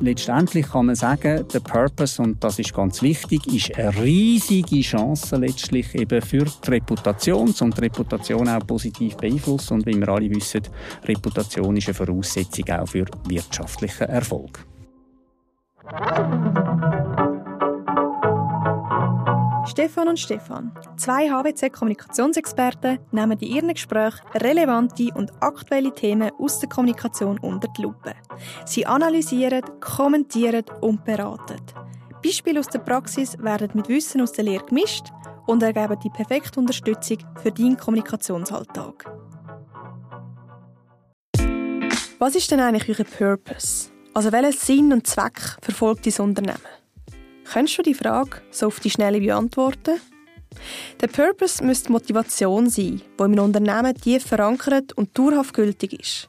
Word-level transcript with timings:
letztendlich 0.00 0.68
kann 0.70 0.86
man 0.86 0.94
sagen, 0.94 1.46
der 1.52 1.60
Purpose, 1.60 2.20
und 2.22 2.42
das 2.42 2.58
ist 2.58 2.74
ganz 2.74 3.02
wichtig, 3.02 3.46
ist 3.46 3.78
eine 3.78 3.94
riesige 4.02 4.80
Chance 4.80 5.36
letztlich 5.36 5.94
eben 5.94 6.20
für 6.22 6.44
die 6.44 6.70
Reputation, 6.70 7.54
um 7.60 7.70
die 7.70 7.80
Reputation 7.80 8.48
auch 8.48 8.66
positiv 8.66 9.16
beeinflussen. 9.16 9.74
Und 9.74 9.86
wie 9.86 9.98
wir 9.98 10.08
alle 10.08 10.30
wissen, 10.30 10.62
Reputation 11.04 11.76
ist 11.76 11.88
eine 11.88 11.94
Voraussetzung 11.94 12.68
auch 12.70 12.88
für 12.88 13.06
wirtschaftlichen 13.28 14.08
Erfolg. 14.08 14.64
Stefan 19.72 20.08
und 20.08 20.20
Stefan, 20.20 20.70
zwei 20.98 21.30
HWC-Kommunikationsexperten, 21.30 22.98
nehmen 23.10 23.38
in 23.38 23.48
ihren 23.48 23.72
Gesprächen 23.72 24.20
relevante 24.34 25.08
und 25.14 25.32
aktuelle 25.40 25.94
Themen 25.94 26.30
aus 26.38 26.60
der 26.60 26.68
Kommunikation 26.68 27.38
unter 27.38 27.68
die 27.68 27.80
Lupe. 27.80 28.12
Sie 28.66 28.84
analysieren, 28.84 29.62
kommentieren 29.80 30.66
und 30.82 31.02
beraten. 31.06 31.56
Beispiele 32.22 32.60
aus 32.60 32.66
der 32.66 32.80
Praxis 32.80 33.38
werden 33.38 33.70
mit 33.72 33.88
Wissen 33.88 34.20
aus 34.20 34.32
der 34.32 34.44
Lehre 34.44 34.66
gemischt 34.66 35.06
und 35.46 35.62
ergeben 35.62 35.98
die 36.04 36.10
perfekte 36.10 36.60
Unterstützung 36.60 37.20
für 37.42 37.50
deinen 37.50 37.78
Kommunikationsalltag. 37.78 39.10
Was 42.18 42.34
ist 42.34 42.50
denn 42.50 42.60
eigentlich 42.60 42.98
euer 42.98 43.06
Purpose? 43.06 43.88
Also 44.12 44.30
welchen 44.32 44.52
Sinn 44.52 44.92
und 44.92 45.06
Zweck 45.06 45.40
verfolgt 45.62 46.06
dein 46.06 46.26
Unternehmen? 46.26 46.81
Könntest 47.52 47.76
du 47.76 47.82
die 47.82 47.92
Frage 47.92 48.40
so 48.50 48.68
auf 48.68 48.80
die 48.80 48.88
Schnelle 48.88 49.20
beantworten? 49.20 50.00
Der 51.02 51.08
Purpose 51.08 51.62
müsste 51.62 51.92
Motivation 51.92 52.70
sein, 52.70 53.02
die 53.18 53.22
im 53.22 53.38
Unternehmen 53.38 53.94
tief 53.94 54.24
verankert 54.24 54.94
und 54.94 55.16
dauerhaft 55.18 55.52
gültig 55.52 55.92
ist. 56.00 56.28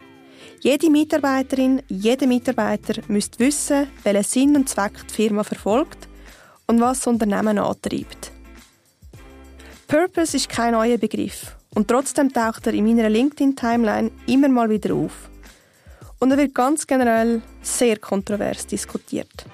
Jede 0.60 0.90
Mitarbeiterin, 0.90 1.82
jeder 1.88 2.28
Mitarbeiter 2.28 3.02
müsste 3.08 3.40
wissen, 3.40 3.88
welchen 4.04 4.24
Sinn 4.24 4.56
und 4.58 4.68
Zweck 4.68 5.08
die 5.08 5.14
Firma 5.14 5.46
verfolgt 5.46 6.10
und 6.68 6.82
was 6.82 7.00
das 7.00 7.08
Unternehmen 7.08 7.58
antreibt. 7.58 8.32
Purpose 9.88 10.36
ist 10.36 10.50
kein 10.50 10.74
neuer 10.74 10.98
Begriff 10.98 11.56
und 11.74 11.88
trotzdem 11.88 12.34
taucht 12.34 12.68
er 12.68 12.74
in 12.74 12.86
meiner 12.86 13.10
LinkedIn-Timeline 13.10 14.12
immer 14.28 14.50
mal 14.50 14.70
wieder 14.70 14.94
auf. 14.94 15.30
Und 16.20 16.32
er 16.32 16.38
wird 16.38 16.54
ganz 16.54 16.86
generell 16.86 17.42
sehr 17.62 17.98
kontrovers 17.98 18.68
diskutiert. 18.68 19.46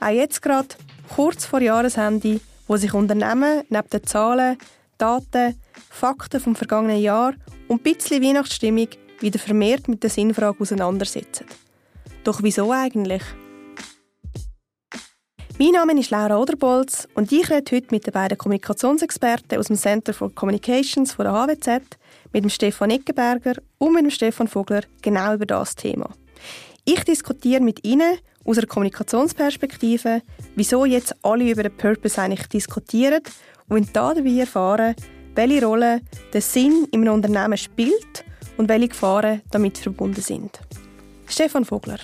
Auch 0.00 0.08
jetzt 0.08 0.42
gerade 0.42 0.74
kurz 1.14 1.44
vor 1.44 1.60
Jahresende, 1.60 2.40
wo 2.66 2.76
sich 2.76 2.94
Unternehmen 2.94 3.62
neben 3.68 3.90
den 3.90 4.04
Zahlen, 4.04 4.56
Daten, 4.96 5.60
Fakten 5.90 6.40
vom 6.40 6.56
vergangenen 6.56 7.02
Jahr 7.02 7.34
und 7.68 7.80
ein 7.80 7.82
bisschen 7.82 8.22
Weihnachtsstimmung 8.22 8.88
wieder 9.20 9.38
vermehrt 9.38 9.88
mit 9.88 10.02
der 10.02 10.10
Sinnfrage 10.10 10.60
auseinandersetzen. 10.60 11.46
Doch 12.24 12.42
wieso 12.42 12.72
eigentlich? 12.72 13.22
Mein 15.58 15.72
Name 15.72 16.00
ist 16.00 16.10
Laura 16.10 16.38
Oderbolz 16.38 17.06
und 17.14 17.30
ich 17.30 17.50
rede 17.50 17.76
heute 17.76 17.88
mit 17.90 18.06
den 18.06 18.12
beiden 18.12 18.38
Kommunikationsexperten 18.38 19.58
aus 19.58 19.66
dem 19.66 19.76
Center 19.76 20.14
for 20.14 20.34
Communications 20.34 21.12
von 21.12 21.26
der 21.26 21.34
HWZ, 21.34 21.98
mit 22.32 22.42
dem 22.42 22.50
Stefan 22.50 22.90
Eckenberger 22.90 23.56
und 23.76 23.92
mit 23.92 24.04
dem 24.04 24.10
Stefan 24.10 24.48
Vogler 24.48 24.82
genau 25.02 25.34
über 25.34 25.44
das 25.44 25.74
Thema. 25.74 26.08
Ich 26.84 27.04
diskutiere 27.04 27.60
mit 27.60 27.84
Ihnen 27.86 28.18
aus 28.44 28.58
einer 28.58 28.66
Kommunikationsperspektive, 28.66 30.22
wieso 30.56 30.84
jetzt 30.84 31.14
alle 31.22 31.50
über 31.50 31.62
den 31.62 31.76
Purpose 31.76 32.20
eigentlich 32.20 32.46
diskutieren 32.48 33.22
und 33.68 33.94
dabei 33.94 34.40
erfahren, 34.40 34.94
welche 35.34 35.64
Rolle 35.64 36.00
der 36.32 36.40
Sinn 36.40 36.86
in 36.92 37.02
einem 37.02 37.14
Unternehmen 37.14 37.56
spielt 37.56 38.24
und 38.56 38.68
welche 38.68 38.88
Gefahren 38.88 39.42
damit 39.50 39.78
verbunden 39.78 40.20
sind. 40.20 40.60
Stefan 41.26 41.64
Vogler. 41.64 41.98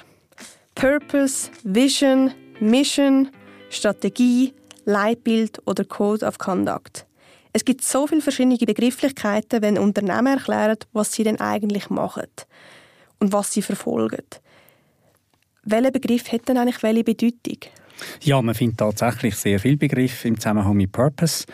Purpose, 0.74 1.50
Vision, 1.64 2.32
Mission, 2.60 3.30
Strategie, 3.68 4.54
Leitbild 4.84 5.60
oder 5.66 5.84
Code 5.84 6.24
of 6.24 6.38
Conduct. 6.38 7.04
Es 7.52 7.64
gibt 7.64 7.82
so 7.82 8.06
viele 8.06 8.20
verschiedene 8.20 8.56
Begrifflichkeiten, 8.56 9.60
wenn 9.62 9.78
Unternehmen 9.78 10.38
erklären, 10.38 10.78
was 10.92 11.12
sie 11.12 11.24
denn 11.24 11.40
eigentlich 11.40 11.90
machen 11.90 12.28
und 13.18 13.32
was 13.32 13.52
sie 13.52 13.62
verfolgen. 13.62 14.24
Welcher 15.70 15.90
Begriff 15.90 16.32
hat 16.32 16.48
denn 16.48 16.56
eigentlich 16.56 16.82
welche 16.82 17.04
Bedeutung? 17.04 17.58
Ja, 18.22 18.40
man 18.40 18.54
findet 18.54 18.78
tatsächlich 18.78 19.34
sehr 19.36 19.60
viele 19.60 19.76
Begriffe 19.76 20.28
im 20.28 20.40
Zusammenhang 20.40 20.74
mit 20.74 20.92
Purpose. 20.92 21.44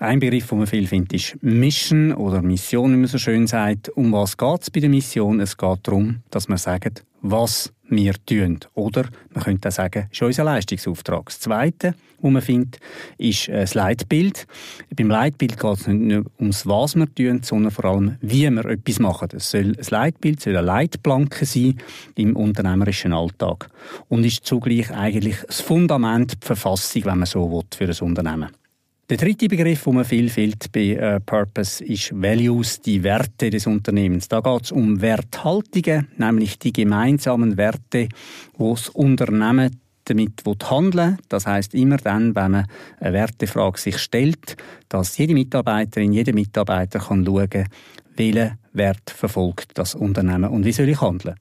Ein 0.00 0.18
Begriff, 0.18 0.48
den 0.48 0.58
man 0.58 0.66
viel 0.66 0.88
findet, 0.88 1.12
ist 1.12 1.42
Mission 1.42 2.12
oder 2.12 2.42
Mission, 2.42 2.92
wie 2.92 2.96
man 2.96 3.06
so 3.06 3.18
schön 3.18 3.46
sagt. 3.46 3.88
Um 3.90 4.10
was 4.10 4.36
geht 4.36 4.62
es 4.62 4.70
bei 4.70 4.80
der 4.80 4.88
Mission? 4.88 5.38
Es 5.38 5.56
geht 5.56 5.78
darum, 5.84 6.22
dass 6.30 6.48
man 6.48 6.58
sagt, 6.58 7.04
was 7.20 7.72
wir 7.96 8.14
tun. 8.26 8.58
Oder 8.74 9.04
man 9.34 9.44
könnte 9.44 9.68
auch 9.68 9.72
sagen, 9.72 10.08
ist 10.10 10.22
unser 10.22 10.44
Leistungsauftrag. 10.44 11.26
Das 11.26 11.40
Zweite, 11.40 11.94
was 12.20 12.32
man 12.32 12.42
findet, 12.42 12.78
ist 13.18 13.48
äh, 13.48 13.60
das 13.60 13.74
Leitbild. 13.74 14.46
Beim 14.96 15.08
Leitbild 15.08 15.58
geht 15.58 15.78
es 15.78 15.86
nicht 15.86 16.00
nur 16.00 16.24
ums, 16.38 16.66
was 16.66 16.96
wir 16.96 17.12
tun, 17.14 17.42
sondern 17.42 17.70
vor 17.70 17.84
allem, 17.84 18.16
wie 18.20 18.48
wir 18.50 18.64
etwas 18.64 18.98
machen. 18.98 19.28
Es 19.34 19.50
soll, 19.50 19.72
das 19.72 19.90
Leitbild 19.90 20.40
soll 20.40 20.56
eine 20.56 20.66
Leitplanke 20.66 21.44
sein 21.44 21.78
im 22.16 22.36
unternehmerischen 22.36 23.12
Alltag 23.12 23.68
und 24.08 24.24
ist 24.24 24.44
zugleich 24.46 24.90
eigentlich 24.90 25.36
das 25.46 25.60
Fundament, 25.60 26.32
die 26.42 26.46
Verfassung, 26.46 27.04
wenn 27.04 27.18
man 27.18 27.26
so 27.26 27.50
will, 27.50 27.64
für 27.76 27.84
ein 27.84 28.08
Unternehmen. 28.08 28.50
Der 29.10 29.16
dritte 29.16 29.48
Begriff, 29.48 29.84
den 29.84 29.94
man 29.94 30.04
viel 30.04 30.30
findet 30.30 30.70
bei 30.72 30.94
äh, 30.94 31.20
Purpose, 31.20 31.84
ist 31.84 32.12
Values, 32.14 32.80
die 32.80 33.02
Werte 33.02 33.50
des 33.50 33.66
Unternehmens. 33.66 34.28
Da 34.28 34.40
geht 34.40 34.62
es 34.62 34.72
um 34.72 35.00
Werthaltungen, 35.00 36.08
nämlich 36.16 36.58
die 36.58 36.72
gemeinsamen 36.72 37.56
Werte, 37.56 38.08
wo 38.56 38.74
das 38.74 38.88
Unternehmen 38.88 39.76
damit 40.04 40.44
handeln 40.70 41.18
Das 41.28 41.46
heißt 41.46 41.74
immer 41.74 41.96
dann, 41.96 42.34
wenn 42.34 42.50
man 42.50 42.66
eine 43.00 43.12
Wertefrage 43.12 43.78
sich 43.78 43.98
stellt, 43.98 44.56
dass 44.88 45.18
jede 45.18 45.34
Mitarbeiterin, 45.34 46.12
jeder 46.12 46.32
Mitarbeiter 46.32 46.98
kann 46.98 47.24
schauen, 47.24 47.66
welchen 48.16 48.58
Wert 48.72 49.10
verfolgt 49.10 49.72
das 49.74 49.94
Unternehmen 49.94 50.50
und 50.50 50.64
wie 50.64 50.72
soll 50.72 50.88
ich 50.88 51.00
handeln. 51.00 51.36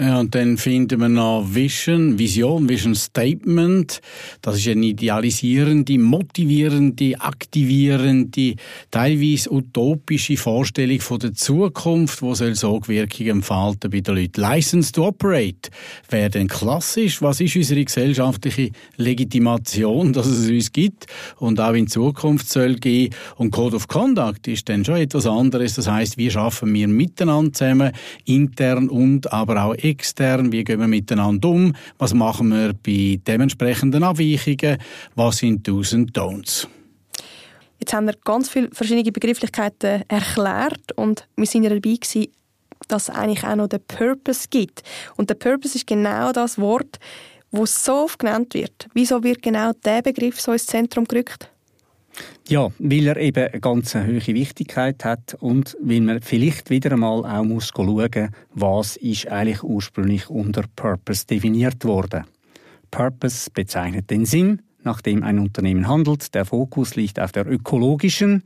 Ja, 0.00 0.18
und 0.18 0.34
dann 0.34 0.56
finden 0.56 0.98
wir 0.98 1.10
noch 1.10 1.44
Vision, 1.46 2.18
Vision, 2.18 2.66
Vision 2.70 2.94
Statement. 2.94 4.00
Das 4.40 4.56
ist 4.56 4.66
eine 4.68 4.86
idealisierende, 4.86 5.98
motivierende, 5.98 7.20
aktivierende, 7.20 8.54
teilweise 8.90 9.52
utopische 9.52 10.38
Vorstellung 10.38 11.00
von 11.00 11.18
der 11.18 11.34
Zukunft, 11.34 12.22
wo 12.22 12.34
soll 12.34 12.54
Sogwirkungen 12.54 13.30
entfalten 13.40 13.90
bei 13.90 14.00
den 14.00 14.14
Leuten. 14.14 14.40
License 14.40 14.90
to 14.90 15.06
Operate 15.06 15.68
wäre 16.08 16.30
dann 16.30 16.48
klassisch. 16.48 17.20
Was 17.20 17.42
ist 17.42 17.56
unsere 17.56 17.84
gesellschaftliche 17.84 18.70
Legitimation, 18.96 20.12
dass 20.14 20.28
es 20.28 20.48
uns 20.48 20.72
gibt 20.72 21.08
und 21.36 21.60
auch 21.60 21.74
in 21.74 21.88
Zukunft 21.88 22.48
soll 22.48 22.76
gehen? 22.76 23.14
Und 23.36 23.50
Code 23.50 23.76
of 23.76 23.86
Conduct 23.86 24.48
ist 24.48 24.66
dann 24.70 24.82
schon 24.82 24.96
etwas 24.96 25.26
anderes. 25.26 25.74
Das 25.74 25.88
heißt, 25.88 26.16
wie 26.16 26.30
schaffen 26.30 26.72
wir 26.72 26.88
miteinander 26.88 27.52
zusammen, 27.52 27.92
intern 28.24 28.88
und 28.88 29.30
aber 29.30 29.62
auch 29.62 29.74
wie 29.98 30.64
gehen 30.64 30.80
wir 30.80 30.88
miteinander 30.88 31.48
um, 31.48 31.74
was 31.98 32.14
machen 32.14 32.50
wir 32.50 32.72
bei 32.72 33.20
dementsprechenden 33.26 34.02
Abweichungen, 34.02 34.78
was 35.14 35.38
sind 35.38 35.66
Do's 35.66 35.92
und 35.92 36.16
Don'ts. 36.16 36.66
Jetzt 37.78 37.94
haben 37.94 38.06
wir 38.06 38.14
ganz 38.24 38.48
viele 38.50 38.68
verschiedene 38.72 39.10
Begrifflichkeiten 39.10 40.04
erklärt 40.08 40.92
und 40.96 41.26
wir 41.36 41.46
sind 41.46 41.64
dabei 41.64 41.78
gewesen, 41.78 42.26
dass 42.88 43.08
es 43.08 43.14
eigentlich 43.14 43.44
auch 43.44 43.56
noch 43.56 43.68
den 43.68 43.80
Purpose 43.86 44.48
gibt. 44.50 44.82
Und 45.16 45.30
der 45.30 45.34
Purpose 45.34 45.76
ist 45.76 45.86
genau 45.86 46.32
das 46.32 46.58
Wort, 46.58 46.98
wo 47.50 47.66
so 47.66 48.04
oft 48.04 48.18
genannt 48.18 48.54
wird. 48.54 48.88
Wieso 48.94 49.22
wird 49.22 49.42
genau 49.42 49.72
der 49.84 50.02
Begriff 50.02 50.40
so 50.40 50.52
ins 50.52 50.66
Zentrum 50.66 51.04
gerückt? 51.04 51.50
Ja, 52.50 52.72
weil 52.80 53.06
er 53.06 53.16
eben 53.16 53.46
eine 53.46 53.60
ganz 53.60 53.94
hohe 53.94 54.26
Wichtigkeit 54.26 55.04
hat 55.04 55.34
und 55.38 55.76
weil 55.80 56.00
man 56.00 56.20
vielleicht 56.20 56.68
wieder 56.68 56.90
einmal 56.90 57.24
auch 57.24 57.44
muss 57.44 57.68
schauen, 57.68 58.34
was 58.52 58.96
ist 58.96 59.28
eigentlich 59.28 59.62
ursprünglich 59.62 60.28
unter 60.28 60.64
Purpose 60.74 61.28
definiert 61.28 61.84
worden. 61.84 62.24
Purpose 62.90 63.48
bezeichnet 63.54 64.10
den 64.10 64.24
Sinn, 64.26 64.62
nach 64.82 65.00
dem 65.00 65.22
ein 65.22 65.38
Unternehmen 65.38 65.86
handelt. 65.86 66.34
Der 66.34 66.44
Fokus 66.44 66.96
liegt 66.96 67.20
auf 67.20 67.30
der 67.30 67.46
ökologischen, 67.46 68.42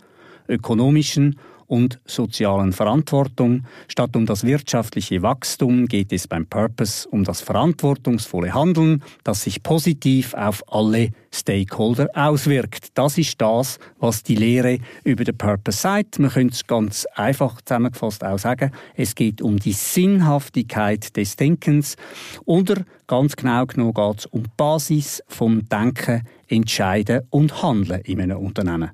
ökonomischen 0.51 1.37
und 1.75 1.99
sozialen 2.05 2.73
Verantwortung. 2.73 3.65
Statt 3.89 4.15
um 4.15 4.27
das 4.27 4.45
wirtschaftliche 4.45 5.23
Wachstum 5.23 5.87
geht 5.87 6.13
es 6.13 6.29
beim 6.29 6.47
Purpose 6.47 7.09
um 7.09 7.25
das 7.25 7.41
verantwortungsvolle 7.41 8.55
Handeln, 8.55 9.03
das 9.25 9.43
sich 9.43 9.65
positiv 9.65 10.35
auf 10.35 10.63
alle 10.73 11.11
Stakeholder 11.33 12.09
auswirkt. 12.15 12.97
Das 12.97 13.19
ist 13.19 13.41
das, 13.41 13.81
was 13.99 14.23
die 14.23 14.37
Lehre 14.37 14.79
über 15.03 15.25
den 15.25 15.37
Purpose 15.37 15.79
sagt. 15.79 16.21
Man 16.21 16.31
könnte 16.31 16.55
es 16.55 16.65
ganz 16.65 17.07
einfach 17.17 17.61
zusammengefasst 17.63 18.23
auch 18.23 18.39
sagen, 18.39 18.71
es 18.95 19.17
geht 19.17 19.43
um 19.43 19.59
die 19.59 19.73
Sinnhaftigkeit 19.73 21.17
des 21.17 21.35
Denkens 21.35 21.97
oder 22.45 22.85
ganz 23.09 23.35
genau 23.35 23.67
genommen 23.67 23.95
geht 23.95 24.19
es 24.21 24.27
um 24.27 24.45
die 24.45 24.51
Basis 24.57 25.25
vom 25.27 25.69
Denken, 25.69 26.23
Entscheiden 26.47 27.23
und 27.31 27.65
Handeln 27.65 28.01
in 28.03 28.21
einem 28.21 28.39
Unternehmen. 28.39 28.93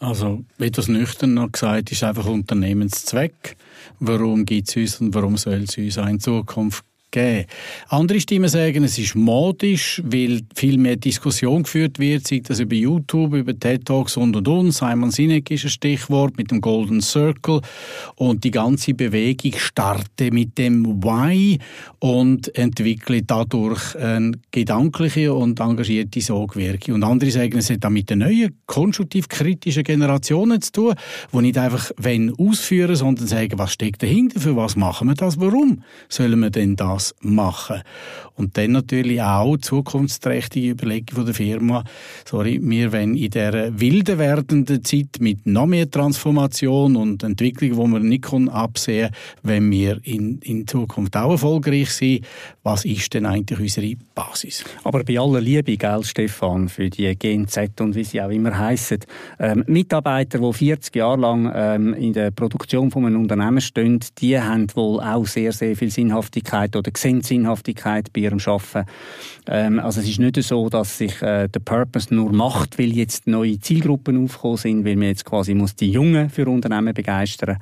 Also, 0.00 0.44
etwas 0.58 0.88
noch 1.34 1.52
ist 1.92 2.02
einfach 2.02 2.24
Unternehmenszweck. 2.24 3.56
Warum 3.98 4.46
gibt 4.46 4.70
es 4.70 4.76
uns 4.76 5.00
und 5.00 5.14
warum 5.14 5.36
soll 5.36 5.64
es 5.64 5.76
uns 5.76 5.98
auch 5.98 6.06
in 6.06 6.18
Zukunft 6.18 6.84
geben. 7.10 7.46
Andere 7.88 8.20
Stimmen 8.20 8.48
sagen, 8.48 8.84
es 8.84 8.98
ist 8.98 9.14
modisch, 9.14 10.02
weil 10.04 10.40
viel 10.54 10.78
mehr 10.78 10.96
Diskussion 10.96 11.64
geführt 11.64 11.98
wird, 11.98 12.26
sei 12.26 12.40
das 12.42 12.60
über 12.60 12.74
YouTube, 12.74 13.34
über 13.34 13.58
TED 13.58 13.84
Talks 13.84 14.16
und 14.16 14.36
und 14.36 14.46
und. 14.46 14.72
Simon 14.72 15.10
Sinek 15.10 15.50
ist 15.50 15.64
ein 15.64 15.70
Stichwort 15.70 16.36
mit 16.36 16.50
dem 16.50 16.60
Golden 16.60 17.00
Circle 17.00 17.60
und 18.16 18.44
die 18.44 18.50
ganze 18.50 18.94
Bewegung 18.94 19.52
starte 19.56 20.30
mit 20.30 20.58
dem 20.58 21.02
Why 21.02 21.58
und 21.98 22.54
entwickle 22.56 23.22
dadurch 23.22 23.96
eine 23.96 24.32
gedankliche 24.50 25.34
und 25.34 25.60
engagierte 25.60 26.20
Sogwirkung. 26.20 26.94
Und 26.94 27.04
andere 27.04 27.30
sagen, 27.30 27.58
es 27.58 27.70
hat 27.70 27.84
auch 27.84 27.90
mit 27.90 28.10
der 28.10 28.16
neuen 28.16 28.56
konstruktiv-kritischen 28.66 29.84
Generationen 29.84 30.60
zu 30.60 30.72
tun, 30.72 30.94
die 31.32 31.38
nicht 31.38 31.58
einfach 31.58 31.90
wenn 31.96 32.32
ausführen, 32.38 32.96
sondern 32.96 33.26
sagen, 33.26 33.58
was 33.58 33.72
steckt 33.72 34.02
dahinter, 34.02 34.40
für 34.40 34.56
was 34.56 34.76
machen 34.76 35.08
wir 35.08 35.14
das, 35.14 35.40
warum 35.40 35.82
sollen 36.08 36.40
wir 36.40 36.50
denn 36.50 36.76
das 36.76 36.99
machen? 37.20 37.82
Und 38.36 38.56
dann 38.56 38.72
natürlich 38.72 39.20
auch 39.20 39.58
zukunftsträchtige 39.58 40.70
Überlegung 40.70 41.16
von 41.16 41.26
der 41.26 41.34
Firma, 41.34 41.84
sorry, 42.24 42.58
wir 42.62 42.92
wollen 42.92 43.16
in 43.16 43.30
der 43.30 43.78
wilden 43.78 44.18
werdenden 44.18 44.82
Zeit 44.82 45.18
mit 45.20 45.46
noch 45.46 45.66
mehr 45.66 45.90
Transformation 45.90 46.96
und 46.96 47.22
Entwicklung, 47.22 47.76
wo 47.76 47.86
man 47.86 48.08
nicht 48.08 48.26
absehen 48.50 49.10
wenn 49.42 49.70
wir 49.70 50.00
in, 50.04 50.38
in 50.42 50.66
Zukunft 50.66 51.16
auch 51.16 51.30
erfolgreich 51.30 51.90
sind, 51.90 52.24
was 52.62 52.84
ist 52.84 53.12
denn 53.14 53.26
eigentlich 53.26 53.58
unsere 53.58 53.94
Basis? 54.14 54.64
Aber 54.84 55.02
bei 55.04 55.18
aller 55.18 55.40
Liebe, 55.40 55.76
gell, 55.76 56.04
Stefan, 56.04 56.68
für 56.68 56.90
die 56.90 57.14
Gen 57.16 57.48
Z 57.48 57.80
und 57.80 57.94
wie 57.94 58.04
sie 58.04 58.20
auch 58.20 58.30
immer 58.30 58.56
heißen, 58.56 58.98
ähm, 59.38 59.64
Mitarbeiter, 59.66 60.38
die 60.38 60.52
40 60.52 60.96
Jahre 60.96 61.20
lang 61.20 61.50
ähm, 61.54 61.94
in 61.94 62.12
der 62.12 62.30
Produktion 62.30 62.90
von 62.90 63.06
einem 63.06 63.22
Unternehmen 63.22 63.60
stehen, 63.60 64.00
die 64.18 64.38
haben 64.38 64.66
wohl 64.74 65.00
auch 65.00 65.26
sehr, 65.26 65.52
sehr 65.52 65.76
viel 65.76 65.90
Sinnhaftigkeit 65.90 66.76
oder 66.76 66.89
sehen 66.96 67.22
Sinnhaftigkeit 67.22 68.12
bei 68.12 68.22
ihrem 68.22 68.38
Arbeiten. 68.44 68.88
Ähm, 69.46 69.80
also 69.80 70.00
es 70.00 70.08
ist 70.08 70.18
nicht 70.18 70.42
so, 70.42 70.68
dass 70.68 70.98
sich 70.98 71.20
äh, 71.22 71.48
der 71.48 71.60
Purpose 71.60 72.14
nur 72.14 72.32
macht, 72.32 72.78
weil 72.78 72.92
jetzt 72.92 73.26
neue 73.26 73.58
Zielgruppen 73.58 74.24
aufgekommen 74.24 74.56
sind, 74.56 74.84
weil 74.84 74.96
man 74.96 75.08
jetzt 75.08 75.24
quasi 75.24 75.54
muss 75.54 75.74
die 75.76 75.90
Jungen 75.90 76.30
für 76.30 76.48
Unternehmen 76.48 76.94
begeistern. 76.94 77.58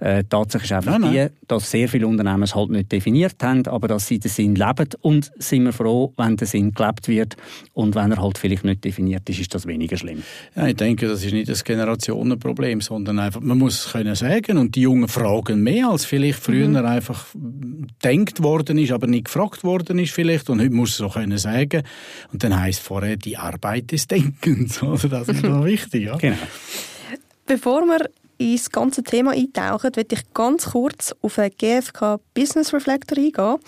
Äh, 0.00 0.24
Tatsache 0.24 0.64
ist 0.64 0.72
einfach 0.72 0.98
nein, 0.98 1.12
nein. 1.12 1.30
die, 1.30 1.46
dass 1.48 1.70
sehr 1.70 1.88
viele 1.88 2.06
Unternehmen 2.06 2.42
es 2.42 2.54
halt 2.54 2.70
nicht 2.70 2.92
definiert 2.92 3.36
haben, 3.42 3.66
aber 3.66 3.88
dass 3.88 4.06
sie 4.06 4.18
den 4.18 4.30
Sinn 4.30 4.54
leben 4.54 4.88
und 5.00 5.30
sind 5.38 5.64
wir 5.64 5.72
froh, 5.72 6.12
wenn 6.16 6.36
der 6.36 6.46
Sinn 6.46 6.72
gelebt 6.72 7.08
wird 7.08 7.36
und 7.74 7.94
wenn 7.94 8.12
er 8.12 8.22
halt 8.22 8.38
vielleicht 8.38 8.64
nicht 8.64 8.84
definiert 8.84 9.28
ist, 9.28 9.40
ist 9.40 9.54
das 9.54 9.66
weniger 9.66 9.96
schlimm. 9.96 10.22
Ja, 10.54 10.66
ich 10.66 10.76
denke, 10.76 11.08
das 11.08 11.24
ist 11.24 11.32
nicht 11.32 11.48
das 11.48 11.64
Generationenproblem, 11.64 12.80
sondern 12.80 13.18
einfach, 13.18 13.40
man 13.40 13.58
muss 13.58 13.90
können 13.92 14.14
sagen 14.14 14.58
und 14.58 14.74
die 14.74 14.82
Jungen 14.82 15.08
fragen 15.08 15.62
mehr, 15.62 15.88
als 15.88 16.04
vielleicht 16.04 16.38
früher 16.38 16.68
mhm. 16.68 16.76
einfach 16.76 17.26
denkt 18.04 18.42
worden 18.42 18.71
ist, 18.78 18.92
aber 18.92 19.06
nicht 19.06 19.26
gefragt 19.26 19.64
worden 19.64 19.98
ist 19.98 20.12
vielleicht 20.12 20.50
und 20.50 20.60
heute 20.60 20.74
muss 20.74 20.90
es 20.90 20.96
so 20.96 21.08
können 21.08 21.38
sagen 21.38 21.82
und 22.32 22.42
dann 22.42 22.58
heißt 22.58 22.80
vorher 22.80 23.16
die 23.16 23.36
Arbeit 23.36 23.92
des 23.92 24.06
Denkens, 24.06 24.82
also 24.82 25.08
das 25.08 25.28
ist 25.28 25.42
noch 25.42 25.64
wichtig, 25.64 26.04
ja. 26.04 26.16
Genau. 26.16 26.36
Bevor 27.46 27.82
wir 27.82 28.08
ins 28.38 28.70
ganze 28.70 29.02
Thema 29.02 29.32
eintauchen, 29.32 29.92
möchte 29.94 30.14
ich 30.14 30.34
ganz 30.34 30.70
kurz 30.70 31.14
auf 31.20 31.36
den 31.36 31.50
GfK 31.56 32.20
Business 32.34 32.72
Reflector 32.72 33.18
eingehen. 33.18 33.58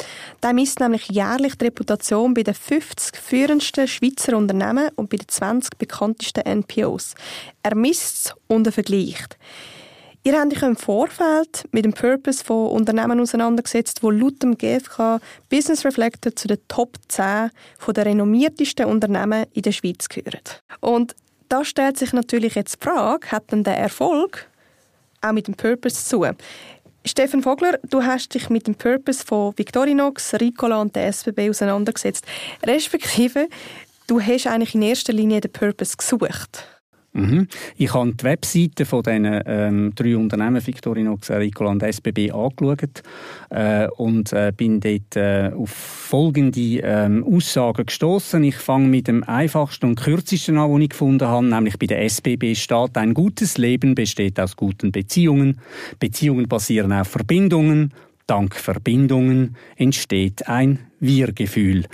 Der 0.42 0.52
misst 0.52 0.80
nämlich 0.80 1.08
jährlich 1.08 1.56
die 1.56 1.66
Reputation 1.66 2.34
bei 2.34 2.42
den 2.42 2.54
50 2.54 3.16
führendsten 3.16 3.86
Schweizer 3.86 4.36
Unternehmen 4.36 4.90
und 4.96 5.10
bei 5.10 5.16
den 5.16 5.28
20 5.28 5.78
bekanntesten 5.78 6.44
NPOs. 6.44 7.14
Er 7.62 7.74
misst 7.74 8.34
und 8.48 8.66
er 8.66 8.72
vergleicht. 8.72 9.38
Ihr 10.26 10.40
habt 10.40 10.54
euch 10.54 10.62
im 10.62 10.74
Vorfeld 10.74 11.68
mit 11.72 11.84
dem 11.84 11.92
Purpose 11.92 12.42
von 12.42 12.70
Unternehmen 12.70 13.20
auseinandergesetzt, 13.20 14.02
wo 14.02 14.10
laut 14.10 14.42
dem 14.42 14.56
GfK 14.56 15.20
Business 15.50 15.84
Reflector 15.84 16.34
zu 16.34 16.48
den 16.48 16.56
Top 16.66 16.96
10 17.08 17.50
der 17.94 18.06
renommiertesten 18.06 18.86
Unternehmen 18.86 19.44
in 19.52 19.60
der 19.60 19.72
Schweiz 19.72 20.08
gehören. 20.08 20.40
Und 20.80 21.14
da 21.50 21.62
stellt 21.62 21.98
sich 21.98 22.14
natürlich 22.14 22.54
jetzt 22.54 22.80
die 22.80 22.86
Frage, 22.86 23.32
hat 23.32 23.52
denn 23.52 23.64
der 23.64 23.76
Erfolg 23.76 24.48
auch 25.20 25.32
mit 25.32 25.46
dem 25.46 25.56
Purpose 25.56 26.02
zu. 26.02 26.24
Stefan 27.04 27.42
Vogler, 27.42 27.78
du 27.90 28.02
hast 28.02 28.32
dich 28.32 28.48
mit 28.48 28.66
dem 28.66 28.76
Purpose 28.76 29.22
von 29.26 29.52
Victorinox, 29.58 30.40
Ricola 30.40 30.80
und 30.80 30.96
der 30.96 31.08
SBB 31.08 31.50
auseinandergesetzt. 31.50 32.24
Respektive, 32.64 33.46
du 34.06 34.22
hast 34.22 34.46
eigentlich 34.46 34.74
in 34.74 34.80
erster 34.80 35.12
Linie 35.12 35.42
den 35.42 35.52
Purpose 35.52 35.98
gesucht. 35.98 36.66
Mhm. 37.14 37.46
Ich 37.76 37.94
habe 37.94 38.12
die 38.12 38.24
Webseite 38.24 38.84
von 38.84 39.04
diesen 39.04 39.40
ähm, 39.46 39.92
drei 39.94 40.16
Unternehmen, 40.16 40.64
Victorinox, 40.66 41.30
Ricola 41.30 41.70
und 41.70 41.82
SBB, 41.82 42.32
angeschaut 42.32 43.02
äh, 43.50 43.86
und 43.96 44.32
äh, 44.32 44.52
bin 44.54 44.80
dort 44.80 45.14
äh, 45.14 45.52
auf 45.56 45.70
folgende 45.70 46.80
ähm, 46.82 47.24
Aussagen 47.24 47.86
gestoßen. 47.86 48.42
Ich 48.42 48.56
fange 48.56 48.88
mit 48.88 49.06
dem 49.06 49.22
einfachsten 49.22 49.86
und 49.86 50.00
kürzesten 50.00 50.58
an, 50.58 50.72
den 50.72 50.82
ich 50.82 50.88
gefunden 50.90 51.28
habe, 51.28 51.46
nämlich 51.46 51.78
bei 51.78 51.86
der 51.86 52.02
SBB 52.02 52.56
steht, 52.56 52.96
ein 52.96 53.14
gutes 53.14 53.58
Leben 53.58 53.94
besteht 53.94 54.40
aus 54.40 54.56
guten 54.56 54.90
Beziehungen. 54.90 55.60
Beziehungen 56.00 56.48
basieren 56.48 56.92
auf 56.92 57.08
Verbindungen. 57.08 57.94
Dank 58.26 58.56
Verbindungen 58.56 59.54
entsteht 59.76 60.48
ein 60.48 60.80
wir-Gefühl. 61.06 61.86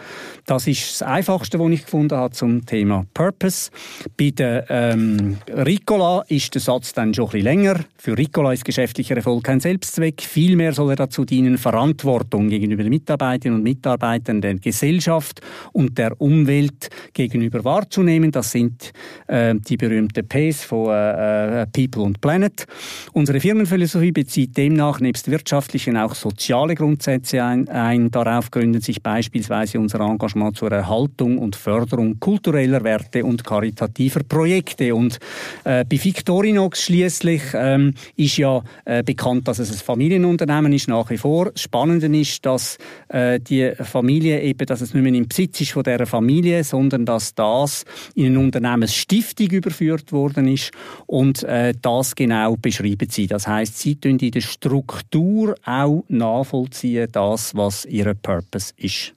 Das 0.47 0.67
ist 0.67 1.01
das 1.01 1.03
Einfachste, 1.03 1.59
was 1.59 1.71
ich 1.71 1.85
gefunden 1.85 2.17
habe 2.17 2.35
zum 2.35 2.67
Thema 2.67 3.07
Purpose. 3.15 3.71
Bei 4.17 4.31
der 4.31 4.67
ähm, 4.69 5.39
Ricola 5.49 6.25
ist 6.29 6.55
der 6.55 6.61
Satz 6.61 6.93
dann 6.93 7.15
schon 7.15 7.27
ein 7.27 7.31
bisschen 7.31 7.45
länger. 7.45 7.81
Für 7.97 8.17
Ricola 8.17 8.53
ist 8.53 8.65
geschäftlicher 8.65 9.17
Erfolg 9.17 9.45
kein 9.45 9.61
Selbstzweck. 9.61 10.23
Vielmehr 10.23 10.73
soll 10.73 10.91
er 10.91 10.97
dazu 10.97 11.25
dienen, 11.25 11.59
Verantwortung 11.59 12.49
gegenüber 12.49 12.83
den 12.83 12.91
Mitarbeiterinnen 12.91 13.59
und 13.59 13.62
Mitarbeitern 13.62 14.41
der 14.41 14.55
Gesellschaft 14.55 15.41
und 15.73 15.99
der 15.99 16.21
Umwelt 16.21 16.89
gegenüber 17.12 17.65
wahrzunehmen. 17.65 18.31
Das 18.31 18.51
sind 18.51 18.93
äh, 19.27 19.55
die 19.55 19.77
berühmten 19.77 20.27
Ps 20.27 20.65
von 20.65 20.91
äh, 20.91 21.62
äh, 21.62 21.67
People 21.67 22.03
und 22.03 22.21
Planet. 22.21 22.67
Unsere 23.12 23.41
Firmenphilosophie 23.41 24.12
bezieht 24.12 24.57
demnach 24.57 25.01
nebst 25.01 25.31
wirtschaftlichen 25.31 25.97
auch 25.97 26.15
soziale 26.15 26.75
Grundsätze 26.75 27.43
ein. 27.43 27.69
ein. 27.69 28.11
Darauf 28.11 28.51
gründen 28.51 28.81
sich 28.81 29.00
beispielsweise 29.02 29.79
unser 29.79 30.00
Engagement 30.00 30.56
zur 30.56 30.73
Erhaltung 30.73 31.38
und 31.38 31.56
Förderung 31.56 32.19
kultureller 32.20 32.82
Werte 32.85 33.25
und 33.25 33.44
karitativer 33.44 34.23
Projekte. 34.23 34.94
Und 34.94 35.19
äh, 35.64 35.85
bei 35.85 36.02
Victorinox 36.02 36.82
schließlich 36.82 37.43
ähm, 37.55 37.94
ist 38.17 38.37
ja 38.37 38.62
äh, 38.85 39.02
bekannt, 39.02 39.49
dass 39.49 39.58
es 39.58 39.70
ein 39.70 39.79
Familienunternehmen 39.79 40.73
ist 40.73 40.88
nach 40.88 41.11
wie 41.11 41.19
vor. 41.19 41.50
Das 41.52 41.62
Spannende 41.62 42.06
ist, 42.19 42.44
dass 42.47 42.79
äh, 43.08 43.41
die 43.41 43.73
Familie 43.82 44.41
eben, 44.43 44.67
dass 44.67 44.81
es 44.81 44.94
nicht 44.94 45.02
mehr 45.02 45.14
im 45.14 45.29
Besitz 45.29 45.61
ist 45.61 45.73
von 45.73 45.82
der 45.82 46.07
Familie, 46.07 46.64
sondern 46.64 47.04
dass 47.04 47.35
das 47.35 47.85
in 48.14 48.26
eine 48.26 48.40
Unternehmensstiftung 48.40 49.49
überführt 49.49 50.12
worden 50.12 50.49
ist 50.49 50.73
und 51.07 51.42
äh, 51.45 51.75
das 51.80 52.14
genau 52.14 52.57
beschrieben 52.57 53.09
sie. 53.11 53.26
Das 53.26 53.47
heißt, 53.47 53.78
sie 53.78 53.97
tun 53.97 54.19
in 54.19 54.30
der 54.30 54.40
Struktur 54.40 55.54
auch 55.64 56.04
nachvollziehen, 56.09 57.09
das, 57.12 57.54
was 57.54 57.85
ihr 57.85 58.14
Purpose 58.14 58.73
ist. 58.80 59.14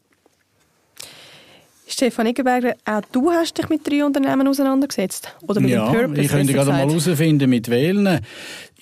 Stefan 1.87 2.25
Eggenberger, 2.25 2.73
auch 2.85 3.01
du 3.11 3.31
hast 3.31 3.57
dich 3.57 3.69
mit 3.69 3.87
drei 3.87 4.03
Unternehmen 4.03 4.47
auseinandergesetzt? 4.47 5.35
Oder 5.47 5.61
mit 5.61 5.69
ja, 5.69 5.85
dem 5.85 5.93
Purpose? 5.93 6.21
Ich 6.21 6.29
könnte 6.29 6.53
gerade 6.53 6.71
mal 6.71 6.79
herausfinden, 6.79 7.49
mit 7.49 7.69
wählen. 7.69 8.19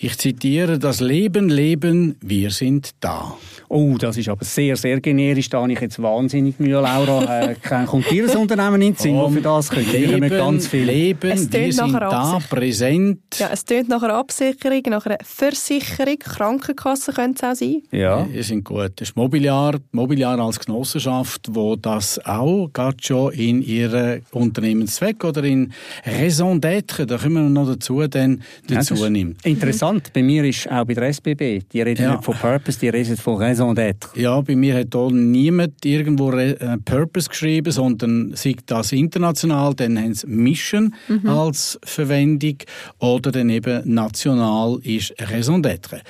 Ich 0.03 0.17
zitiere, 0.17 0.79
das 0.79 0.99
Leben, 0.99 1.47
Leben, 1.47 2.15
wir 2.21 2.49
sind 2.49 2.89
da. 3.01 3.37
Oh, 3.69 3.97
das 3.99 4.17
ist 4.17 4.29
aber 4.29 4.43
sehr, 4.43 4.75
sehr 4.75 4.99
generisch. 4.99 5.47
Da 5.47 5.61
habe 5.61 5.71
ich 5.71 5.79
jetzt 5.79 6.01
wahnsinnig 6.01 6.59
Mühe, 6.59 6.81
Laura. 6.81 7.51
Äh, 7.51 7.55
kommt 7.85 8.09
dir 8.09 8.27
ein 8.27 8.35
Unternehmen 8.35 8.81
in 8.81 8.93
den 8.93 8.95
Sinn, 8.95 9.31
für 9.31 9.41
das 9.41 9.69
könnt? 9.69 9.93
Leben, 9.93 10.27
ganz 10.27 10.67
viel. 10.67 10.85
Leben, 10.85 11.29
wir 11.51 11.71
sind 11.71 11.93
da, 11.93 12.39
präsent. 12.49 13.19
Ja, 13.37 13.49
es 13.53 13.63
tönt 13.63 13.89
nach 13.89 14.01
einer 14.01 14.15
Absicherung, 14.15 14.81
nach 14.87 15.05
einer 15.05 15.19
Versicherung. 15.23 16.17
Krankenkasse 16.17 17.13
könnte 17.13 17.45
es 17.45 17.51
auch 17.51 17.55
sein. 17.55 17.83
Ja. 17.91 18.27
Wir 18.27 18.43
sind 18.43 18.63
gut. 18.63 18.93
Das 18.95 19.09
ist 19.09 19.15
Mobiliar, 19.15 19.75
Mobiliar 19.91 20.39
als 20.39 20.59
Genossenschaft, 20.59 21.47
wo 21.51 21.75
das 21.75 22.19
auch 22.25 22.69
gerade 22.73 22.97
schon 22.99 23.33
in 23.33 23.61
ihren 23.61 24.25
Unternehmenszweck 24.31 25.23
oder 25.23 25.43
in 25.43 25.71
Raison 26.03 26.59
d'être, 26.59 27.05
da 27.05 27.19
kommen 27.19 27.35
wir 27.35 27.61
noch 27.61 27.67
dazu, 27.67 28.05
dann 28.07 28.41
dazu 28.67 28.95
ja, 28.95 29.09
nimmt. 29.11 29.45
Interessant 29.45 29.90
interessant. 29.91 30.13
Bei 30.13 30.23
mir 30.23 30.43
ist 30.43 30.69
auch 30.69 30.85
bei 30.85 30.93
der 30.93 31.07
SBB, 31.09 31.61
die 31.71 31.81
reden 31.81 32.03
ja. 32.03 32.11
nicht 32.11 32.23
von 32.23 32.35
Purpose, 32.35 32.79
die 32.79 32.89
reden 32.89 33.17
von 33.17 33.37
Raison 33.37 33.75
d'être. 33.75 34.07
Ja, 34.15 34.39
bei 34.41 34.55
mir 34.55 34.75
hat 34.75 34.87
hier 34.93 35.11
niemand 35.11 35.85
irgendwo 35.85 36.31
äh, 36.31 36.77
Purpose 36.83 37.29
geschrieben, 37.29 37.71
sondern 37.71 38.33
sieht 38.35 38.63
das 38.67 38.91
international, 38.91 39.73
dann 39.75 39.97
haben 39.97 40.13
sie 40.13 40.27
Mission 40.27 40.93
mhm. 41.07 41.29
als 41.29 41.79
Verwendung 41.83 42.57
oder 42.99 43.31
dann 43.31 43.49
eben 43.49 43.81
national 43.93 44.79
ist 44.83 45.13
Raison 45.19 45.61
d'être. 45.61 46.01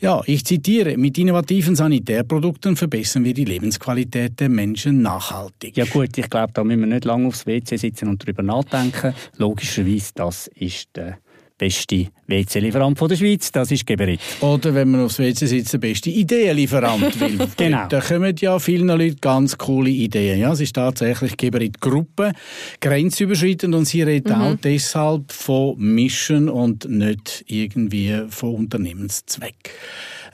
Ja, 0.00 0.22
ich 0.26 0.44
zitiere, 0.44 0.96
mit 0.96 1.18
innovativen 1.18 1.76
Sanitärprodukten 1.76 2.76
verbessern 2.76 3.24
wir 3.24 3.34
die 3.34 3.44
Lebensqualität 3.44 4.40
der 4.40 4.48
Menschen 4.48 5.02
nachhaltig. 5.02 5.76
Ja 5.76 5.84
gut, 5.84 6.16
ich 6.16 6.30
glaube, 6.30 6.52
da 6.52 6.64
müssen 6.64 6.80
wir 6.80 6.86
nicht 6.86 7.04
lange 7.04 7.28
aufs 7.28 7.46
WC 7.46 7.76
sitzen 7.76 8.08
und 8.08 8.22
darüber 8.22 8.42
nachdenken. 8.42 9.14
Logischerweise, 9.36 10.12
das 10.14 10.48
ist 10.54 10.88
der 10.94 11.18
beste 11.56 12.08
WC-Lieferant 12.26 13.00
der 13.00 13.16
Schweiz, 13.16 13.52
das 13.52 13.70
ist 13.70 13.86
Geberit. 13.86 14.20
Oder 14.40 14.74
wenn 14.74 14.90
man 14.90 15.04
aufs 15.04 15.18
WC 15.18 15.46
sitzt, 15.46 15.72
der 15.72 15.78
beste 15.78 16.10
Ideenlieferant. 16.10 17.14
genau. 17.56 17.86
Da 17.88 18.00
kommen 18.00 18.34
ja 18.38 18.58
vielen 18.58 18.88
Leuten 18.88 19.16
ganz 19.20 19.56
coole 19.56 19.90
Ideen. 19.90 20.40
Ja, 20.40 20.52
es 20.52 20.60
ist 20.60 20.74
tatsächlich 20.74 21.36
Geberit-Gruppe, 21.36 22.32
grenzüberschreitend 22.80 23.74
und 23.74 23.84
sie 23.84 24.02
redet 24.02 24.34
mhm. 24.34 24.42
auch 24.42 24.56
deshalb 24.56 25.32
von 25.32 25.78
Mission 25.78 26.48
und 26.48 26.88
nicht 26.88 27.44
irgendwie 27.46 28.22
von 28.28 28.54
Unternehmenszweck. 28.54 29.70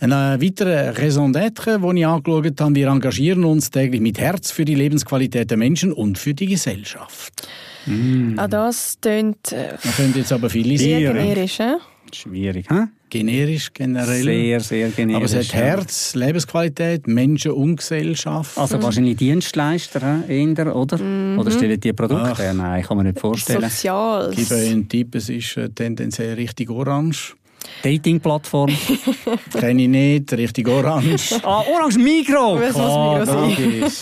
Ein 0.03 0.13
äh, 0.13 0.41
weiterer 0.41 0.97
Raison 0.97 1.31
d'être, 1.31 1.79
den 1.79 1.97
ich 1.99 2.07
angeschaut 2.07 2.61
habe, 2.61 2.75
wir 2.75 2.89
engagieren 2.89 3.45
uns 3.45 3.71
täglich 3.71 4.01
mit 4.01 4.19
Herz 4.19 4.51
für 4.51 4.65
die 4.65 4.75
Lebensqualität 4.75 5.51
der 5.51 5.59
Menschen 5.59 5.93
und 5.93 6.17
für 6.17 6.33
die 6.33 6.47
Gesellschaft. 6.47 7.47
Mm. 7.85 8.39
Auch 8.39 8.49
das 8.49 8.99
tönt... 8.99 9.53
Äh, 9.53 9.77
Man 9.85 9.95
könnte 9.95 10.19
jetzt 10.21 10.33
aber 10.33 10.49
viele 10.49 10.79
sehr 10.79 11.13
generisch, 11.13 11.61
äh? 11.61 11.77
Schwierig, 12.15 12.67
hä? 12.71 12.87
Generisch, 13.11 13.73
generell. 13.75 14.23
Sehr, 14.23 14.61
sehr 14.61 14.89
generisch. 14.89 15.33
Aber 15.33 15.41
es 15.41 15.49
hat 15.49 15.55
Herz, 15.55 16.15
Lebensqualität, 16.15 17.07
Menschen 17.07 17.53
und 17.53 17.77
Gesellschaft. 17.77 18.57
Also 18.57 18.79
mhm. 18.79 18.83
wahrscheinlich 18.83 19.17
Dienstleister 19.17 20.25
eher, 20.27 20.75
oder? 20.75 20.97
Mhm. 20.97 21.39
Oder 21.39 21.51
stellen 21.51 21.79
die 21.79 21.93
Produkte 21.93 22.43
her? 22.43 22.55
Nein, 22.55 22.83
kann 22.83 22.97
man 22.97 23.07
nicht 23.07 23.21
vorstellen. 23.21 23.69
Soziales. 23.69 24.39
Ich 24.39 24.49
gebe 24.49 24.61
einen 24.61 24.89
Tipp, 24.89 25.15
es 25.15 25.29
ist 25.29 25.57
äh, 25.59 25.69
tendenziell 25.69 26.35
richtig 26.35 26.71
orange. 26.71 27.37
Dating-Plattform? 27.83 28.71
Kenne 29.53 29.83
ich 29.83 29.89
nicht, 29.89 30.33
richtig 30.33 30.69
orange. 30.69 31.41
ah, 31.43 31.63
orange 31.73 31.99
Migro! 31.99 32.59
Klar, 32.59 33.47
Migro 33.47 33.97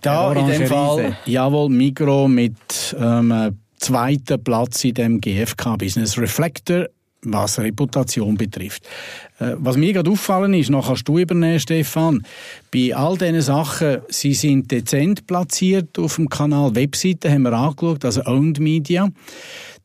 Da 0.00 0.32
in 0.32 0.46
dem 0.46 0.66
Fall, 0.66 1.16
jawohl, 1.26 1.68
Migro 1.68 2.26
mit 2.28 2.96
ähm, 2.98 3.58
zweiten 3.78 4.42
Platz 4.42 4.84
in 4.84 4.94
dem 4.94 5.20
GFK 5.20 5.76
Business 5.76 6.18
Reflector 6.18 6.86
was 7.22 7.58
Reputation 7.58 8.36
betrifft. 8.36 8.88
Äh, 9.40 9.56
was 9.58 9.76
mir 9.76 9.92
gerade 9.92 10.10
auffallen 10.10 10.54
ist, 10.54 10.70
noch 10.70 10.88
kannst 10.88 11.08
du 11.08 11.18
übernehmen, 11.18 11.58
Stefan, 11.58 12.22
bei 12.70 12.94
all 12.94 13.16
diesen 13.16 13.40
Sachen, 13.40 13.98
sie 14.08 14.34
sind 14.34 14.70
dezent 14.70 15.26
platziert 15.26 15.98
auf 15.98 16.16
dem 16.16 16.28
Kanal. 16.28 16.74
Webseiten 16.74 17.32
haben 17.32 17.42
wir 17.42 17.52
angeschaut, 17.52 18.04
also 18.04 18.22
Owned 18.26 18.60
Media. 18.60 19.08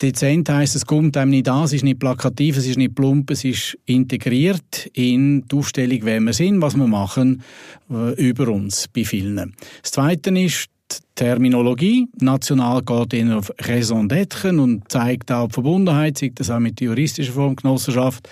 Dezent 0.02 0.50
heisst, 0.50 0.76
es 0.76 0.86
kommt 0.86 1.16
einem 1.16 1.32
nicht 1.32 1.48
an, 1.48 1.64
es 1.64 1.74
ist 1.74 1.84
nicht 1.84 2.00
plakativ, 2.00 2.58
es 2.58 2.68
ist 2.68 2.78
nicht 2.78 2.96
plump, 2.96 3.32
es 3.32 3.46
ist 3.46 3.78
integriert 3.86 4.90
in 4.94 5.48
die 5.48 5.56
Aufstellung, 5.56 6.00
wer 6.04 6.20
wir 6.20 6.34
sind, 6.34 6.62
was 6.62 6.76
wir 6.76 6.88
machen, 6.88 7.42
äh, 7.90 8.14
über 8.16 8.50
uns 8.50 8.90
bei 8.90 9.06
vielen. 9.06 9.56
Das 9.82 9.92
Zweite 9.92 10.38
ist, 10.38 10.68
Terminologie. 11.16 12.08
National 12.20 12.82
geht 12.82 13.14
in 13.14 13.32
auf 13.32 13.52
Raison 13.62 14.08
d'être 14.08 14.60
und 14.60 14.92
zeigt 14.92 15.32
auch 15.32 15.48
die 15.48 15.54
Verbundenheit, 15.54 16.18
zeigt 16.18 16.42
das 16.42 16.50
auch 16.50 16.60
mit 16.60 16.80
der 16.80 16.88
juristischen 16.88 17.34
Form 17.34 17.56
Genossenschaft. 17.56 18.30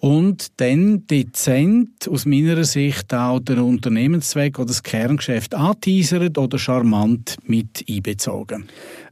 Und 0.00 0.60
dann 0.60 1.06
dezent 1.06 2.08
aus 2.08 2.26
meiner 2.26 2.64
Sicht 2.64 3.14
auch 3.14 3.40
den 3.40 3.60
Unternehmenszweck 3.60 4.58
oder 4.58 4.66
das 4.66 4.82
Kerngeschäft 4.82 5.54
anteasert 5.54 6.38
oder 6.38 6.58
charmant 6.58 7.36
mit 7.46 7.84
einbezogen. 7.88 8.68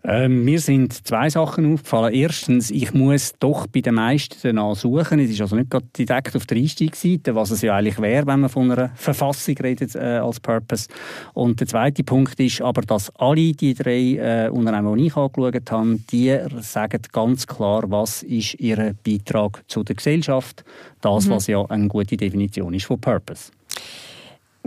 Ähm, 0.08 0.44
mir 0.44 0.60
sind 0.60 0.92
zwei 0.92 1.28
Sachen 1.28 1.74
aufgefallen. 1.74 2.14
Erstens, 2.14 2.70
ich 2.70 2.94
muss 2.94 3.34
doch 3.40 3.66
bei 3.66 3.80
den 3.80 3.96
meisten 3.96 4.36
danach 4.40 4.76
suchen. 4.76 5.18
Es 5.18 5.30
ist 5.30 5.40
also 5.40 5.56
nicht 5.56 5.68
gerade 5.68 5.86
direkt 5.98 6.36
auf 6.36 6.46
der 6.46 6.58
Einstiegsseite, 6.58 7.34
was 7.34 7.50
es 7.50 7.62
ja 7.62 7.74
eigentlich 7.74 8.00
wäre, 8.00 8.24
wenn 8.28 8.40
man 8.40 8.48
von 8.48 8.70
einer 8.70 8.90
Verfassung 8.94 9.56
redet 9.58 9.96
äh, 9.96 10.18
als 10.18 10.38
Purpose. 10.38 10.86
Und 11.34 11.58
der 11.58 11.66
zweite 11.66 12.04
Punkt 12.04 12.38
ist 12.38 12.60
aber, 12.60 12.82
dass 12.82 12.95
alle 13.16 13.52
die 13.52 13.74
drei 13.74 14.46
äh, 14.46 14.48
Unternehmen, 14.48 14.96
die 14.96 15.06
ich 15.06 15.16
angeschaut 15.16 15.70
habe, 15.70 15.98
die 16.10 16.38
sagen 16.60 17.02
ganz 17.12 17.46
klar, 17.46 17.84
was 17.86 18.22
ist 18.22 18.54
ihr 18.54 18.94
Beitrag 19.04 19.62
zu 19.68 19.82
der 19.82 19.96
Gesellschaft. 19.96 20.64
Das, 21.00 21.26
mhm. 21.26 21.30
was 21.30 21.46
ja 21.46 21.64
eine 21.66 21.88
gute 21.88 22.16
Definition 22.16 22.74
ist 22.74 22.86
von 22.86 23.00
Purpose 23.00 23.50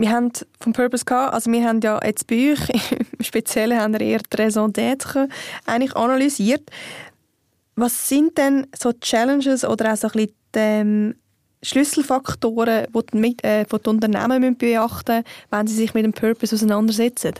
wir 0.00 0.10
haben 0.10 0.32
vom 0.58 0.72
Purpose 0.72 1.04
gehabt, 1.04 1.34
also 1.34 1.52
wir 1.52 1.62
haben 1.62 1.80
ja 1.82 2.00
jetzt 2.02 2.26
bei 2.26 2.52
euch, 2.52 2.68
im 3.18 3.24
Speziellen 3.24 3.78
haben 3.78 3.92
wir 3.92 4.00
eher 4.00 4.20
die 4.20 4.36
Raison 4.36 4.72
d'être 4.72 5.28
eigentlich 5.66 5.94
analysiert. 5.94 6.70
Was 7.76 8.08
sind 8.08 8.36
denn 8.38 8.66
so 8.76 8.92
Challenges 8.92 9.64
oder 9.64 9.92
auch 9.92 9.96
so 9.96 10.08
ein 10.08 10.12
bisschen 10.12 10.34
die, 10.54 10.58
ähm, 10.58 11.14
Schlüsselfaktoren, 11.62 12.86
die 12.94 13.20
die, 13.20 13.44
äh, 13.44 13.64
die, 13.64 13.78
die 13.78 13.90
Unternehmen 13.90 14.56
beachten 14.56 15.16
müssen, 15.16 15.24
wenn 15.50 15.66
sie 15.66 15.74
sich 15.74 15.92
mit 15.92 16.04
dem 16.04 16.14
Purpose 16.14 16.54
auseinandersetzen? 16.54 17.34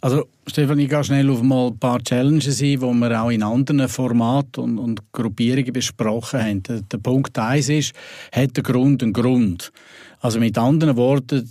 Also 0.00 0.28
Stefan, 0.46 0.78
ich 0.78 0.88
gehe 0.88 1.04
schnell 1.04 1.30
auf 1.30 1.42
mal 1.42 1.68
ein 1.68 1.78
paar 1.78 2.02
Challenges 2.02 2.60
ein, 2.60 2.66
die 2.66 2.80
wir 2.80 3.22
auch 3.22 3.30
in 3.30 3.42
anderen 3.42 3.88
Formaten 3.88 4.62
und, 4.62 4.78
und 4.78 5.12
Gruppierungen 5.12 5.72
besprochen 5.72 6.40
haben. 6.40 6.62
Der, 6.64 6.82
der 6.82 6.98
Punkt 6.98 7.38
1 7.38 7.68
ist, 7.70 7.94
hat 8.32 8.56
der 8.56 8.62
Grund 8.62 9.02
einen 9.02 9.12
Grund? 9.12 9.72
Also 10.20 10.38
mit 10.40 10.58
anderen 10.58 10.96
Worten, 10.96 11.50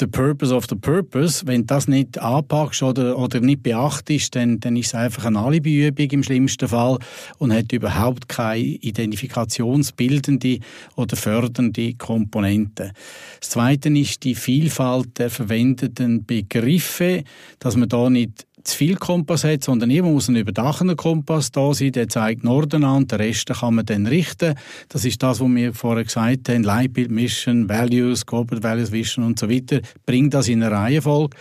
the 0.00 0.06
purpose 0.06 0.52
of 0.52 0.66
the 0.68 0.74
purpose, 0.74 1.46
wenn 1.46 1.66
das 1.66 1.86
nicht 1.86 2.18
anpackst 2.18 2.82
oder, 2.82 3.18
oder 3.18 3.40
nicht 3.40 3.62
beachtest, 3.62 4.34
dann, 4.34 4.58
dann 4.58 4.76
ist 4.76 4.88
es 4.88 4.94
einfach 4.94 5.26
eine 5.26 5.38
Alibiübung 5.38 6.10
im 6.10 6.22
schlimmsten 6.22 6.68
Fall 6.68 6.98
und 7.38 7.52
hat 7.52 7.72
überhaupt 7.72 8.28
keine 8.28 8.64
identifikationsbildende 8.64 10.58
oder 10.96 11.16
fördernde 11.16 11.94
Komponente. 11.94 12.92
Das 13.40 13.50
Zweite 13.50 13.90
ist 13.90 14.24
die 14.24 14.34
Vielfalt 14.34 15.18
der 15.18 15.30
verwendeten 15.30 16.24
Begriffe, 16.24 17.22
dass 17.58 17.76
man 17.76 17.88
da 17.88 18.08
nicht 18.08 18.46
zu 18.64 18.76
viel 18.76 18.96
Kompass 18.96 19.44
hat, 19.44 19.64
sondern 19.64 19.90
immer 19.90 20.08
muss 20.08 20.28
ein 20.28 20.36
überdachener 20.36 20.96
Kompass 20.96 21.50
da 21.50 21.72
sein, 21.74 21.92
der 21.92 22.08
zeigt 22.08 22.44
Norden 22.44 22.84
an, 22.84 23.06
den 23.06 23.20
Rest 23.20 23.48
kann 23.48 23.74
man 23.74 23.86
dann 23.86 24.06
richten. 24.06 24.54
Das 24.88 25.04
ist 25.04 25.22
das, 25.22 25.40
was 25.40 25.48
wir 25.48 25.74
vorher 25.74 26.04
gesagt 26.04 26.48
haben, 26.48 26.62
Leitbild, 26.62 27.10
Mission, 27.10 27.68
Values, 27.68 28.26
Corporate 28.26 28.62
Values, 28.62 28.92
Vision 28.92 29.24
und 29.24 29.38
so 29.38 29.48
weiter. 29.48 29.80
Bringt 30.06 30.34
das 30.34 30.48
in 30.48 30.62
eine 30.62 30.74
Reihenfolge. 30.74 31.36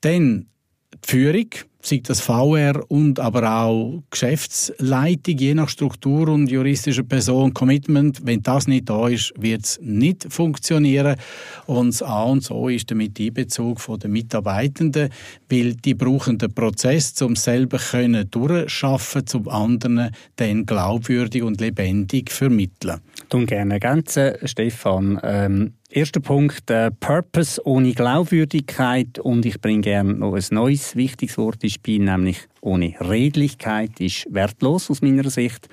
Dann 0.00 0.46
die 1.04 1.08
Führung, 1.08 1.48
sei 1.82 2.00
das 2.02 2.20
VR 2.20 2.82
und 2.88 3.18
aber 3.20 3.62
auch 3.64 4.02
Geschäftsleitung, 4.10 5.38
je 5.38 5.54
nach 5.54 5.68
Struktur 5.68 6.28
und 6.28 6.50
juristischer 6.50 7.02
Person, 7.02 7.54
Commitment. 7.54 8.20
Wenn 8.24 8.42
das 8.42 8.66
nicht 8.66 8.88
da 8.88 9.08
ist, 9.08 9.32
wird 9.38 9.64
es 9.64 9.78
nicht 9.82 10.26
funktionieren. 10.32 11.16
Und 11.66 11.88
das 11.88 12.02
A 12.02 12.24
und 12.24 12.42
so 12.42 12.68
ist 12.68 12.90
der 12.90 12.96
Miteinbezug 12.96 13.80
der 14.00 14.10
Mitarbeitenden, 14.10 15.10
weil 15.48 15.74
die 15.74 15.94
brauchen 15.94 16.38
den 16.38 16.52
Prozess, 16.52 17.20
um 17.22 17.36
selber 17.36 17.78
können 17.78 18.30
durchschaffen, 18.30 19.26
zum 19.26 19.48
anderen 19.48 20.10
dann 20.36 20.66
glaubwürdig 20.66 21.42
und 21.42 21.60
lebendig 21.60 22.30
vermitteln. 22.30 23.00
Du 23.28 23.44
gerne 23.46 23.74
ergänzen, 23.74 24.34
Stefan. 24.44 25.20
Ähm 25.22 25.72
Erster 25.92 26.20
Punkt, 26.20 26.70
äh, 26.70 26.92
Purpose 26.92 27.60
ohne 27.66 27.92
Glaubwürdigkeit 27.94 29.18
und 29.18 29.44
ich 29.44 29.60
bringe 29.60 29.80
gerne 29.80 30.14
noch 30.14 30.34
ein 30.34 30.44
neues 30.52 30.94
wichtiges 30.94 31.36
Wort 31.36 31.64
ins 31.64 31.72
Spiel, 31.72 32.04
nämlich 32.04 32.46
ohne 32.60 32.94
Redlichkeit 33.00 33.98
ist 34.00 34.26
wertlos 34.30 34.90
aus 34.90 35.02
meiner 35.02 35.28
Sicht. 35.30 35.68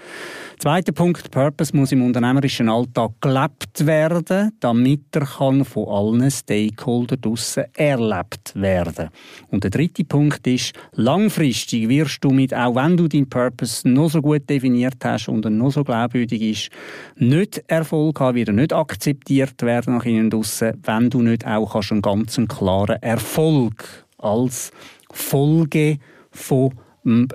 Zweiter 0.58 0.92
Punkt, 0.92 1.30
Purpose 1.30 1.76
muss 1.76 1.92
im 1.92 2.02
unternehmerischen 2.02 2.70
Alltag 2.70 3.12
gelebt 3.22 3.86
werden, 3.86 4.54
damit 4.60 5.02
er 5.12 5.26
kann 5.26 5.66
von 5.66 5.88
allen 5.88 6.32
Stakeholdern 6.32 7.22
draussen 7.22 7.66
erlebt 7.76 8.54
werden. 8.56 9.10
Und 9.50 9.66
der 9.66 9.72
dritte 9.72 10.04
Punkt 10.04 10.48
ist, 10.48 10.74
langfristig 10.94 11.90
wirst 11.90 12.24
du 12.24 12.32
mit, 12.32 12.56
auch 12.56 12.74
wenn 12.76 12.98
du 12.98 13.08
deinen 13.08 13.30
Purpose 13.30 13.88
noch 13.88 14.10
so 14.10 14.22
gut 14.22 14.50
definiert 14.50 15.04
hast 15.04 15.28
und 15.28 15.46
er 15.46 15.52
noch 15.52 15.72
so 15.72 15.84
glaubwürdig 15.84 16.42
ist, 16.42 16.70
nicht 17.18 17.64
Erfolg 17.68 18.20
haben, 18.20 18.36
wird 18.36 18.48
er 18.48 18.54
nicht 18.56 18.74
akzeptiert 18.74 19.62
werden 19.62 19.96
nach 19.96 20.06
innen 20.08 20.30
draussen, 20.30 20.74
wenn 20.84 21.10
du 21.10 21.22
nicht 21.22 21.46
auch 21.46 21.74
kannst 21.74 21.92
einen 21.92 22.02
ganz 22.02 22.40
klaren 22.48 23.02
Erfolg 23.02 24.06
als 24.18 24.72
Folge 25.12 26.00
von 26.32 26.74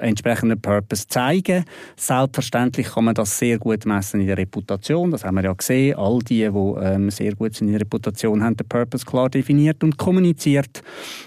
entsprechenden 0.00 0.60
Purpose 0.60 1.08
zeigen. 1.08 1.64
Selbstverständlich 1.96 2.88
kann 2.88 3.04
man 3.04 3.14
das 3.14 3.38
sehr 3.38 3.58
gut 3.58 3.86
messen 3.86 4.20
in 4.20 4.26
der 4.26 4.38
Reputation. 4.38 5.10
Das 5.10 5.24
haben 5.24 5.36
wir 5.36 5.44
ja 5.44 5.52
gesehen. 5.52 5.96
All 5.96 6.18
die, 6.20 6.40
die 6.40 6.44
ähm, 6.44 7.10
sehr 7.10 7.34
gut 7.34 7.60
in 7.60 7.68
der 7.68 7.80
Reputation 7.80 8.42
haben, 8.42 8.56
den 8.56 8.68
Purpose 8.68 9.04
klar 9.04 9.30
definiert 9.30 9.82
und 9.82 9.96
kommuniziert. 9.96 10.82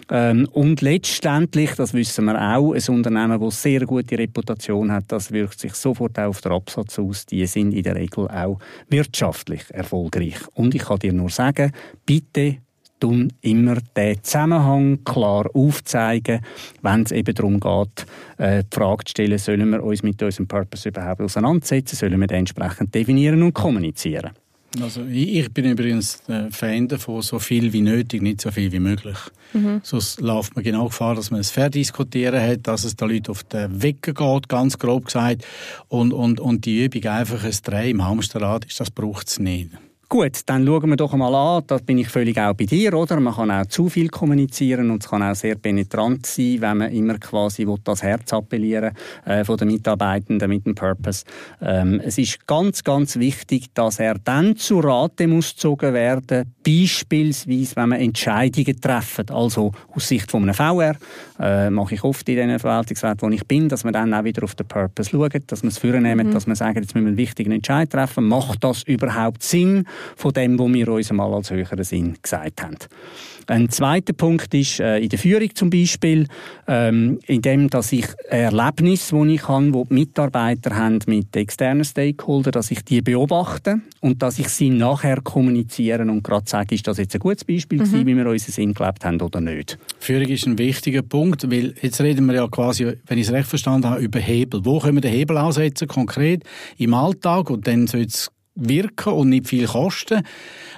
Ähm, 0.09 0.47
und 0.51 0.81
letztendlich, 0.81 1.71
das 1.75 1.93
wissen 1.93 2.25
wir 2.25 2.39
auch, 2.39 2.73
ein 2.73 2.95
Unternehmen, 2.95 3.39
das 3.39 3.61
sehr 3.61 3.81
gute 3.81 4.17
Reputation 4.17 4.91
hat, 4.91 5.05
das 5.07 5.31
wirkt 5.31 5.59
sich 5.59 5.73
sofort 5.73 6.17
auch 6.19 6.29
auf 6.29 6.41
den 6.41 6.51
Absatz 6.51 6.99
aus. 6.99 7.25
Die 7.25 7.45
sind 7.45 7.73
in 7.73 7.83
der 7.83 7.95
Regel 7.95 8.27
auch 8.27 8.59
wirtschaftlich 8.89 9.63
erfolgreich. 9.69 10.37
Und 10.53 10.75
ich 10.75 10.83
kann 10.83 10.99
dir 10.99 11.13
nur 11.13 11.29
sagen, 11.29 11.71
bitte 12.05 12.57
tun 12.99 13.33
immer 13.41 13.77
den 13.95 14.23
Zusammenhang 14.23 15.03
klar 15.03 15.49
aufzeigen, 15.53 16.41
wenn 16.81 17.03
es 17.03 17.11
eben 17.11 17.35
darum 17.35 17.59
geht, 17.59 18.05
äh, 18.37 18.63
die 18.63 18.75
Frage 18.75 19.05
zu 19.05 19.11
stellen, 19.11 19.37
sollen 19.37 19.69
wir 19.69 19.83
uns 19.83 20.03
mit 20.03 20.21
unserem 20.21 20.47
Purpose 20.47 20.89
überhaupt 20.89 21.21
auseinandersetzen, 21.21 21.95
sollen 21.95 22.19
wir 22.19 22.27
den 22.27 22.39
entsprechend 22.39 22.93
definieren 22.95 23.43
und 23.43 23.53
kommunizieren. 23.53 24.31
Also 24.81 25.03
ich, 25.05 25.51
bin 25.53 25.65
übrigens 25.65 26.21
Fan 26.51 26.87
davon, 26.87 27.21
so 27.21 27.39
viel 27.39 27.71
wie 27.71 27.81
nötig, 27.81 28.21
nicht 28.21 28.41
so 28.41 28.51
viel 28.51 28.71
wie 28.71 28.79
möglich. 28.79 29.17
Mhm. 29.53 29.79
Sonst 29.83 30.19
läuft 30.19 30.55
man 30.55 30.63
genau 30.63 30.87
Gefahr, 30.87 31.15
dass 31.15 31.31
man 31.31 31.39
es 31.39 31.51
verdiskutieren 31.51 32.41
hat, 32.41 32.67
dass 32.67 32.83
es 32.83 32.95
da 32.95 33.05
Leute 33.05 33.31
auf 33.31 33.43
den 33.43 33.81
Wecker 33.81 34.13
geht, 34.13 34.49
ganz 34.49 34.77
grob 34.77 35.05
gesagt, 35.05 35.45
und, 35.87 36.11
und, 36.11 36.39
und 36.39 36.65
die 36.65 36.83
Übung 36.83 37.05
einfach 37.05 37.43
ein 37.43 37.57
Dreh 37.63 37.89
im 37.91 38.05
Hamsterrad 38.05 38.65
ist, 38.65 38.79
das 38.79 38.91
braucht 38.91 39.29
es 39.29 39.39
nicht. 39.39 39.69
Gut, 40.07 40.41
dann 40.45 40.67
schauen 40.67 40.89
wir 40.89 40.97
doch 40.97 41.13
mal 41.13 41.33
an, 41.33 41.63
da 41.65 41.77
bin 41.79 41.97
ich 41.97 42.09
völlig 42.09 42.37
auch 42.37 42.53
bei 42.53 42.65
dir, 42.65 42.93
oder? 42.93 43.19
Man 43.19 43.33
kann 43.33 43.49
auch 43.49 43.65
zu 43.65 43.89
viel 43.89 44.09
kommunizieren 44.09 44.91
und 44.91 45.03
es 45.03 45.09
kann 45.09 45.23
auch 45.23 45.33
sehr 45.33 45.55
penetrant 45.55 46.27
sein, 46.27 46.61
wenn 46.61 46.77
man 46.77 46.91
immer 46.91 47.17
quasi 47.17 47.65
das 47.83 48.03
Herz 48.03 48.31
appellieren 48.31 48.91
äh, 49.25 49.43
von 49.43 49.57
den 49.57 49.69
Mitarbeitenden 49.69 50.47
mit 50.47 50.67
dem 50.67 50.75
Purpose. 50.75 51.23
Ähm, 51.59 51.99
es 52.03 52.19
ist 52.19 52.45
ganz, 52.45 52.83
ganz 52.83 53.17
wichtig, 53.17 53.73
dass 53.73 53.99
er 53.99 54.19
dann 54.23 54.55
zu 54.55 54.79
Rate 54.79 55.27
muss 55.27 55.55
gezogen 55.55 55.93
werden, 55.95 56.53
beispielsweise, 56.63 57.75
wenn 57.75 57.89
man 57.89 57.99
Entscheidungen 57.99 58.79
treffen, 58.79 59.29
also 59.31 59.71
aus 59.91 60.07
Sicht 60.07 60.29
von 60.29 60.43
einem 60.43 60.53
VR, 60.53 60.95
äh, 61.39 61.71
mache 61.71 61.95
ich 61.95 62.03
oft 62.03 62.29
in 62.29 62.35
den 62.35 62.59
Verwaltungsräten, 62.59 63.27
wo 63.27 63.33
ich 63.33 63.45
bin, 63.47 63.69
dass 63.69 63.83
man 63.83 63.93
dann 63.93 64.13
auch 64.13 64.23
wieder 64.23 64.43
auf 64.43 64.53
den 64.53 64.67
Purpose 64.67 65.09
schaut, 65.09 65.33
dass 65.47 65.63
man 65.63 65.69
es 65.69 65.79
vornehmen, 65.79 66.27
mhm. 66.27 66.31
dass 66.31 66.45
man 66.45 66.55
sagt, 66.55 66.75
jetzt 66.75 66.93
müssen 66.93 67.05
wir 67.05 67.09
einen 67.09 67.17
wichtigen 67.17 67.51
Entscheid 67.51 67.89
treffen, 67.89 68.27
macht 68.27 68.63
das 68.63 68.83
überhaupt 68.83 69.41
Sinn? 69.41 69.85
Von 70.15 70.33
dem, 70.33 70.59
was 70.59 70.73
wir 70.73 70.87
uns 70.89 71.09
einmal 71.09 71.33
als 71.33 71.51
höheren 71.51 71.83
Sinn 71.83 72.17
gesagt 72.21 72.63
haben. 72.63 72.77
Ein 73.47 73.69
zweiter 73.69 74.13
Punkt 74.13 74.53
ist 74.55 74.79
äh, 74.79 74.97
in 74.97 75.09
der 75.09 75.19
Führung 75.19 75.53
zum 75.53 75.69
Beispiel, 75.69 76.27
ähm, 76.67 77.19
in 77.27 77.41
dem, 77.43 77.69
dass 77.69 77.91
ich 77.91 78.07
Erlebnisse, 78.27 79.15
die 79.15 79.35
ich 79.35 79.47
habe, 79.47 79.73
wo 79.73 79.85
die 79.85 79.93
Mitarbeiter 79.93 80.75
haben 80.75 80.99
mit 81.05 81.35
externen 81.35 81.85
Stakeholdern, 81.85 82.53
dass 82.53 82.71
ich 82.71 82.83
die 82.83 83.01
beobachte 83.01 83.81
und 84.01 84.23
dass 84.23 84.39
ich 84.39 84.47
sie 84.49 84.71
nachher 84.71 85.21
kommunizieren 85.21 86.09
und 86.09 86.23
gerade 86.23 86.49
sage, 86.49 86.73
ist 86.73 86.87
das 86.87 86.97
jetzt 86.97 87.13
ein 87.13 87.19
gutes 87.19 87.45
Beispiel 87.45 87.79
mhm. 87.79 87.83
gewesen, 87.83 88.07
wie 88.07 88.17
wir 88.17 88.25
unseren 88.25 88.51
Sinn 88.51 88.73
gelebt 88.73 89.05
haben 89.05 89.21
oder 89.21 89.41
nicht. 89.41 89.77
Führung 89.99 90.27
ist 90.27 90.47
ein 90.47 90.57
wichtiger 90.57 91.03
Punkt, 91.03 91.49
weil 91.51 91.75
jetzt 91.81 92.01
reden 92.01 92.25
wir 92.25 92.35
ja 92.35 92.47
quasi, 92.47 92.93
wenn 93.05 93.17
ich 93.17 93.27
es 93.27 93.33
recht 93.33 93.47
verstanden 93.47 93.89
habe, 93.89 94.01
über 94.01 94.19
Hebel. 94.19 94.61
Wo 94.63 94.79
können 94.79 94.97
wir 94.97 95.01
den 95.01 95.11
Hebel 95.11 95.37
aussetzen 95.37 95.87
konkret 95.87 96.43
im 96.77 96.95
Alltag 96.95 97.51
und 97.51 97.67
dann 97.67 97.85
soll 97.85 98.01
es 98.01 98.31
wirken 98.55 99.13
und 99.13 99.29
nicht 99.29 99.47
viel 99.47 99.67
kosten, 99.67 100.23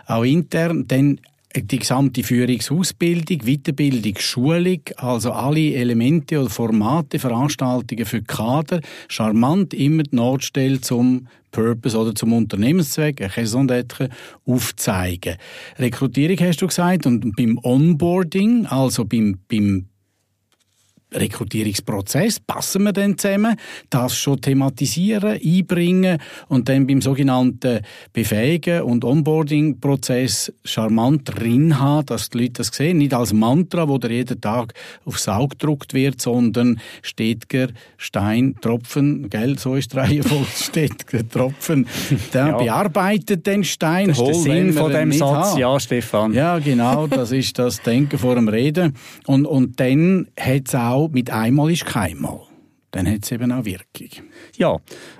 auch 0.06 0.24
intern, 0.24 0.86
dann 0.88 1.20
die 1.56 1.80
gesamte 1.80 2.24
Führungsausbildung, 2.24 3.40
Weiterbildung, 3.40 4.16
Schulung, 4.20 4.82
also 4.98 5.32
alle 5.32 5.74
Elemente 5.74 6.40
oder 6.40 6.50
Formate, 6.50 7.20
Veranstaltungen 7.20 8.06
für 8.06 8.22
Kader, 8.22 8.82
charmant 9.08 9.74
immer 9.74 10.04
die 10.04 10.16
Notstelle 10.16 10.82
zum 10.82 11.28
Purpose 11.52 11.98
oder 11.98 12.14
zum 12.14 12.34
Unternehmenszweck, 12.34 13.36
Raison 13.36 13.68
d'être, 13.68 14.10
aufzeigen. 14.46 15.38
Rekrutierung 15.80 16.38
hast 16.42 16.62
du 16.62 16.68
gesagt 16.68 17.06
und 17.06 17.36
beim 17.36 17.58
Onboarding, 17.64 18.66
also 18.68 19.06
beim, 19.06 19.40
beim 19.48 19.88
Rekrutierungsprozess, 21.14 22.42
passen 22.42 22.84
wir 22.84 22.92
dann 22.92 23.18
zusammen, 23.18 23.56
das 23.90 24.18
schon 24.18 24.42
thematisieren, 24.42 25.40
einbringen 25.44 26.20
und 26.50 26.68
dann 26.68 26.86
beim 26.86 27.02
sogenannten 27.02 27.80
Befähigen- 28.12 28.82
und 28.82 29.06
Onboarding-Prozess 29.06 30.52
charmant 30.66 31.34
drin 31.34 31.80
haben, 31.80 32.06
dass 32.08 32.30
die 32.30 32.40
Leute 32.40 32.54
das 32.54 32.68
sehen. 32.68 32.98
Nicht 32.98 33.14
als 33.14 33.32
Mantra, 33.32 33.88
wo 33.88 33.98
der 33.98 34.12
jeden 34.12 34.42
Tag 34.42 34.74
aufs 35.06 35.30
Auge 35.30 35.56
gedruckt 35.58 35.94
wird, 35.94 36.20
sondern 36.20 36.80
Stetiger, 37.02 37.68
Stein, 37.96 38.56
Tropfen, 38.60 39.30
gell, 39.30 39.58
so 39.58 39.76
ist 39.76 39.94
die 39.94 39.98
Reihenfolge, 39.98 40.46
Stetiger, 40.56 41.28
Tropfen, 41.28 41.88
der 42.34 42.48
ja. 42.48 42.58
bearbeitet 42.58 43.48
den 43.48 43.64
Stein, 43.64 44.10
das 44.10 44.20
ist 44.20 44.28
der 44.28 44.34
Sinn 44.36 44.74
von 44.74 44.92
dem 44.92 45.14
Satz, 45.14 45.52
haben. 45.52 45.60
ja, 45.60 45.80
Stefan. 45.80 46.34
Ja, 46.34 46.60
genau, 46.60 47.08
das 47.08 47.32
ist 47.32 47.58
das 47.58 47.82
Denken 47.82 48.18
vor 48.18 48.36
dem 48.36 48.50
Reden. 48.50 48.94
Und, 49.26 49.46
und 49.46 49.80
dann 49.80 50.28
hat 50.38 50.68
es 50.68 50.76
auch 50.76 50.97
mit 51.12 51.30
einmal 51.30 51.72
ist 51.72 51.86
keinmal. 51.86 52.42
Dann 52.92 53.08
hat 53.08 53.24
es 53.24 53.32
eben 53.32 53.52
auch 53.52 53.66
Wirkung. 53.66 54.10
Ja, 54.58 54.76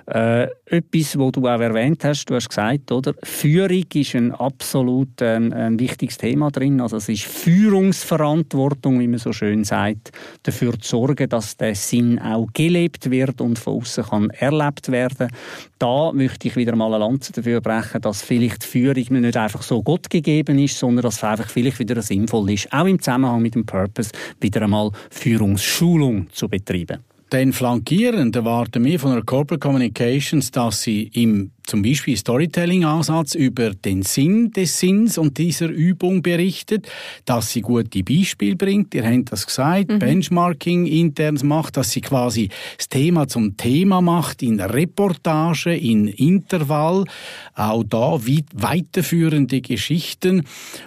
äh, 0.06 0.48
etwas, 0.66 1.16
was 1.16 1.30
du 1.32 1.46
auch 1.46 1.60
erwähnt 1.60 2.02
hast, 2.02 2.24
du 2.24 2.34
hast 2.34 2.48
gesagt, 2.48 2.90
oder? 2.90 3.14
Führung 3.22 3.84
ist 3.94 4.16
ein 4.16 4.32
absolut 4.32 5.10
ähm, 5.20 5.52
ein 5.52 5.78
wichtiges 5.78 6.18
Thema 6.18 6.50
drin. 6.50 6.80
Also 6.80 6.96
es 6.96 7.08
ist 7.08 7.22
Führungsverantwortung, 7.22 8.98
wie 8.98 9.06
man 9.06 9.20
so 9.20 9.32
schön 9.32 9.62
sagt, 9.62 10.10
dafür 10.42 10.76
zu 10.80 10.88
sorgen, 10.88 11.28
dass 11.28 11.56
der 11.56 11.76
Sinn 11.76 12.18
auch 12.18 12.48
gelebt 12.52 13.12
wird 13.12 13.40
und 13.40 13.60
von 13.60 13.76
außen 13.76 14.04
kann 14.04 14.30
erlebt 14.30 14.90
werden. 14.90 15.28
Da 15.78 16.10
möchte 16.12 16.48
ich 16.48 16.56
wieder 16.56 16.74
mal 16.74 16.92
eine 16.92 17.04
Lanze 17.04 17.32
dafür 17.32 17.60
brechen, 17.60 18.00
dass 18.00 18.22
vielleicht 18.22 18.64
Führung 18.64 19.20
nicht 19.20 19.36
einfach 19.36 19.62
so 19.62 19.84
Gott 19.84 20.10
gegeben 20.10 20.58
ist, 20.58 20.80
sondern 20.80 21.04
dass 21.04 21.18
es 21.18 21.24
einfach 21.24 21.48
vielleicht 21.48 21.78
wieder 21.78 22.02
sinnvoll 22.02 22.50
ist, 22.50 22.72
auch 22.72 22.86
im 22.86 23.00
Zusammenhang 23.00 23.40
mit 23.40 23.54
dem 23.54 23.64
Purpose 23.64 24.10
wieder 24.40 24.62
einmal 24.62 24.90
Führungsschulung 25.10 26.26
zu 26.32 26.48
betreiben. 26.48 27.04
Dann 27.30 27.52
flankierend 27.52 28.34
erwarten 28.36 28.84
wir 28.84 28.98
von 28.98 29.12
der 29.12 29.22
Corporate 29.22 29.60
Communications, 29.60 30.50
dass 30.50 30.82
sie 30.82 31.08
im 31.12 31.50
zum 31.68 31.82
Beispiel 31.82 32.16
Storytelling-Ansatz 32.16 33.34
über 33.34 33.70
den 33.70 34.02
Sinn 34.02 34.50
des 34.52 34.78
Sinns 34.78 35.18
und 35.18 35.38
dieser 35.38 35.68
Übung 35.68 36.22
berichtet, 36.22 36.88
dass 37.26 37.52
sie 37.52 37.60
gute 37.60 38.02
Beispiele 38.02 38.56
bringt. 38.56 38.94
Ihr 38.94 39.04
habt 39.04 39.30
das 39.30 39.46
gesagt, 39.46 39.90
mhm. 39.90 39.98
Benchmarking 39.98 40.86
interns 40.86 41.42
macht, 41.42 41.76
dass 41.76 41.90
sie 41.90 42.00
quasi 42.00 42.48
das 42.76 42.88
Thema 42.88 43.28
zum 43.28 43.56
Thema 43.56 44.00
macht 44.00 44.42
in 44.42 44.60
Reportage, 44.60 45.76
in 45.76 46.08
Intervall, 46.08 47.04
auch 47.54 47.84
da 47.84 48.12
weit, 48.26 48.46
weiterführende 48.54 49.60
Geschichten 49.60 50.44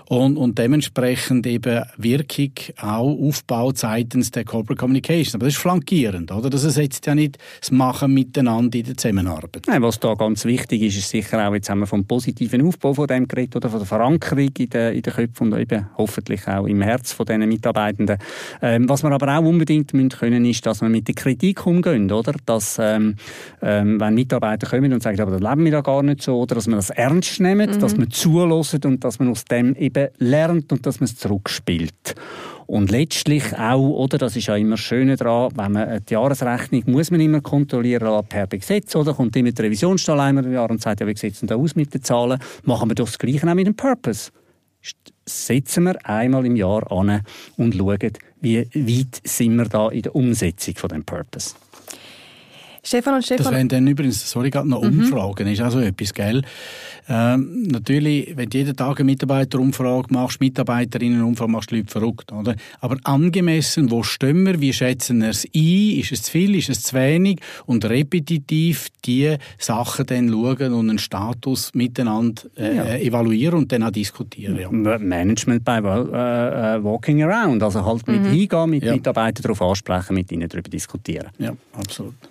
und, 0.08 0.38
und 0.38 0.58
dementsprechend 0.58 1.46
eben 1.46 1.84
Wirkung 1.98 2.52
auch 2.80 3.18
aufbaut 3.20 3.78
seitens 3.78 4.32
der 4.32 4.46
Corporate 4.46 4.80
Communication. 4.80 5.36
Aber 5.36 5.46
das 5.46 5.56
ist 5.56 5.62
flankierend, 5.62 6.32
oder? 6.32 6.50
Das 6.50 6.64
ersetzt 6.64 7.06
ja 7.06 7.14
nicht 7.14 7.38
das 7.60 7.72
Machen 7.72 8.14
miteinander 8.14 8.80
in 8.80 8.86
der 8.86 8.98
Zusammenarbeit. 8.98 9.64
Nein, 9.68 9.82
was 9.82 10.00
da 10.00 10.16
ganz 10.16 10.46
wichtig 10.46 10.71
wichtig 10.72 10.88
ist, 10.88 10.98
ist 10.98 11.10
sicher 11.10 11.48
auch, 11.48 11.54
jetzt 11.54 11.70
haben 11.70 11.80
wir 11.80 11.88
vom 11.88 12.06
positiven 12.06 12.66
Aufbau 12.66 12.94
von 12.94 13.08
dem 13.08 13.28
geredet 13.28 13.56
oder 13.56 13.70
von 13.70 13.80
der 13.80 13.88
Verankerung 13.88 14.50
in 14.58 14.70
den, 14.70 14.94
in 14.96 15.02
den 15.02 15.14
Köpfen 15.14 15.52
und 15.52 15.60
eben 15.60 15.88
hoffentlich 15.98 16.48
auch 16.48 16.66
im 16.66 16.82
Herz 16.82 17.12
von 17.12 17.26
diesen 17.26 17.48
Mitarbeitenden. 17.48 18.18
Ähm, 18.62 18.88
was 18.88 19.04
wir 19.04 19.12
aber 19.12 19.38
auch 19.38 19.44
unbedingt 19.44 19.94
müssen 19.94 20.10
können, 20.10 20.46
ist, 20.46 20.66
dass 20.66 20.82
wir 20.82 20.90
mit 20.90 21.08
der 21.08 21.16
Kritik 21.16 21.66
umgehen, 21.66 22.12
oder? 22.12 22.34
Dass, 22.46 22.78
ähm, 22.80 23.16
ähm, 23.62 24.00
wenn 24.00 24.14
Mitarbeiter 24.14 24.68
kommen 24.68 24.94
und 24.94 25.04
sagen, 25.04 25.20
aber 25.20 25.32
das 25.32 25.42
leben 25.42 25.66
wir 25.66 25.72
da 25.72 25.82
gar 25.82 26.04
nicht 26.04 26.22
so, 26.22 26.40
oder 26.40 26.56
dass 26.56 26.68
man 26.68 26.78
das 26.78 26.90
ernst 26.90 27.40
nehmen, 27.40 27.70
mhm. 27.70 27.80
dass 27.80 27.98
man 27.98 28.10
zulässt 28.10 28.86
und 28.86 29.04
dass 29.04 29.20
man 29.20 29.30
aus 29.30 29.46
dem 29.46 29.76
eben 29.76 30.08
lernt 30.18 30.72
und 30.72 30.86
dass 30.86 31.00
man 31.00 31.06
es 31.06 31.18
zurückspielt. 31.18 32.16
Und 32.72 32.90
letztlich 32.90 33.54
auch, 33.58 33.82
oder, 33.82 34.18
das 34.18 34.38
ist 34.38 34.48
ja 34.48 34.56
immer 34.56 34.78
das 34.78 34.80
Schöne 34.80 35.18
daran, 35.18 35.52
wenn 35.58 35.74
man 35.74 36.06
die 36.06 36.14
Jahresrechnung 36.14 36.84
muss 36.86 37.12
man 37.12 37.20
immer 37.20 37.42
kontrollieren 37.42 38.24
per 38.30 38.48
Gesetz, 38.48 38.96
oder? 38.96 39.14
Kommt 39.14 39.36
immer 39.36 39.52
die 39.52 39.62
Revisionsstelle 39.62 40.22
einmal 40.22 40.46
im 40.46 40.54
Jahr 40.54 40.72
und 40.72 40.82
sagt, 40.82 41.02
ja, 41.02 41.08
wie 41.08 41.18
sieht 41.18 41.34
es 41.34 41.42
denn 41.42 41.48
da 41.48 41.58
aus 41.58 41.76
mit 41.76 41.94
den 41.94 42.02
Zahlen? 42.02 42.40
Machen 42.64 42.90
wir 42.90 42.96
doch 42.96 43.08
das 43.08 43.20
Gleiche 43.20 43.46
auch 43.46 43.56
mit 43.56 43.68
dem 43.68 43.76
Purpose. 43.76 44.32
Setzen 45.26 45.84
wir 45.84 46.06
einmal 46.08 46.46
im 46.46 46.56
Jahr 46.56 46.90
an 46.90 47.24
und 47.58 47.76
schauen, 47.76 48.14
wie 48.40 48.60
weit 48.74 49.22
sind 49.22 49.58
wir 49.58 49.66
da 49.66 49.90
in 49.90 50.04
der 50.04 50.16
Umsetzung 50.16 50.76
von 50.76 50.92
dem 50.92 51.04
Purpose. 51.04 51.56
Stefan 52.84 53.16
und 53.16 53.24
Stefan. 53.24 53.46
Das 53.46 53.54
wären 53.54 53.68
dann 53.68 53.88
übrigens, 53.88 54.30
sorry, 54.30 54.50
gerade 54.50 54.68
noch 54.68 54.82
mhm. 54.82 55.00
Umfragen, 55.00 55.48
ist 55.48 55.62
auch 55.62 55.72
so 55.72 55.80
etwas, 55.80 56.14
gell? 56.14 56.42
Ähm, 57.10 57.64
natürlich, 57.64 58.36
wenn 58.38 58.50
du 58.50 58.58
jeden 58.58 58.76
Tag 58.76 59.00
eine 59.00 59.06
Mitarbeiterumfrage 59.06 60.14
machst, 60.14 60.40
Mitarbeiterinnenumfrage 60.40 61.52
machst, 61.52 61.72
du 61.72 61.76
Leute 61.76 61.92
verrückt, 61.92 62.32
oder? 62.32 62.56
Aber 62.80 62.98
angemessen, 63.04 63.92
wo 63.92 64.02
stehen 64.02 64.46
wir, 64.46 64.62
wie 64.62 64.72
schätzen 64.72 65.22
wir 65.22 65.30
es 65.30 65.46
ein, 65.46 66.00
ist 66.00 66.12
es 66.12 66.24
zu 66.24 66.32
viel, 66.32 66.56
ist 66.56 66.70
es 66.70 66.84
zu 66.84 66.96
wenig? 66.96 67.40
Und 67.66 67.86
repetitiv 67.86 68.88
die 69.06 69.36
Sachen 69.58 70.06
dann 70.06 70.30
schauen 70.30 70.74
und 70.74 70.90
einen 70.90 71.00
Status 71.00 71.72
miteinander 71.74 72.44
äh, 72.56 72.76
ja. 72.76 72.96
evaluieren 72.96 73.60
und 73.60 73.72
dann 73.72 73.84
auch 73.84 73.92
diskutieren. 73.92 74.58
Ja. 74.58 74.70
Management 74.72 75.66
bei 75.66 75.78
äh, 75.78 75.80
äh, 76.78 76.84
Walking 76.84 77.24
Around, 77.24 77.62
also 77.62 77.84
halt 77.86 78.08
mit 78.08 78.22
mhm. 78.22 78.30
hingehen, 78.32 78.70
mit 78.70 78.84
ja. 78.84 78.94
Mitarbeitern 78.94 79.44
darauf 79.44 79.62
ansprechen, 79.62 80.14
mit 80.14 80.32
ihnen 80.32 80.48
darüber 80.48 80.70
diskutieren. 80.70 81.30
Ja, 81.40 81.54
absolut. 81.74 82.31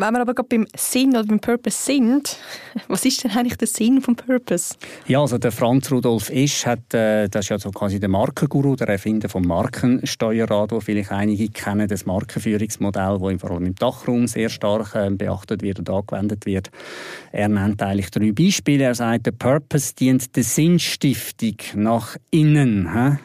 Wenn 0.00 0.12
wir 0.12 0.20
aber 0.20 0.32
gerade 0.32 0.48
beim 0.48 0.64
Sinn 0.76 1.08
oder 1.10 1.24
beim 1.24 1.40
Purpose 1.40 1.76
sind, 1.76 2.38
was 2.88 3.04
ist 3.04 3.24
denn 3.24 3.32
eigentlich 3.32 3.56
der 3.56 3.66
Sinn 3.66 4.00
vom 4.00 4.14
Purpose? 4.14 4.76
Ja, 5.08 5.20
also 5.20 5.38
der 5.38 5.50
Franz 5.50 5.90
Rudolf 5.90 6.30
Isch 6.30 6.66
hat, 6.66 6.94
äh, 6.94 7.28
das 7.28 7.46
ist 7.46 7.48
ja 7.48 7.58
so 7.58 7.72
quasi 7.72 7.98
der 7.98 8.08
Markenguru, 8.08 8.76
der 8.76 8.90
Erfinder 8.90 9.28
vom 9.28 9.42
Markensteuerrad, 9.42 10.70
wo 10.70 10.78
vielleicht 10.78 11.10
einige 11.10 11.48
kennen, 11.48 11.88
das 11.88 12.06
Markenführungsmodell, 12.06 13.18
das 13.18 13.40
vor 13.40 13.50
allem 13.50 13.66
im 13.66 13.74
Dachraum 13.74 14.28
sehr 14.28 14.50
stark 14.50 14.94
äh, 14.94 15.10
beachtet 15.10 15.62
wird 15.62 15.80
und 15.80 15.90
angewendet 15.90 16.46
wird. 16.46 16.70
Er 17.32 17.48
nennt 17.48 17.82
eigentlich 17.82 18.12
drei 18.12 18.30
Beispiele. 18.30 18.84
Er 18.84 18.94
sagt, 18.94 19.26
der 19.26 19.32
Purpose 19.32 19.96
dient 19.96 20.36
der 20.36 20.44
Sinnstiftung 20.44 21.56
nach 21.74 22.16
innen. 22.30 23.18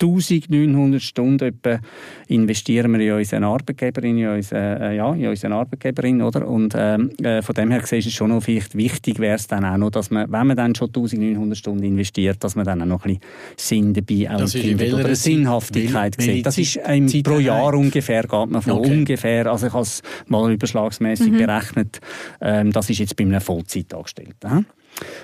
1900 0.00 1.00
Stunden 1.00 1.44
etwa 1.44 1.78
investieren 2.26 2.92
wir 2.92 3.00
in 3.00 3.12
unseren 3.12 3.44
Arbeitgeberin, 3.44 4.18
in 4.18 4.28
unseren, 4.28 4.82
äh, 4.82 4.96
ja, 4.96 5.14
in 5.14 5.28
unseren 5.28 5.52
Arbeitgeberin, 5.52 6.20
oder? 6.20 6.46
Und 6.48 6.74
ähm, 6.76 7.10
äh, 7.22 7.42
von 7.42 7.54
dem 7.54 7.70
her 7.70 7.80
gesehen 7.80 8.00
ist 8.00 8.06
es 8.06 8.12
schon 8.12 8.30
noch 8.30 8.42
vielleicht 8.42 8.76
wichtig, 8.76 9.20
wäre 9.20 9.36
es 9.36 9.46
dann 9.46 9.64
auch 9.64 9.76
noch, 9.76 9.90
dass 9.90 10.10
man, 10.10 10.30
wenn 10.30 10.46
man 10.48 10.56
dann 10.56 10.74
schon 10.74 10.88
1900 10.88 11.56
Stunden 11.56 11.84
investiert, 11.84 12.42
dass 12.42 12.56
man 12.56 12.64
dann 12.64 12.82
auch 12.82 12.86
noch 12.86 13.04
ein 13.04 13.18
bisschen 13.56 13.92
Sinn 13.92 13.94
dabei 13.94 14.30
auch 14.34 14.48
findet 14.48 14.92
oder 14.92 15.04
eine 15.04 15.16
Sinnhaftigkeit 15.16 16.20
sieht. 16.20 16.44
Das 16.44 16.58
ist 16.58 16.78
ein, 16.84 17.06
pro 17.22 17.38
Jahr 17.38 17.74
ungefähr, 17.74 18.22
geht 18.22 18.50
man 18.50 18.62
von 18.62 18.72
okay. 18.72 18.90
ungefähr, 18.90 19.46
also 19.46 19.68
ich 19.68 19.72
habe 19.72 19.82
es 19.82 20.02
mal 20.26 20.52
überschlagsmäßig 20.52 21.32
mhm. 21.32 21.38
berechnet, 21.38 22.00
ähm, 22.40 22.72
das 22.72 22.90
ist 22.90 22.98
jetzt 22.98 23.16
bei 23.16 23.24
einem 23.24 23.40
Vollzeitangestellten. 23.40 24.66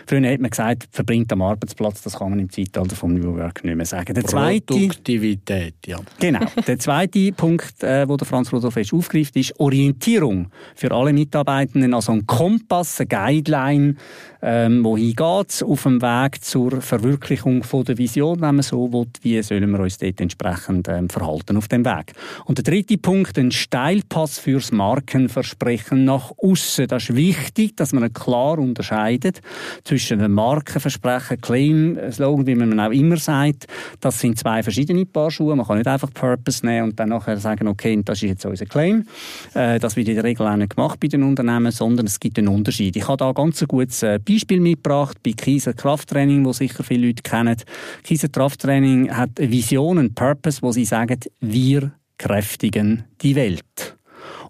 Früher 0.06 0.30
hat 0.30 0.40
man 0.40 0.50
gesagt, 0.50 0.88
verbringt 0.90 1.32
am 1.32 1.42
Arbeitsplatz, 1.42 2.02
das 2.02 2.18
kann 2.18 2.30
man 2.30 2.38
im 2.38 2.50
Zeitalter 2.50 2.96
vom 2.96 3.14
New 3.14 3.36
Work 3.36 3.64
nicht 3.64 3.76
mehr 3.76 3.86
sagen. 3.86 4.14
Der 4.14 4.24
zweite, 4.24 4.74
Produktivität, 4.74 5.74
ja. 5.86 5.98
Genau. 6.18 6.40
Der 6.66 6.78
zweite 6.78 7.32
Punkt, 7.36 7.82
äh, 7.82 8.08
wo 8.08 8.16
der 8.16 8.26
Franz 8.26 8.52
Rudolf 8.52 8.76
Esch 8.76 8.92
aufgreift, 8.92 9.36
ist 9.36 9.58
Orientierung 9.60 10.50
für 10.74 10.90
alle 10.92 11.12
Mitarbeitenden, 11.12 11.94
also 11.94 12.12
ein 12.12 12.26
Kompass, 12.26 13.00
eine 13.00 13.08
Guideline, 13.08 13.96
ähm, 14.42 14.84
wohin 14.84 15.14
geht 15.14 15.62
auf 15.62 15.82
dem 15.82 16.00
Weg 16.00 16.42
zur 16.42 16.80
Verwirklichung 16.80 17.62
von 17.62 17.84
der 17.84 17.98
Vision, 17.98 18.40
wenn 18.40 18.56
man 18.56 18.62
so 18.62 18.92
will, 18.92 19.06
wie 19.22 19.42
sollen 19.42 19.70
wir 19.70 19.80
uns 19.80 19.98
dort 19.98 20.20
entsprechend 20.20 20.88
ähm, 20.88 21.10
verhalten 21.10 21.56
auf 21.56 21.68
dem 21.68 21.84
Weg. 21.84 22.12
Und 22.46 22.58
der 22.58 22.64
dritte 22.64 22.96
Punkt, 22.98 23.38
ein 23.38 23.50
Steilpass 23.50 24.38
fürs 24.38 24.72
Markenversprechen 24.72 26.04
nach 26.04 26.32
außen. 26.42 26.86
Das 26.88 27.04
ist 27.04 27.16
wichtig, 27.16 27.76
dass 27.76 27.92
man 27.92 28.12
klar 28.12 28.58
unterscheidet 28.58 29.40
zwischen 29.84 30.20
einem 30.20 30.32
Markenversprechen, 30.32 31.40
Claim, 31.40 31.98
Slogan, 32.10 32.46
wie 32.46 32.54
man 32.54 32.80
auch 32.80 32.90
immer 32.90 33.16
sagt. 33.16 33.66
Das 34.00 34.20
sind 34.20 34.38
zwei 34.38 34.62
verschiedene 34.62 35.04
Paar 35.06 35.30
Schuhe. 35.30 35.54
Man 35.54 35.66
kann 35.66 35.78
nicht 35.78 35.88
einfach 35.88 36.12
Purpose 36.12 36.64
nehmen 36.64 36.90
und 36.90 37.00
dann 37.00 37.10
nachher 37.10 37.36
sagen, 37.36 37.68
okay, 37.68 38.00
das 38.04 38.22
ist 38.22 38.28
jetzt 38.28 38.46
unser 38.46 38.66
Claim. 38.66 39.06
Äh, 39.54 39.78
das 39.78 39.96
wird 39.96 40.08
in 40.08 40.14
der 40.14 40.24
Regel 40.24 40.46
auch 40.46 40.56
nicht 40.56 40.76
gemacht 40.76 40.98
bei 41.00 41.08
den 41.08 41.22
Unternehmen, 41.22 41.72
sondern 41.72 42.06
es 42.06 42.18
gibt 42.18 42.38
einen 42.38 42.48
Unterschied. 42.48 42.96
Ich 42.96 43.06
habe 43.06 43.18
da 43.18 43.32
ganz 43.32 43.60
ein 43.60 43.68
gutes 43.68 44.02
äh, 44.02 44.18
Beispiel 44.30 44.60
mitgebracht 44.60 45.18
bei 45.22 45.32
Kieser 45.32 45.72
Krafttraining, 45.72 46.44
wo 46.44 46.52
sicher 46.52 46.84
viele 46.84 47.08
Leute 47.08 47.22
kennen. 47.22 47.56
Kieser 48.02 48.28
Krafttraining 48.28 49.10
hat 49.10 49.40
eine 49.40 49.50
Vision, 49.50 49.98
einen 49.98 50.14
Purpose, 50.14 50.62
wo 50.62 50.72
sie 50.72 50.84
sagen, 50.84 51.18
wir 51.40 51.92
kräftigen 52.18 53.04
die 53.22 53.34
Welt. 53.34 53.96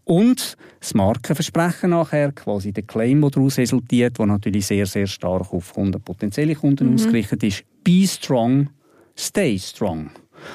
Und 0.04 0.56
das 0.80 0.94
Markenversprechen 0.94 1.90
nachher, 1.90 2.32
quasi 2.32 2.72
der 2.72 2.82
Claim, 2.82 3.20
der 3.20 3.30
daraus 3.30 3.58
resultiert, 3.58 4.18
der 4.18 4.26
natürlich 4.26 4.66
sehr, 4.66 4.86
sehr 4.86 5.06
stark 5.06 5.52
auf 5.52 5.72
Kunden, 5.72 6.00
potenzielle 6.00 6.54
Kunden 6.54 6.88
mhm. 6.88 6.94
ausgerichtet 6.94 7.42
ist. 7.44 7.64
Be 7.84 8.06
strong, 8.06 8.70
stay 9.16 9.58
strong. 9.58 10.10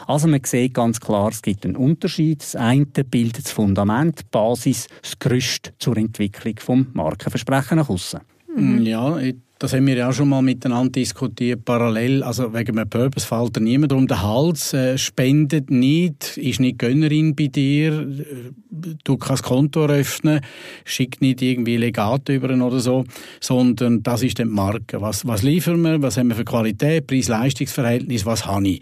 Also 0.07 0.27
man 0.27 0.41
sieht 0.43 0.73
ganz 0.73 0.99
klar, 0.99 1.29
es 1.29 1.41
gibt 1.41 1.65
einen 1.65 1.75
Unterschied. 1.75 2.41
Das 2.41 2.55
eine 2.55 2.85
bildet 2.85 3.45
das 3.45 3.51
Fundament, 3.51 4.19
die 4.19 4.25
Basis, 4.29 4.87
das 5.01 5.17
Gerüst 5.19 5.73
zur 5.79 5.97
Entwicklung 5.97 6.55
des 6.55 6.93
Markenversprechen 6.93 7.77
nach 7.77 7.89
außen. 7.89 8.19
Mhm. 8.55 8.85
Ja, 8.85 9.19
das 9.57 9.73
haben 9.73 9.87
wir 9.87 9.95
ja 9.95 10.09
auch 10.09 10.13
schon 10.13 10.27
mal 10.27 10.41
miteinander 10.41 10.91
diskutiert, 10.91 11.63
parallel. 11.63 12.23
Also 12.23 12.53
wegen 12.53 12.77
einem 12.77 12.89
Purpose 12.89 13.25
fällt 13.25 13.55
dir 13.55 13.61
niemand 13.61 13.93
um 13.93 14.05
den 14.05 14.21
Hals, 14.21 14.73
äh, 14.73 14.97
spendet 14.97 15.71
nicht, 15.71 16.37
ist 16.37 16.59
nicht 16.59 16.77
Gönnerin 16.77 17.35
bei 17.35 17.47
dir, 17.47 18.01
äh, 18.01 18.95
du 19.03 19.17
kannst 19.17 19.43
Konto 19.43 19.85
öffnen, 19.85 20.41
schickt 20.83 21.21
nicht 21.21 21.41
irgendwie 21.41 21.77
Legate 21.77 22.35
über 22.35 22.49
oder 22.49 22.79
so, 22.79 23.05
sondern 23.39 24.03
das 24.03 24.23
ist 24.23 24.39
die 24.39 24.45
Marke. 24.45 24.99
Was, 24.99 25.25
was 25.25 25.41
liefern 25.41 25.81
wir, 25.81 26.01
was 26.01 26.17
haben 26.17 26.27
wir 26.27 26.35
für 26.35 26.45
Qualität, 26.45 27.07
Preis-Leistungs-Verhältnis, 27.07 28.25
was 28.25 28.45
habe 28.45 28.67
ich. 28.67 28.81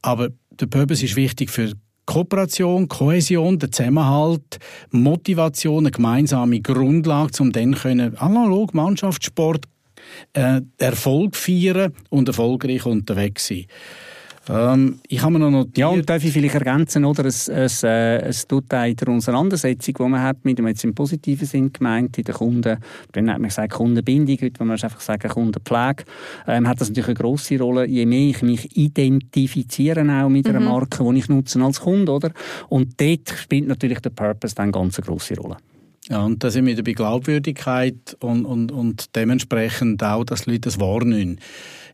Aber 0.00 0.30
der 0.58 0.66
Purpose 0.66 1.04
ist 1.04 1.16
wichtig 1.16 1.50
für 1.50 1.72
Kooperation, 2.06 2.88
Kohäsion, 2.88 3.58
der 3.58 3.72
Zusammenhalt, 3.72 4.58
Motivation, 4.90 5.84
eine 5.84 5.90
gemeinsame 5.90 6.60
Grundlage, 6.60 7.42
um 7.42 7.52
dann 7.52 7.74
können 7.74 8.16
analog 8.18 8.74
Mannschaftssport 8.74 9.66
äh, 10.34 10.60
Erfolg 10.78 11.36
feiern 11.36 11.94
und 12.10 12.28
erfolgreich 12.28 12.86
unterwegs 12.86 13.48
sein. 13.48 13.66
Ähm, 14.48 15.00
ich 15.08 15.22
habe 15.22 15.32
mir 15.32 15.38
noch 15.38 15.50
notiert... 15.50 15.78
Ja, 15.78 15.88
und 15.88 16.08
darf 16.08 16.22
ich 16.24 16.32
vielleicht 16.32 16.54
ergänzen, 16.54 17.04
oder? 17.04 17.24
Es, 17.24 17.48
es, 17.48 17.82
äh, 17.82 18.18
es 18.18 18.46
tut 18.46 18.64
in 18.72 18.96
der 18.96 19.08
Auseinandersetzung, 19.08 19.94
die 19.98 20.02
man 20.02 20.22
hat, 20.22 20.44
mit 20.44 20.58
dem 20.58 20.68
jetzt 20.68 20.84
im 20.84 20.94
positiven 20.94 21.46
Sinn 21.46 21.72
gemeint, 21.72 22.18
in 22.18 22.24
der 22.24 22.34
Kunden, 22.34 22.78
dann 23.12 23.30
hat 23.30 23.38
man 23.38 23.48
gesagt 23.48 23.72
Kundenbindung, 23.72 24.36
heute 24.40 24.60
wenn 24.60 24.66
man 24.66 24.80
einfach 24.80 25.00
sagen 25.00 25.28
Kundenpflege, 25.28 26.04
ähm, 26.46 26.68
hat 26.68 26.80
das 26.80 26.88
natürlich 26.88 27.08
eine 27.08 27.14
grosse 27.14 27.58
Rolle, 27.58 27.86
je 27.86 28.06
mehr 28.06 28.30
ich 28.30 28.42
mich 28.42 28.76
identifiziere 28.76 30.00
auch 30.02 30.28
mit 30.28 30.46
einer 30.46 30.60
mhm. 30.60 30.66
Marke, 30.66 31.04
die 31.04 31.18
ich 31.18 31.28
nutze 31.28 31.62
als 31.62 31.80
Kunde, 31.80 32.12
oder? 32.12 32.30
Und 32.68 33.00
dort 33.00 33.30
spielt 33.30 33.66
natürlich 33.66 34.00
der 34.00 34.10
Purpose 34.10 34.54
dann 34.54 34.72
ganz 34.72 34.98
eine 34.98 35.06
grosse 35.06 35.36
Rolle. 35.36 35.56
Ja, 36.08 36.22
und 36.22 36.44
da 36.44 36.50
sind 36.50 36.66
wir 36.66 36.72
wieder 36.72 36.82
bei 36.82 36.92
Glaubwürdigkeit 36.92 38.16
und, 38.20 38.44
und, 38.44 38.70
und 38.70 39.16
dementsprechend 39.16 40.02
auch, 40.02 40.24
dass 40.24 40.42
die 40.42 40.50
Leute 40.50 40.62
das 40.62 40.78
wahrnehmen 40.78 41.40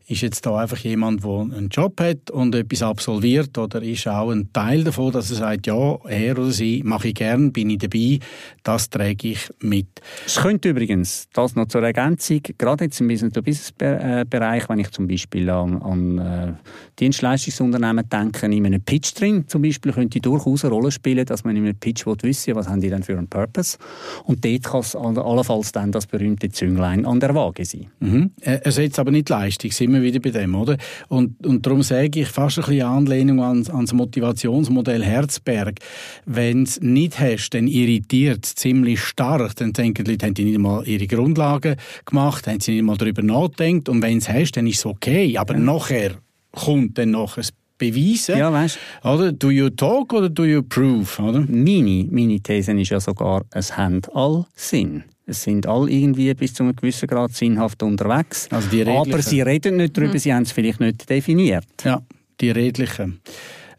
ist 0.07 0.21
jetzt 0.21 0.45
da 0.45 0.57
einfach 0.57 0.77
jemand, 0.79 1.23
der 1.23 1.39
einen 1.39 1.69
Job 1.69 1.99
hat 2.01 2.31
und 2.31 2.53
etwas 2.55 2.83
absolviert 2.83 3.57
oder 3.57 3.81
ist 3.81 4.07
auch 4.07 4.31
ein 4.31 4.51
Teil 4.51 4.83
davon, 4.83 5.11
dass 5.11 5.29
er 5.31 5.37
sagt, 5.37 5.67
ja, 5.67 5.97
er 6.05 6.37
oder 6.37 6.51
sie 6.51 6.81
mache 6.83 7.09
ich 7.09 7.15
gern, 7.15 7.51
bin 7.51 7.69
ich 7.69 7.79
dabei, 7.79 8.19
das 8.63 8.89
träge 8.89 9.29
ich 9.29 9.49
mit. 9.59 9.87
Es 10.25 10.37
könnte 10.37 10.69
übrigens, 10.69 11.27
das 11.33 11.55
noch 11.55 11.67
zur 11.67 11.83
Ergänzung, 11.83 12.41
gerade 12.57 12.85
jetzt 12.85 12.99
im 12.99 13.07
Business-to-Business-Bereich, 13.07 14.69
wenn 14.69 14.79
ich 14.79 14.91
zum 14.91 15.07
Beispiel 15.07 15.49
an, 15.49 15.81
an 15.81 16.17
äh, 16.17 16.53
Dienstleistungsunternehmen 16.99 18.09
denke, 18.09 18.47
in 18.47 18.65
einem 18.65 18.81
Pitch 18.81 19.13
drin 19.15 19.45
zum 19.47 19.61
Beispiel, 19.61 19.93
könnte 19.93 20.19
durchaus 20.19 20.65
eine 20.65 20.73
Rolle 20.73 20.91
spielen, 20.91 21.25
dass 21.25 21.43
man 21.43 21.55
in 21.55 21.63
einem 21.63 21.75
Pitch 21.75 22.05
wissen 22.05 22.55
was 22.55 22.67
haben 22.67 22.81
die 22.81 22.89
denn 22.89 23.03
für 23.03 23.17
einen 23.17 23.27
Purpose 23.27 23.77
und 24.25 24.43
dort 24.43 24.63
kann 24.63 24.79
es 24.81 24.95
allenfalls 24.95 25.71
dann 25.71 25.91
das 25.91 26.07
berühmte 26.07 26.49
Zünglein 26.49 27.05
an 27.05 27.19
der 27.19 27.33
Waage 27.35 27.65
sein. 27.65 27.87
Mhm. 27.99 28.31
Er 28.41 28.71
setzt 28.71 28.99
aber 28.99 29.11
nicht 29.11 29.29
Leistung, 29.29 29.71
sind 29.71 29.90
wir 29.93 30.01
wieder 30.01 30.19
bei 30.19 30.31
dem, 30.31 30.55
oder? 30.55 30.77
Und, 31.07 31.45
und 31.45 31.65
darum 31.65 31.83
sage 31.83 32.21
ich 32.21 32.27
fast 32.27 32.59
ein 32.59 32.65
bisschen 32.65 32.87
Anlehnung 32.87 33.41
ans, 33.41 33.69
ans 33.69 33.93
Motivationsmodell 33.93 35.03
Herzberg. 35.03 35.79
Wenn 36.25 36.63
es 36.63 36.79
nicht 36.81 37.19
hast, 37.19 37.51
dann 37.51 37.67
irritiert 37.67 38.45
ziemlich 38.45 39.01
stark. 39.01 39.55
Dann 39.55 39.73
denken 39.73 40.03
die 40.03 40.11
Leute, 40.11 40.25
haben 40.25 40.33
die 40.33 40.45
nicht 40.45 40.59
mal 40.59 40.87
ihre 40.87 41.07
Grundlagen 41.07 41.75
gemacht, 42.05 42.47
haben 42.47 42.59
sie 42.59 42.73
nicht 42.73 42.83
mal 42.83 42.97
darüber 42.97 43.21
nachgedacht. 43.21 43.89
Und 43.89 44.01
wenn 44.01 44.17
es 44.17 44.29
hast, 44.29 44.53
dann 44.53 44.67
ist 44.67 44.79
es 44.79 44.85
okay. 44.85 45.37
Aber 45.37 45.53
ja. 45.55 45.59
nachher 45.59 46.11
kommt 46.51 46.97
dann 46.97 47.11
noch 47.11 47.37
ein 47.37 47.45
beweisen. 47.81 48.37
Ja, 48.37 48.51
weißt 48.51 48.77
Oder? 49.03 49.31
Do 49.31 49.49
you 49.49 49.69
talk 49.69 50.13
oder 50.13 50.29
do 50.29 50.45
you 50.45 50.61
prove? 50.61 51.21
Oder? 51.21 51.41
Meine, 51.47 52.07
meine 52.09 52.39
These 52.39 52.71
ist 52.79 52.89
ja 52.89 52.99
sogar, 52.99 53.43
es 53.51 53.75
haben 53.75 54.01
all 54.13 54.45
Sinn. 54.55 55.03
Es 55.25 55.43
sind 55.43 55.65
alle 55.65 55.89
irgendwie 55.89 56.33
bis 56.33 56.53
zu 56.53 56.63
einem 56.63 56.75
gewissen 56.75 57.07
Grad 57.07 57.33
sinnhaft 57.33 57.81
unterwegs. 57.83 58.47
Also 58.51 58.69
die 58.69 58.85
aber 58.85 59.21
sie 59.21 59.41
reden 59.41 59.77
nicht 59.77 59.97
darüber, 59.97 60.13
mhm. 60.13 60.19
sie 60.19 60.33
haben 60.33 60.43
es 60.43 60.51
vielleicht 60.51 60.79
nicht 60.79 61.09
definiert. 61.09 61.65
Ja, 61.83 62.01
die 62.39 62.51
Redlichen. 62.51 63.21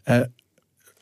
Äh, 0.05 0.25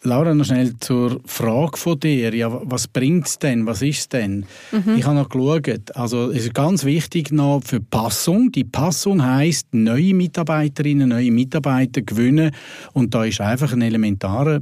Laura, 0.03 0.33
noch 0.33 0.45
schnell 0.45 0.77
zur 0.79 1.21
Frage 1.25 1.77
von 1.77 1.99
dir. 1.99 2.33
Ja, 2.33 2.49
was 2.63 2.87
bringt 2.87 3.27
es 3.27 3.37
denn? 3.37 3.67
Was 3.67 3.83
ist 3.83 3.99
es 3.99 4.09
denn? 4.09 4.45
Mhm. 4.71 4.95
Ich 4.97 5.05
habe 5.05 5.15
noch 5.15 5.29
geschaut. 5.29 5.95
Also, 5.95 6.31
es 6.31 6.45
ist 6.45 6.55
ganz 6.55 6.85
wichtig 6.85 7.31
noch 7.31 7.61
für 7.63 7.79
Passung. 7.79 8.51
Die 8.51 8.63
Passung 8.63 9.23
heißt 9.23 9.67
neue 9.73 10.15
Mitarbeiterinnen, 10.15 11.09
neue 11.09 11.31
Mitarbeiter 11.31 12.01
gewinnen. 12.01 12.51
Und 12.93 13.13
da 13.13 13.25
ist 13.25 13.41
einfach 13.41 13.73
ein 13.73 13.83
elementarer 13.83 14.61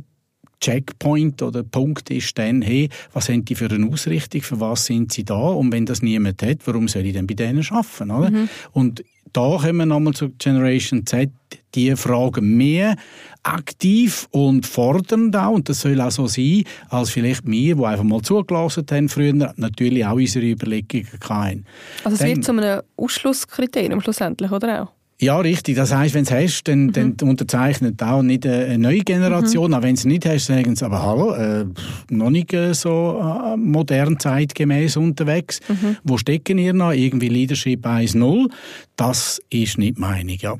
Checkpoint 0.59 1.41
oder 1.41 1.63
Punkt 1.63 2.09
ist 2.09 2.37
dann, 2.37 2.61
hey, 2.61 2.89
was 3.13 3.29
haben 3.29 3.45
die 3.45 3.55
für 3.55 3.69
eine 3.69 3.87
Ausrichtung, 3.87 4.41
für 4.41 4.59
was 4.59 4.87
sind 4.87 5.13
sie 5.13 5.23
da? 5.23 5.39
Und 5.39 5.71
wenn 5.71 5.85
das 5.85 6.01
niemand 6.01 6.43
hat, 6.43 6.57
warum 6.65 6.89
soll 6.89 7.05
ich 7.05 7.13
denn 7.13 7.27
bei 7.27 7.33
denen 7.33 7.65
arbeiten? 7.69 8.11
Oder? 8.11 8.29
Mhm. 8.29 8.49
Und 8.73 9.03
da 9.33 9.57
kommen 9.57 9.77
wir 9.77 9.85
nochmal 9.85 10.13
zur 10.13 10.31
Generation 10.37 11.05
Z, 11.05 11.29
die 11.75 11.95
fragen 11.95 12.57
mehr 12.57 12.95
aktiv 13.43 14.27
und 14.31 14.65
fordernd 14.65 15.35
auch, 15.35 15.51
und 15.51 15.69
das 15.69 15.81
soll 15.81 15.99
auch 16.01 16.11
so 16.11 16.27
sein, 16.27 16.63
als 16.89 17.09
vielleicht 17.09 17.45
wir, 17.45 17.75
die 17.75 17.85
einfach 17.85 18.03
mal 18.03 18.21
zugelassen 18.21 18.85
haben 18.91 19.09
früher, 19.09 19.53
natürlich 19.55 20.05
auch 20.05 20.15
unsere 20.15 20.45
Überlegungen 20.45 21.07
hatten. 21.29 21.65
Also 22.03 22.15
es 22.15 22.23
wird 22.23 22.43
zu 22.43 22.51
einem 22.51 22.81
Ausschlusskriterium 22.97 24.01
schlussendlich, 24.01 24.51
oder 24.51 24.83
auch? 24.83 24.98
Ja, 25.21 25.37
richtig. 25.39 25.75
Das 25.75 25.93
heisst, 25.93 26.15
wenn 26.15 26.23
du 26.23 26.33
es 26.33 26.43
hast, 26.43 26.63
dann, 26.69 26.85
mhm. 26.85 27.17
dann 27.17 27.29
unterzeichnet 27.29 28.01
auch 28.01 28.21
nicht 28.21 28.47
eine 28.47 28.77
neue 28.77 28.99
Generation. 28.99 29.71
Mhm. 29.71 29.77
Auch 29.77 29.81
wenn 29.81 29.95
es 29.95 30.05
nicht 30.05 30.25
hast, 30.25 30.45
sagen 30.45 30.75
sie, 30.75 30.85
aber 30.85 31.03
hallo, 31.03 31.33
äh, 31.33 31.65
noch 32.09 32.29
nicht 32.29 32.53
äh, 32.53 32.73
so 32.73 33.19
äh, 33.21 33.57
modern 33.57 34.17
zeitgemäß 34.17 34.95
unterwegs. 34.95 35.59
Mhm. 35.67 35.97
Wo 36.03 36.17
stecken 36.17 36.57
ihr 36.57 36.73
noch? 36.73 36.93
Irgendwie 36.93 37.27
Leadership 37.27 37.85
1.0? 37.85 38.49
Das 38.95 39.41
ist 39.49 39.77
nicht 39.77 39.99
meine, 39.99 40.35
ja. 40.35 40.55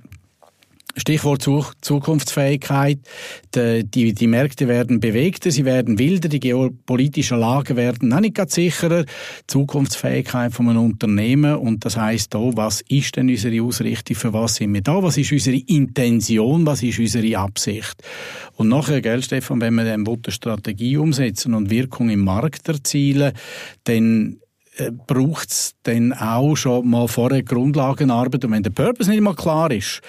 Stichwort 0.99 1.41
Zukunftsfähigkeit. 1.81 2.99
Die, 3.55 4.13
die, 4.13 4.27
Märkte 4.27 4.67
werden 4.67 4.99
bewegter, 4.99 5.51
sie 5.51 5.65
werden 5.65 5.97
wilder, 5.97 6.29
die 6.29 6.39
geopolitischen 6.39 7.39
Lagen 7.39 7.77
werden 7.77 8.13
auch 8.13 8.19
nicht 8.19 8.35
ganz 8.35 8.53
sicherer. 8.53 9.05
Zukunftsfähigkeit 9.47 10.53
von 10.53 10.69
einem 10.69 10.83
Unternehmen 10.83 11.55
und 11.55 11.85
das 11.85 11.97
heißt 11.97 12.33
da, 12.33 12.39
was 12.53 12.81
ist 12.81 13.15
denn 13.15 13.29
unsere 13.29 13.61
Ausrichtung, 13.63 14.15
für 14.15 14.33
was 14.33 14.55
sind 14.55 14.73
wir 14.73 14.81
da, 14.81 15.01
was 15.01 15.17
ist 15.17 15.31
unsere 15.31 15.57
Intention, 15.57 16.65
was 16.65 16.83
ist 16.83 16.99
unsere 16.99 17.37
Absicht. 17.37 17.95
Und 18.55 18.69
nachher, 18.69 19.01
gell, 19.01 19.23
Stefan, 19.23 19.61
wenn 19.61 19.75
wir 19.75 19.85
dann 19.85 20.05
eine 20.07 20.31
Strategie 20.31 20.97
umsetzen 20.97 21.53
und 21.53 21.69
Wirkung 21.69 22.09
im 22.09 22.19
Markt 22.19 22.67
erzielen, 22.67 23.33
dann 23.85 24.37
äh, 24.79 24.91
braucht 24.91 25.49
es 25.49 25.75
dann 25.83 26.13
auch 26.13 26.55
schon 26.55 26.89
mal 26.89 27.07
vorher 27.07 27.43
Grundlagenarbeit. 27.43 28.45
Und 28.45 28.51
wenn 28.51 28.63
der 28.63 28.69
Purpose 28.69 29.09
nicht 29.09 29.21
mal 29.21 29.35
klar 29.35 29.71
ist, 29.71 30.01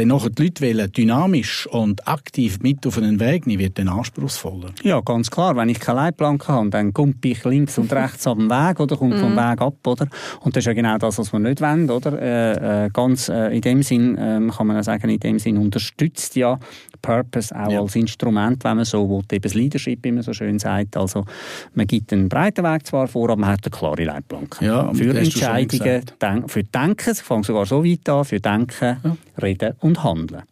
dann 0.00 0.08
nachher 0.08 0.30
die 0.30 0.44
Leute 0.44 0.62
wollen, 0.64 0.92
dynamisch 0.92 1.66
und 1.66 2.06
aktiv 2.08 2.58
mit 2.62 2.86
auf 2.86 2.96
einen 2.96 3.20
Weg 3.20 3.46
nehmen, 3.46 3.60
wird 3.60 3.78
dann 3.78 3.88
anspruchsvoller. 3.88 4.70
Ja, 4.82 5.00
ganz 5.00 5.30
klar. 5.30 5.56
Wenn 5.56 5.68
ich 5.68 5.78
keine 5.78 6.00
Leitplanke 6.00 6.48
habe, 6.48 6.70
dann 6.70 6.92
kommt 6.92 7.24
ich 7.24 7.44
links 7.44 7.76
und 7.78 7.92
rechts 7.92 8.26
ab 8.26 8.38
dem 8.38 8.48
Weg 8.48 8.80
oder 8.80 8.96
kommt 8.96 9.16
vom 9.16 9.32
mhm. 9.32 9.36
Weg 9.36 9.60
ab, 9.60 9.86
oder? 9.86 10.08
Und 10.40 10.56
das 10.56 10.62
ist 10.62 10.66
ja 10.66 10.72
genau 10.72 10.96
das, 10.98 11.18
was 11.18 11.32
wir 11.32 11.38
nicht 11.38 11.60
wollen, 11.60 11.90
oder? 11.90 12.20
Äh, 12.20 12.86
äh, 12.86 12.90
ganz 12.90 13.28
äh, 13.28 13.54
in 13.54 13.60
dem 13.60 13.82
Sinn, 13.82 14.16
äh, 14.16 14.40
kann 14.50 14.66
man 14.66 14.82
sagen, 14.82 15.08
in 15.10 15.20
dem 15.20 15.38
Sinn 15.38 15.58
unterstützt 15.58 16.36
ja 16.36 16.58
Purpose 17.02 17.54
auch 17.54 17.70
ja. 17.70 17.80
als 17.80 17.96
Instrument, 17.96 18.62
wenn 18.64 18.76
man 18.76 18.84
so 18.84 19.08
will, 19.08 19.22
eben 19.32 19.42
das 19.42 19.54
Leadership, 19.54 20.00
wie 20.02 20.12
man 20.12 20.22
so 20.22 20.32
schön 20.32 20.58
sagt. 20.58 20.96
Also, 20.96 21.24
man 21.74 21.86
gibt 21.86 22.12
einen 22.12 22.28
breiten 22.28 22.64
Weg 22.64 22.86
zwar 22.86 23.08
vor, 23.08 23.30
aber 23.30 23.40
man 23.40 23.50
hat 23.50 23.60
eine 23.64 23.70
klare 23.70 24.04
Leitplanke. 24.04 24.64
Ja, 24.64 24.92
für 24.92 25.16
Entscheidungen, 25.16 26.02
für 26.46 26.64
Denken, 26.64 27.10
ich 27.10 27.22
fange 27.22 27.44
sogar 27.44 27.66
so 27.66 27.84
weit 27.84 28.08
an, 28.08 28.24
für 28.24 28.40
Denken, 28.40 28.96
ja. 29.02 29.16
Reden 29.42 29.74
und 29.80 29.89
Handeln. 29.96 30.42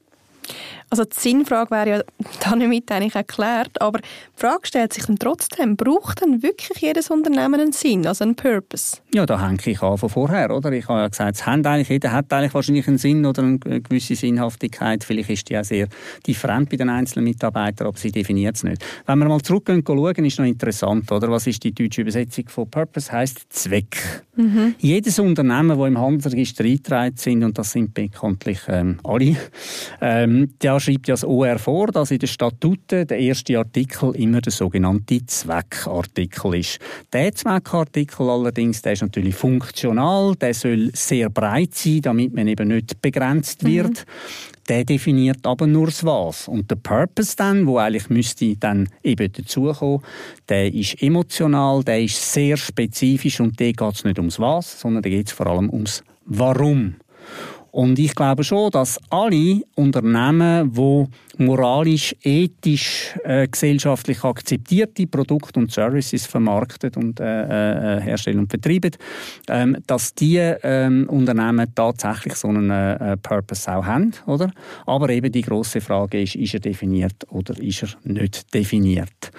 Also 0.91 1.05
die 1.05 1.21
Sinnfrage 1.21 1.71
wäre 1.71 1.89
ja 1.89 2.03
damit 2.51 2.91
eigentlich 2.91 3.15
erklärt, 3.15 3.81
aber 3.81 3.99
die 3.99 4.07
Frage 4.37 4.67
stellt 4.67 4.93
sich 4.95 5.05
dann 5.05 5.19
trotzdem, 5.19 5.77
braucht 5.77 6.23
denn 6.23 6.43
wirklich 6.43 6.79
jedes 6.79 7.11
Unternehmen 7.11 7.61
einen 7.61 7.73
Sinn, 7.73 8.07
also 8.07 8.25
einen 8.25 8.37
Purpose? 8.37 8.99
Ja, 9.13 9.27
da 9.27 9.47
hänge 9.47 9.59
ich 9.67 9.83
an 9.83 9.99
von 9.99 10.09
vorher, 10.09 10.51
oder? 10.51 10.73
Ich 10.73 10.89
habe 10.89 11.01
ja 11.01 11.09
gesagt, 11.09 11.37
es 11.37 11.47
hat 11.47 11.67
eigentlich, 11.67 11.89
jeder 11.91 12.13
hat 12.13 12.33
eigentlich 12.33 12.55
wahrscheinlich 12.55 12.89
einen 12.89 12.99
Sinn 12.99 13.27
oder 13.27 13.43
eine 13.43 13.59
gewisse 13.59 14.15
Sinnhaftigkeit. 14.15 15.05
Vielleicht 15.05 15.29
ist 15.29 15.51
die 15.51 15.59
auch 15.59 15.65
sehr 15.65 15.89
different 16.27 16.71
bei 16.71 16.77
den 16.77 16.89
einzelnen 16.89 17.25
Mitarbeitern, 17.25 17.89
aber 17.89 17.99
sie 17.99 18.11
definiert 18.11 18.57
es 18.57 18.65
nicht. 18.65 18.83
Wenn 19.05 19.19
wir 19.19 19.29
mal 19.29 19.43
zurückgehen 19.43 19.81
und 19.81 19.87
schauen, 19.87 20.25
ist 20.25 20.39
noch 20.39 20.47
interessant, 20.47 21.11
oder? 21.13 21.31
Was 21.31 21.47
ist 21.47 21.63
die 21.65 21.73
deutsche 21.73 22.01
Übersetzung 22.01 22.49
von 22.49 22.71
Purpose? 22.71 23.13
Heißt 23.13 23.53
Zweck. 23.53 24.23
Mhm. 24.39 24.77
Jedes 24.79 25.19
Unternehmen, 25.19 25.77
das 25.77 25.89
im 25.89 25.99
Handelsregister 25.99 26.65
eingetragen 26.65 27.17
sind, 27.17 27.43
und 27.43 27.59
das 27.59 27.73
sind 27.73 27.93
bekanntlich 27.93 28.61
ähm, 28.69 29.01
alle, 29.03 29.37
ähm, 30.01 30.55
der 30.63 30.79
schreibt 30.79 31.09
ja 31.09 31.15
das 31.15 31.25
OR 31.25 31.59
vor, 31.59 31.89
dass 31.89 32.13
in 32.13 32.21
den 32.21 32.29
Statuten 32.29 33.05
der 33.05 33.19
erste 33.19 33.59
Artikel 33.59 34.15
immer 34.15 34.41
der 34.41 34.53
sogenannte 34.53 35.27
Zweckartikel 35.27 36.55
ist. 36.55 36.79
Der 37.13 37.35
Zweckartikel 37.35 38.31
allerdings, 38.31 38.81
der 38.81 38.93
ist 38.93 39.03
natürlich 39.03 39.35
funktional, 39.35 40.37
der 40.37 40.55
soll 40.55 40.93
sehr 40.95 41.31
breit 41.31 41.75
sein, 41.75 42.03
damit 42.03 42.33
man 42.33 42.47
eben 42.47 42.69
nicht 42.69 43.03
begrenzt 43.03 43.65
wird. 43.65 44.07
Mhm. 44.07 44.58
Der 44.69 44.85
definiert 44.85 45.47
aber 45.47 45.67
nur 45.67 45.87
das 45.87 46.05
Was. 46.05 46.47
Und 46.47 46.71
der 46.71 46.77
Purpose 46.77 47.35
dann, 47.37 47.67
wo 47.67 47.79
eigentlich 47.79 48.11
müsste 48.11 48.55
dann 48.57 48.89
eben 49.03 49.33
dazukommen, 49.33 50.03
der 50.49 50.73
ist 50.73 51.03
emotional, 51.03 51.83
der 51.83 52.03
ist 52.03 52.33
sehr 52.33 52.57
spezifisch 52.57 53.41
und 53.41 53.59
der 53.59 53.73
geht 53.73 53.95
es 53.95 54.05
nicht 54.05 54.19
ums 54.19 54.39
Was, 54.39 54.81
sondern 54.81 55.03
da 55.03 55.09
geht 55.09 55.29
es 55.29 55.33
vor 55.33 55.47
allem 55.47 55.71
ums 55.71 56.05
Warum. 56.27 56.97
Und 57.79 57.97
ich 58.01 58.13
glaube 58.17 58.43
schon, 58.43 58.73
dass 58.73 58.99
alle 59.09 59.63
Unternehmen, 59.77 60.73
die 60.73 61.05
moralisch, 61.37 62.13
ethisch, 62.25 63.15
äh, 63.23 63.47
gesellschaftlich 63.47 64.25
akzeptierte 64.25 65.07
Produkte 65.07 65.61
und 65.61 65.71
Services 65.71 66.27
vermarkten 66.27 66.91
und 66.97 67.21
äh, 67.21 67.99
äh, 67.99 68.01
herstellen 68.01 68.41
und 68.41 68.51
vertreiben, 68.51 68.91
ähm, 69.49 69.77
dass 69.87 70.13
diese 70.13 70.59
ähm, 70.65 71.09
Unternehmen 71.09 71.73
tatsächlich 71.73 72.35
so 72.35 72.49
einen 72.49 72.69
äh, 72.69 73.17
Purpose 73.17 73.73
auch 73.73 73.87
haben, 73.87 74.13
oder? 74.27 74.51
Aber 74.85 75.09
eben 75.11 75.31
die 75.31 75.43
große 75.43 75.81
Frage 75.81 76.21
ist, 76.21 76.35
ist 76.35 76.55
er 76.55 76.61
definiert 76.61 77.27
oder 77.31 77.57
ist 77.63 77.85
er 77.85 77.91
nicht 78.03 78.53
definiert? 78.53 79.31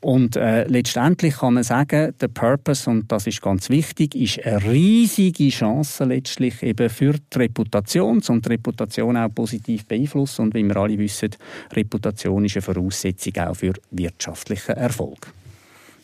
Und 0.00 0.36
äh, 0.36 0.64
letztendlich 0.64 1.36
kann 1.36 1.54
man 1.54 1.62
sagen, 1.62 2.14
der 2.18 2.28
Purpose, 2.28 2.88
und 2.88 3.12
das 3.12 3.26
ist 3.26 3.42
ganz 3.42 3.68
wichtig, 3.68 4.14
ist 4.14 4.44
eine 4.44 4.62
riesige 4.64 5.50
Chance 5.50 6.04
letztlich 6.04 6.62
eben 6.62 6.88
für 6.88 7.12
die 7.12 7.38
Reputation 7.38 8.22
und 8.28 8.46
die 8.46 8.50
Reputation 8.50 9.16
auch 9.18 9.28
positiv 9.34 9.84
beeinflussen. 9.84 10.42
Und 10.46 10.54
wie 10.54 10.64
wir 10.64 10.76
alle 10.76 10.98
wissen, 10.98 11.30
Reputation 11.72 12.46
ist 12.46 12.56
eine 12.56 12.62
Voraussetzung 12.62 13.36
auch 13.38 13.54
für 13.54 13.74
wirtschaftlichen 13.90 14.74
Erfolg. 14.76 15.32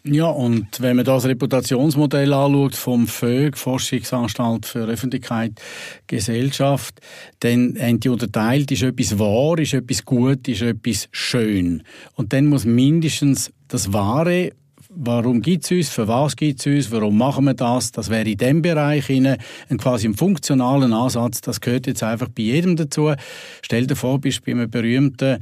Ja, 0.09 0.27
und 0.27 0.81
wenn 0.81 0.95
man 0.95 1.05
das 1.05 1.27
Reputationsmodell 1.27 2.33
anschaut 2.33 2.77
vom 2.77 3.09
FÖG, 3.09 3.57
Forschungsanstalt 3.57 4.65
für 4.65 4.87
Öffentlichkeit, 4.87 5.61
Gesellschaft, 6.07 7.01
dann 7.41 7.77
haben 7.81 7.99
die 7.99 8.09
unterteilt, 8.09 8.71
ist 8.71 8.85
etwas 8.85 9.19
wahr, 9.19 9.59
ist 9.59 9.75
etwas 9.75 10.05
gut, 10.05 10.47
ist 10.47 10.63
etwas 10.63 11.09
schön. 11.11 11.83
Und 12.15 12.33
dann 12.33 12.47
muss 12.47 12.65
mindestens 12.65 13.51
das 13.67 13.93
Wahre 13.93 14.53
warum 14.97 15.43
gibt 15.43 15.65
es 15.65 15.71
uns, 15.71 15.89
für 15.91 16.09
was 16.09 16.37
gibt 16.37 16.61
es 16.61 16.67
uns, 16.67 16.91
warum 16.91 17.19
machen 17.19 17.45
wir 17.45 17.55
das, 17.55 17.93
das 17.93 18.09
wäre 18.09 18.29
in 18.29 18.39
dem 18.39 18.63
Bereich 18.63 19.11
ein 19.11 19.37
quasi 19.79 20.09
ein 20.09 20.15
funktionalen 20.15 20.93
Ansatz, 20.93 21.43
das 21.43 21.61
gehört 21.61 21.87
jetzt 21.87 22.03
einfach 22.03 22.29
bei 22.29 22.45
jedem 22.45 22.77
dazu. 22.77 23.13
Stell 23.61 23.87
dir 23.87 23.97
vor, 23.97 24.21
bist 24.21 24.45
bei 24.45 24.53
einem 24.53 24.71
berühmten 24.71 25.39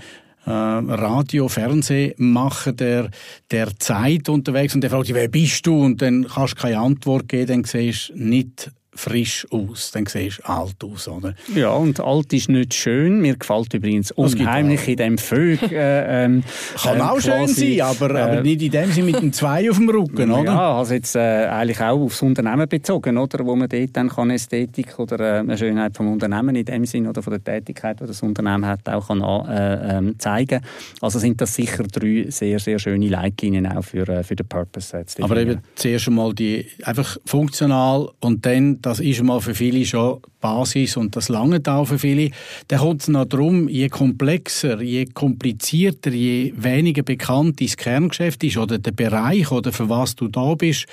äh, 0.46 0.50
Radio, 0.50 1.48
Fernsehmacher 1.48 2.72
der, 2.72 3.10
der 3.50 3.78
Zeit 3.78 4.28
unterwegs 4.28 4.74
und 4.74 4.82
der 4.82 4.90
fragt 4.90 5.08
dich, 5.08 5.14
wer 5.14 5.28
bist 5.28 5.66
du? 5.66 5.82
Und 5.82 6.02
dann 6.02 6.26
kannst 6.26 6.54
du 6.54 6.62
keine 6.62 6.78
Antwort 6.78 7.28
geben, 7.28 7.46
dann 7.46 7.64
siehst 7.64 8.10
du 8.10 8.14
nicht 8.16 8.70
frisch 8.94 9.46
aus, 9.50 9.90
dann 9.92 10.06
siehst 10.06 10.38
du 10.38 10.48
alt 10.48 10.82
aus, 10.84 11.08
oder? 11.08 11.34
Ja, 11.54 11.70
und 11.70 12.00
alt 12.00 12.32
ist 12.32 12.48
nicht 12.48 12.74
schön. 12.74 13.20
Mir 13.20 13.36
gefällt 13.36 13.74
übrigens 13.74 14.12
unheimlich 14.12 14.88
in 14.88 14.96
dem 14.96 15.18
Vögel. 15.18 15.72
Äh, 15.72 16.24
ähm, 16.24 16.44
Kann 16.76 16.98
äh, 16.98 17.02
auch 17.02 17.20
schön 17.20 17.48
sein, 17.48 17.80
aber, 17.80 18.14
äh, 18.14 18.20
aber 18.20 18.42
nicht 18.42 18.62
in 18.62 18.70
dem 18.70 18.90
Sinne 18.92 19.06
mit 19.06 19.20
dem 19.20 19.32
Zwei 19.32 19.68
auf 19.70 19.76
dem 19.76 19.88
Rücken, 19.88 20.30
oder? 20.30 20.44
Ja, 20.44 20.78
also 20.78 20.94
jetzt 20.94 21.16
äh, 21.16 21.46
eigentlich 21.46 21.80
auch 21.80 22.00
aufs 22.00 22.22
Unternehmen 22.22 22.68
bezogen, 22.68 23.18
oder? 23.18 23.44
Wo 23.44 23.56
man 23.56 23.68
dort 23.68 23.90
dann 23.96 24.08
kann 24.08 24.30
Ästhetik 24.30 24.98
oder 24.98 25.20
äh, 25.20 25.38
eine 25.40 25.58
Schönheit 25.58 25.96
vom 25.96 26.12
Unternehmen 26.12 26.54
in 26.54 26.64
dem 26.64 26.84
Sinne 26.86 27.10
oder 27.10 27.22
von 27.22 27.32
der 27.32 27.42
Tätigkeit, 27.42 28.00
die 28.00 28.06
das 28.06 28.22
Unternehmen 28.22 28.66
hat, 28.66 28.88
auch 28.88 29.08
kann 29.08 29.20
äh, 29.20 29.98
ähm, 29.98 30.18
zeigen. 30.18 30.60
Also 31.00 31.18
sind 31.18 31.40
das 31.40 31.54
sicher 31.54 31.84
drei 31.84 32.26
sehr, 32.28 32.58
sehr 32.58 32.78
schöne 32.78 33.08
Leitlinien 33.08 33.66
auch 33.66 33.84
für, 33.84 34.08
äh, 34.08 34.22
für 34.22 34.36
den 34.36 34.46
Purpose. 34.46 35.04
aber 35.20 35.36
eben 35.36 35.58
zuerst 35.74 36.08
einmal 36.08 36.32
die 36.34 36.66
einfach 36.84 37.16
funktional 37.24 38.08
und 38.20 38.46
dann 38.46 38.80
das 38.84 39.00
ist 39.00 39.22
mal 39.22 39.40
für 39.40 39.54
viele 39.54 39.84
schon 39.86 40.20
Basis 40.40 40.98
und 40.98 41.16
das 41.16 41.30
lange 41.30 41.60
auch 41.66 41.86
für 41.86 41.98
viele. 41.98 42.30
Dann 42.68 42.80
kommt 42.80 43.00
es 43.00 43.08
noch 43.08 43.24
darum, 43.24 43.66
je 43.68 43.88
komplexer, 43.88 44.82
je 44.82 45.06
komplizierter, 45.06 46.10
je 46.10 46.52
weniger 46.56 47.02
bekannt 47.02 47.60
dein 47.62 47.68
Kerngeschäft 47.68 48.44
ist 48.44 48.58
oder 48.58 48.78
der 48.78 48.92
Bereich 48.92 49.50
oder 49.50 49.72
für 49.72 49.88
was 49.88 50.16
du 50.16 50.28
da 50.28 50.54
bist, 50.54 50.84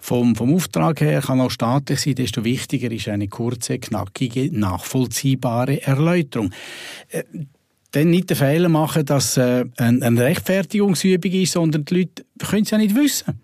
vom, 0.00 0.34
vom 0.34 0.54
Auftrag 0.54 1.02
her 1.02 1.20
kann 1.20 1.40
auch 1.42 1.50
staatlich 1.50 2.00
sein, 2.00 2.14
desto 2.14 2.44
wichtiger 2.44 2.90
ist 2.90 3.08
eine 3.08 3.28
kurze, 3.28 3.78
knackige, 3.78 4.48
nachvollziehbare 4.50 5.82
Erläuterung 5.82 6.50
äh, 7.10 7.24
dann 7.90 8.10
nicht 8.10 8.30
den 8.30 8.36
Fehler 8.36 8.68
machen, 8.68 9.04
dass 9.04 9.36
äh, 9.36 9.64
eine 9.76 10.20
Rechtfertigungsübung 10.20 11.30
ist, 11.30 11.52
sondern 11.52 11.84
die 11.84 11.94
Leute 11.94 12.24
können 12.38 12.62
es 12.62 12.70
ja 12.70 12.78
nicht 12.78 12.96
wissen. 12.96 13.38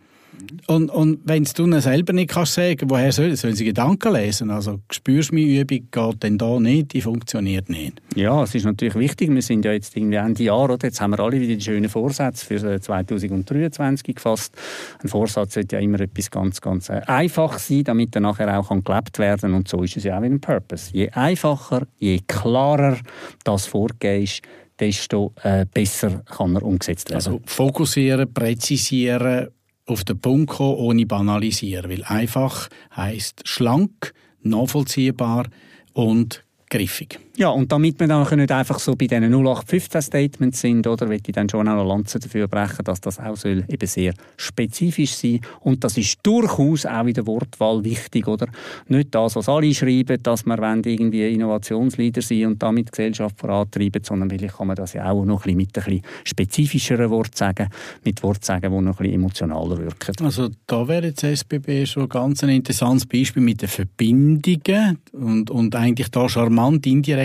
Und, 0.66 0.90
und 0.90 1.20
wenn 1.24 1.44
du 1.44 1.64
ihnen 1.64 1.80
selber 1.80 2.12
nicht 2.12 2.30
kannst 2.30 2.54
sagen, 2.54 2.88
woher 2.88 3.12
soll, 3.12 3.34
sollen 3.36 3.54
sie 3.54 3.64
Gedanken 3.64 4.12
lesen. 4.12 4.50
Also 4.50 4.80
spürst 4.90 5.30
du, 5.30 5.34
meine 5.34 5.46
Übung 5.46 5.88
geht 5.90 6.22
denn 6.22 6.38
da 6.38 6.58
nicht, 6.58 6.92
die 6.92 7.00
funktioniert 7.00 7.68
nicht. 7.68 8.00
Ja, 8.14 8.42
es 8.42 8.54
ist 8.54 8.64
natürlich 8.64 8.94
wichtig. 8.94 9.30
Wir 9.30 9.42
sind 9.42 9.64
ja 9.64 9.72
jetzt 9.72 9.96
irgendwie 9.96 10.16
Ende 10.16 10.42
Jahr, 10.42 10.70
oder? 10.70 10.86
Jetzt 10.86 11.00
haben 11.00 11.10
wir 11.10 11.20
alle 11.20 11.40
wieder 11.40 11.54
die 11.54 11.60
schönen 11.60 11.88
Vorsätze 11.88 12.44
für 12.44 12.80
2023 12.80 14.08
äh, 14.08 14.12
gefasst. 14.12 14.54
Ein 15.02 15.08
Vorsatz 15.08 15.54
sollte 15.54 15.76
ja 15.76 15.82
immer 15.82 16.00
etwas 16.00 16.30
ganz, 16.30 16.60
ganz 16.60 16.88
äh, 16.88 17.00
einfach 17.06 17.58
sein, 17.58 17.84
damit 17.84 18.14
er 18.14 18.20
nachher 18.20 18.58
auch 18.58 18.68
gelebt 18.68 19.18
werden 19.18 19.40
kann. 19.40 19.54
Und 19.54 19.68
so 19.68 19.82
ist 19.82 19.96
es 19.96 20.04
ja 20.04 20.16
auch 20.16 20.20
mit 20.20 20.30
dem 20.30 20.40
Purpose. 20.40 20.90
Je 20.92 21.10
einfacher, 21.10 21.86
je 21.98 22.20
klarer 22.26 22.98
das 23.44 23.66
Vorgehen 23.66 24.24
ist, 24.24 24.42
desto 24.80 25.32
äh, 25.42 25.66
besser 25.72 26.22
kann 26.24 26.56
er 26.56 26.62
umgesetzt 26.62 27.10
werden. 27.10 27.16
Also 27.16 27.40
fokussieren, 27.44 28.32
präzisieren, 28.32 29.48
auf 29.90 30.04
den 30.04 30.20
Punkt 30.20 30.50
kommen, 30.50 30.76
ohne 30.76 31.06
banalisieren. 31.06 31.90
Weil 31.90 32.04
einfach 32.04 32.68
heißt 32.96 33.42
schlank, 33.44 34.14
nachvollziehbar 34.42 35.48
und 35.92 36.44
griffig. 36.70 37.18
Ja, 37.36 37.50
und 37.50 37.70
damit 37.70 37.98
wir 38.00 38.08
dann 38.08 38.26
nicht 38.36 38.52
einfach 38.52 38.78
so 38.80 38.96
bei 38.96 39.06
diesen 39.06 39.32
0815-Statements 39.32 40.60
sind, 40.60 40.86
oder, 40.86 41.08
will 41.08 41.20
ich 41.24 41.32
dann 41.32 41.48
schon 41.48 41.68
auch 41.68 41.76
noch 41.76 41.86
Lanze 41.86 42.18
dafür 42.18 42.48
brechen, 42.48 42.84
dass 42.84 43.00
das 43.00 43.20
auch 43.20 43.36
soll 43.36 43.64
eben 43.68 43.86
sehr 43.86 44.12
spezifisch 44.36 45.14
sein 45.14 45.40
und 45.60 45.84
das 45.84 45.96
ist 45.96 46.18
durchaus 46.22 46.86
auch 46.86 47.06
in 47.06 47.14
der 47.14 47.26
Wortwahl 47.26 47.84
wichtig, 47.84 48.26
oder? 48.26 48.48
Nicht 48.88 49.14
das, 49.14 49.36
was 49.36 49.48
alle 49.48 49.72
schreiben, 49.72 50.22
dass 50.22 50.44
wir 50.44 50.58
irgendwie 50.84 51.32
Innovationsleader 51.32 52.20
sind 52.20 52.46
und 52.46 52.62
damit 52.62 52.88
die 52.88 52.90
Gesellschaft 52.90 53.38
vorantreiben, 53.38 54.02
sondern 54.02 54.28
vielleicht 54.28 54.56
kann 54.56 54.66
man 54.66 54.76
das 54.76 54.92
ja 54.92 55.08
auch 55.10 55.24
noch 55.24 55.46
ein 55.46 55.56
bisschen 55.56 55.56
mit 55.56 55.78
ein 55.78 55.84
bisschen 55.84 56.02
spezifischeren 56.24 57.10
Wort 57.10 57.36
sagen, 57.36 57.68
mit 58.04 58.22
Wort 58.22 58.44
sagen, 58.44 58.72
die 58.72 58.80
noch 58.80 58.98
ein 58.98 59.04
bisschen 59.04 59.14
emotionaler 59.14 59.78
wirken. 59.78 60.14
Also 60.24 60.48
da 60.66 60.86
wäre 60.86 61.06
jetzt 61.06 61.22
SBB 61.22 61.86
schon 61.86 62.08
ganz 62.08 62.42
ein 62.42 62.50
interessantes 62.50 63.06
Beispiel 63.06 63.42
mit 63.42 63.62
den 63.62 63.68
Verbindungen 63.68 64.98
und, 65.12 65.50
und 65.50 65.74
eigentlich 65.76 66.10
da 66.10 66.28
charmant 66.28 66.86
indirekt 66.86 67.19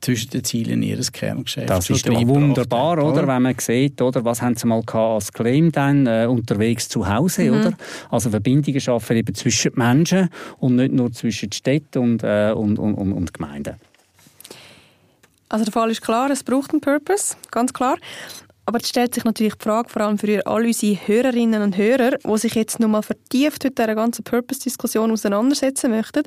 zwischen 0.00 0.30
den 0.30 0.44
Zielen 0.44 0.82
ihres 0.82 1.10
Kerngeschäfts. 1.10 1.68
Das 1.68 1.90
ist 1.90 2.08
doch 2.08 2.26
wunderbar, 2.26 3.02
oder? 3.02 3.26
Wenn 3.26 3.42
man 3.42 3.58
sieht, 3.58 4.00
oder, 4.00 4.24
was 4.24 4.42
haben 4.42 4.56
sie 4.56 4.66
mal 4.66 4.82
als 4.86 5.32
Claim 5.32 5.72
dann 5.72 6.06
äh, 6.06 6.26
unterwegs 6.28 6.88
zu 6.88 7.08
Hause, 7.08 7.50
mhm. 7.50 7.60
oder? 7.60 7.72
Also 8.10 8.30
Verbindungen 8.30 8.80
schaffen 8.80 9.16
eben 9.16 9.34
zwischen 9.34 9.72
Menschen 9.74 10.28
und 10.58 10.76
nicht 10.76 10.92
nur 10.92 11.12
zwischen 11.12 11.50
Städten 11.52 11.98
und, 11.98 12.22
äh, 12.22 12.52
und, 12.52 12.78
und, 12.78 12.94
und, 12.94 13.12
und 13.12 13.34
Gemeinden. 13.34 13.76
Also 15.48 15.64
der 15.64 15.72
Fall 15.72 15.90
ist 15.90 16.02
klar, 16.02 16.30
es 16.30 16.42
braucht 16.42 16.72
einen 16.72 16.80
Purpose, 16.80 17.36
ganz 17.50 17.72
klar. 17.72 17.96
Aber 18.68 18.78
jetzt 18.78 18.88
stellt 18.88 19.14
sich 19.14 19.24
natürlich 19.24 19.54
die 19.54 19.62
Frage, 19.62 19.88
vor 19.88 20.02
allem 20.02 20.18
für 20.18 20.44
all 20.44 20.66
unsere 20.66 20.98
Hörerinnen 21.06 21.62
und 21.62 21.76
Hörer, 21.76 22.18
die 22.18 22.38
sich 22.38 22.54
jetzt 22.54 22.80
nochmal 22.80 23.04
vertieft 23.04 23.62
mit 23.62 23.78
dieser 23.78 23.94
ganzen 23.94 24.24
Purpose-Diskussion 24.24 25.12
auseinandersetzen 25.12 25.92
möchten. 25.92 26.24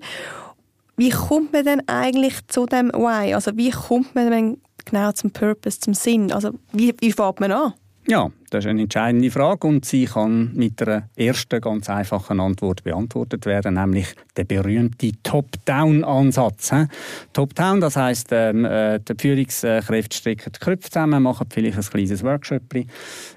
Wie 1.00 1.12
kommt 1.12 1.54
man 1.54 1.64
denn 1.64 1.88
eigentlich 1.88 2.46
zu 2.48 2.66
dem 2.66 2.90
Why? 2.90 3.34
Also 3.34 3.56
wie 3.56 3.72
kommt 3.72 4.14
man 4.16 4.30
denn 4.30 4.62
genau 4.84 5.14
zum 5.14 5.32
Purpose, 5.32 5.80
zum 5.80 5.94
Sinn? 5.94 6.34
Also 6.34 6.52
wie, 6.74 6.94
wie 7.00 7.14
fängt 7.14 7.40
man 7.40 7.54
an? 7.54 7.74
Ja, 8.06 8.30
das 8.50 8.66
ist 8.66 8.70
eine 8.70 8.82
entscheidende 8.82 9.30
Frage 9.30 9.68
und 9.68 9.86
sie 9.86 10.06
kann 10.06 10.52
mit 10.56 10.82
einer 10.82 11.10
ersten 11.16 11.62
ganz 11.62 11.90
einfachen 11.90 12.40
Antwort 12.40 12.84
beantwortet 12.84 13.46
werden, 13.46 13.76
nämlich 13.76 14.08
der 14.36 14.46
berühmte 14.46 15.12
Top-Down-Ansatz. 15.22 16.72
Top-Down, 17.34 17.82
das 17.82 17.96
heißt, 17.96 18.30
ähm, 18.32 18.66
äh, 18.66 19.00
die 19.00 19.14
Führungskräfte 19.20 20.18
stecken 20.18 20.52
die 20.54 20.60
Köpfe 20.60 20.90
zusammen, 20.90 21.22
machen 21.24 21.48
vielleicht 21.50 21.78
ein 21.78 21.84
kleines 21.84 22.24
Workshop. 22.24 22.64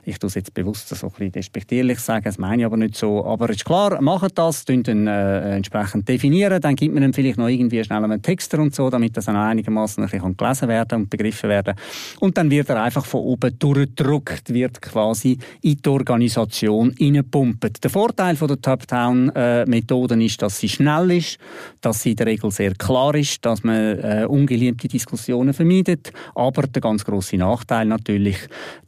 Ich 0.05 0.19
tue 0.19 0.29
es 0.29 0.35
jetzt 0.35 0.55
bewusst 0.55 0.89
so 0.89 1.07
ein 1.07 1.11
bisschen 1.11 1.33
despektierlich 1.33 1.99
sagen, 1.99 2.25
das 2.25 2.39
meine 2.39 2.63
ich 2.63 2.67
aber 2.67 2.77
nicht 2.77 2.97
so. 2.97 3.25
Aber 3.25 3.51
ist 3.51 3.65
klar, 3.65 4.01
machen 4.01 4.31
das, 4.35 4.65
dann 4.65 5.07
äh, 5.07 5.57
entsprechend 5.57 6.09
definieren, 6.09 6.61
dann 6.61 6.77
gibt 6.77 6.95
man 6.95 7.03
dann 7.03 7.13
vielleicht 7.13 7.39
noch 7.39 7.49
irgendwie 7.49 7.85
schnell 7.85 8.03
einen 8.03 8.23
Texter 8.23 8.59
und 8.61 8.75
so, 8.75 8.89
damit 8.89 9.17
das 9.17 9.27
dann 9.27 9.37
einigermaßen 9.37 10.03
ein 10.03 10.11
bisschen 10.11 10.37
gelesen 10.37 10.69
werden 10.69 11.03
und 11.03 11.11
begriffen 11.11 11.51
werden. 11.51 11.75
Und 12.21 12.39
dann 12.39 12.51
wird 12.51 12.71
er 12.71 12.83
einfach 12.83 13.05
von 13.05 13.21
oben 13.21 13.59
durchgedrückt, 13.59 14.53
wird 14.53 14.81
quasi 14.81 15.02
quasi 15.03 15.39
in 15.63 15.77
die 15.77 15.89
Organisation 15.89 16.95
hineinpumpen. 16.97 17.73
Der 17.83 17.91
Vorteil 17.91 18.37
von 18.37 18.49
der 18.49 18.61
Top-Down-Methoden 18.61 20.21
ist, 20.21 20.43
dass 20.43 20.59
sie 20.59 20.69
schnell 20.69 21.11
ist, 21.11 21.39
dass 21.81 22.03
sie 22.03 22.11
in 22.11 22.17
der 22.17 22.27
Regel 22.27 22.51
sehr 22.51 22.75
klar 22.75 23.15
ist, 23.15 23.45
dass 23.45 23.65
man 23.65 23.99
äh, 23.99 24.27
ungeliebte 24.29 24.89
Diskussionen 24.89 25.55
vermeidet. 25.55 26.13
Aber 26.35 26.63
der 26.63 26.83
ganz 26.83 27.05
große 27.05 27.37
Nachteil 27.37 27.87
natürlich, 27.87 28.37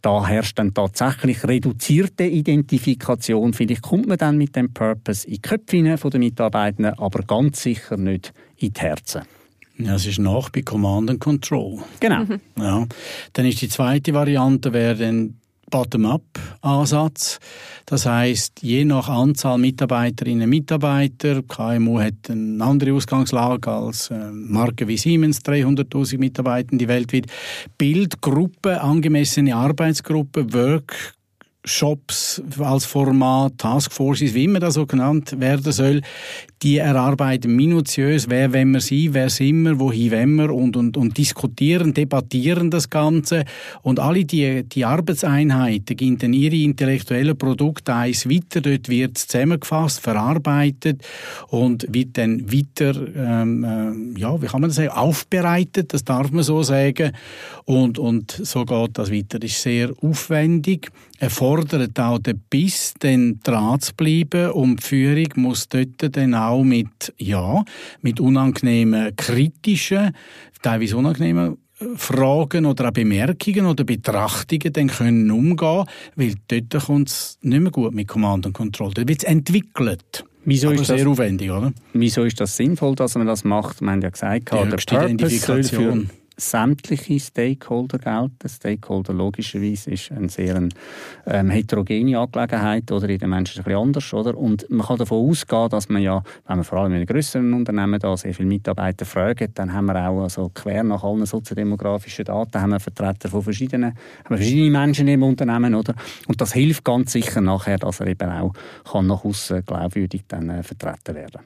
da 0.02 0.26
herrscht 0.26 0.58
dann 0.58 0.72
tatsächlich 0.72 1.44
reduzierte 1.44 2.24
Identifikation. 2.24 3.52
Vielleicht 3.52 3.82
kommt 3.82 4.06
man 4.06 4.18
dann 4.18 4.38
mit 4.38 4.54
dem 4.54 4.72
Purpose 4.72 5.26
in 5.26 5.34
die 5.34 5.42
Köpfe 5.42 5.82
der 6.10 6.20
Mitarbeitenden, 6.20 6.94
aber 6.98 7.22
ganz 7.22 7.62
sicher 7.62 7.96
nicht 7.96 8.32
in 8.58 8.72
die 8.72 8.80
Herzen. 8.80 9.22
Ja, 9.76 9.96
es 9.96 10.06
ist 10.06 10.20
nach 10.20 10.50
bei 10.50 10.62
Command 10.62 11.10
and 11.10 11.20
Control. 11.20 11.80
Genau. 11.98 12.24
Mhm. 12.24 12.40
Ja. 12.56 12.86
Dann 13.32 13.46
ist 13.46 13.60
die 13.60 13.68
zweite 13.68 14.14
Variante, 14.14 14.72
wäre 14.72 14.94
dann 14.94 15.34
Bottom-up-Ansatz. 15.70 17.38
Das 17.86 18.06
heißt, 18.06 18.62
je 18.62 18.84
nach 18.84 19.08
Anzahl 19.08 19.58
Mitarbeiterinnen 19.58 20.44
und 20.44 20.50
Mitarbeiter, 20.50 21.42
KMU 21.42 22.00
hat 22.00 22.30
eine 22.30 22.64
andere 22.64 22.92
Ausgangslage 22.92 23.70
als 23.70 24.10
äh, 24.10 24.30
Marken 24.30 24.88
wie 24.88 24.96
Siemens, 24.96 25.40
300.000 25.40 26.18
Mitarbeitende 26.18 26.88
weltweit, 26.88 27.26
Bildgruppe, 27.76 28.80
angemessene 28.80 29.54
Arbeitsgruppe, 29.54 30.52
Work 30.52 31.14
Shops 31.64 32.42
als 32.58 32.84
Format, 32.84 33.56
Taskforces, 33.56 34.34
wie 34.34 34.44
immer 34.44 34.60
das 34.60 34.74
so 34.74 34.84
genannt 34.86 35.40
werden 35.40 35.72
soll, 35.72 36.02
die 36.64 36.78
erarbeiten 36.78 37.54
minutiös, 37.54 38.30
wer 38.30 38.54
wenn 38.54 38.70
wir 38.70 38.80
sein, 38.80 39.10
wer 39.12 39.28
sind 39.28 39.62
wir, 39.64 39.78
wohin 39.78 40.10
wenn 40.10 40.34
wir 40.36 40.52
und, 40.52 40.78
und, 40.78 40.96
und 40.96 41.18
diskutieren, 41.18 41.92
debattieren 41.92 42.70
das 42.70 42.88
Ganze. 42.88 43.44
Und 43.82 44.00
alle 44.00 44.24
die, 44.24 44.64
die 44.64 44.86
Arbeitseinheiten 44.86 45.94
gehen 45.94 46.16
dann 46.16 46.32
ihre 46.32 46.56
intellektuellen 46.56 47.36
Produkte 47.36 47.94
eins 47.94 48.26
weiter, 48.28 48.62
dort 48.62 48.88
wird 48.88 49.18
zusammengefasst, 49.18 50.00
verarbeitet 50.00 51.02
und 51.48 51.86
wird 51.90 52.16
dann 52.16 52.50
weiter, 52.50 52.94
ähm, 53.14 54.14
äh, 54.16 54.20
ja, 54.20 54.40
wie 54.40 54.46
kann 54.46 54.62
man 54.62 54.70
das 54.70 54.76
sagen, 54.76 54.88
aufbereitet, 54.88 55.92
das 55.92 56.02
darf 56.02 56.30
man 56.30 56.44
so 56.44 56.62
sagen. 56.62 57.12
Und, 57.66 57.98
und 57.98 58.30
so 58.30 58.64
geht 58.64 58.98
das 58.98 59.12
weiter. 59.12 59.38
Das 59.38 59.50
ist 59.50 59.62
sehr 59.62 59.90
aufwendig, 60.00 60.90
erfordert 61.18 61.98
auch 62.00 62.18
den 62.18 62.40
Biss, 62.50 62.94
dann 63.00 63.40
dran 63.42 63.80
zu 63.80 63.94
bleiben 63.94 64.50
und 64.50 64.82
die 64.82 64.86
Führung 64.86 65.28
muss 65.36 65.68
dort 65.68 66.16
dann 66.16 66.34
auch 66.34 66.53
auch 66.54 66.64
mit, 66.64 67.14
ja, 67.18 67.64
mit 68.00 68.20
unangenehmen, 68.20 69.14
kritischen, 69.16 70.14
teilweise 70.62 70.96
unangenehmen 70.96 71.58
äh, 71.78 71.84
Fragen 71.96 72.66
oder 72.66 72.88
auch 72.88 72.92
Bemerkungen 72.92 73.66
oder 73.66 73.84
Betrachtungen 73.84 74.72
dann 74.72 74.88
können 74.88 75.30
umgehen, 75.30 75.84
weil 76.16 76.34
dort 76.48 76.84
kommt 76.86 77.08
es 77.08 77.38
nicht 77.42 77.60
mehr 77.60 77.72
gut 77.72 77.94
mit 77.94 78.08
Command 78.08 78.46
and 78.46 78.54
Control. 78.54 78.92
Dort 78.94 79.08
wird 79.08 79.22
es 79.22 79.24
entwickelt. 79.24 80.24
Wieso 80.46 80.68
Aber 80.68 80.76
ist 80.76 80.86
sehr 80.86 80.98
das, 80.98 81.06
aufwendig, 81.06 81.50
oder? 81.50 81.72
Wieso 81.94 82.24
ist 82.24 82.40
das 82.40 82.56
sinnvoll, 82.56 82.94
dass 82.94 83.14
man 83.14 83.26
das 83.26 83.44
macht? 83.44 83.80
Wir 83.80 83.90
haben 83.90 84.02
ja 84.02 84.10
gesagt, 84.10 84.52
der 84.52 84.76
Purpose 84.76 85.38
soll 85.38 85.62
für 85.64 86.06
sämtliche 86.36 87.18
Stakeholder 87.20 87.98
gelten. 87.98 88.48
Stakeholder 88.48 89.12
logischerweise 89.12 89.90
ist 89.90 90.10
eine 90.12 90.28
sehr 90.28 90.68
ähm, 91.26 91.50
heterogene 91.50 92.18
Angelegenheit 92.18 92.90
oder 92.90 93.08
in 93.08 93.18
den 93.18 93.30
Menschen 93.30 93.60
ein 93.60 93.64
bisschen 93.64 93.80
anders. 93.80 94.12
Oder? 94.12 94.36
Und 94.36 94.68
man 94.70 94.86
kann 94.86 94.98
davon 94.98 95.30
ausgehen, 95.30 95.68
dass 95.68 95.88
man 95.88 96.02
ja, 96.02 96.22
wenn 96.46 96.56
man 96.56 96.64
vor 96.64 96.78
allem 96.78 96.92
in 96.92 96.96
einem 96.98 97.06
grösseren 97.06 97.52
Unternehmen 97.52 98.00
da 98.00 98.16
sehr 98.16 98.34
viele 98.34 98.48
Mitarbeiter 98.48 99.04
fragt, 99.04 99.58
dann 99.58 99.72
haben 99.72 99.86
wir 99.86 100.08
auch 100.08 100.22
also 100.22 100.50
quer 100.52 100.82
nach 100.82 101.04
allen 101.04 101.26
soziodemografischen 101.26 102.24
Daten 102.24 102.60
haben 102.60 102.70
wir 102.70 102.80
Vertreter 102.80 103.28
von 103.28 103.42
verschiedenen, 103.42 103.94
haben 104.24 104.36
verschiedene 104.36 104.70
Menschen 104.70 105.08
im 105.08 105.22
Unternehmen. 105.22 105.74
Oder? 105.74 105.94
Und 106.26 106.40
das 106.40 106.52
hilft 106.52 106.84
ganz 106.84 107.12
sicher 107.12 107.40
nachher, 107.40 107.78
dass 107.78 108.00
er 108.00 108.08
eben 108.08 108.30
auch 108.30 108.52
kann 108.90 109.06
nach 109.06 109.24
außen 109.24 109.64
glaubwürdig 109.64 110.24
dann 110.28 110.50
äh, 110.50 110.62
vertreten 110.62 111.14
werden 111.14 111.40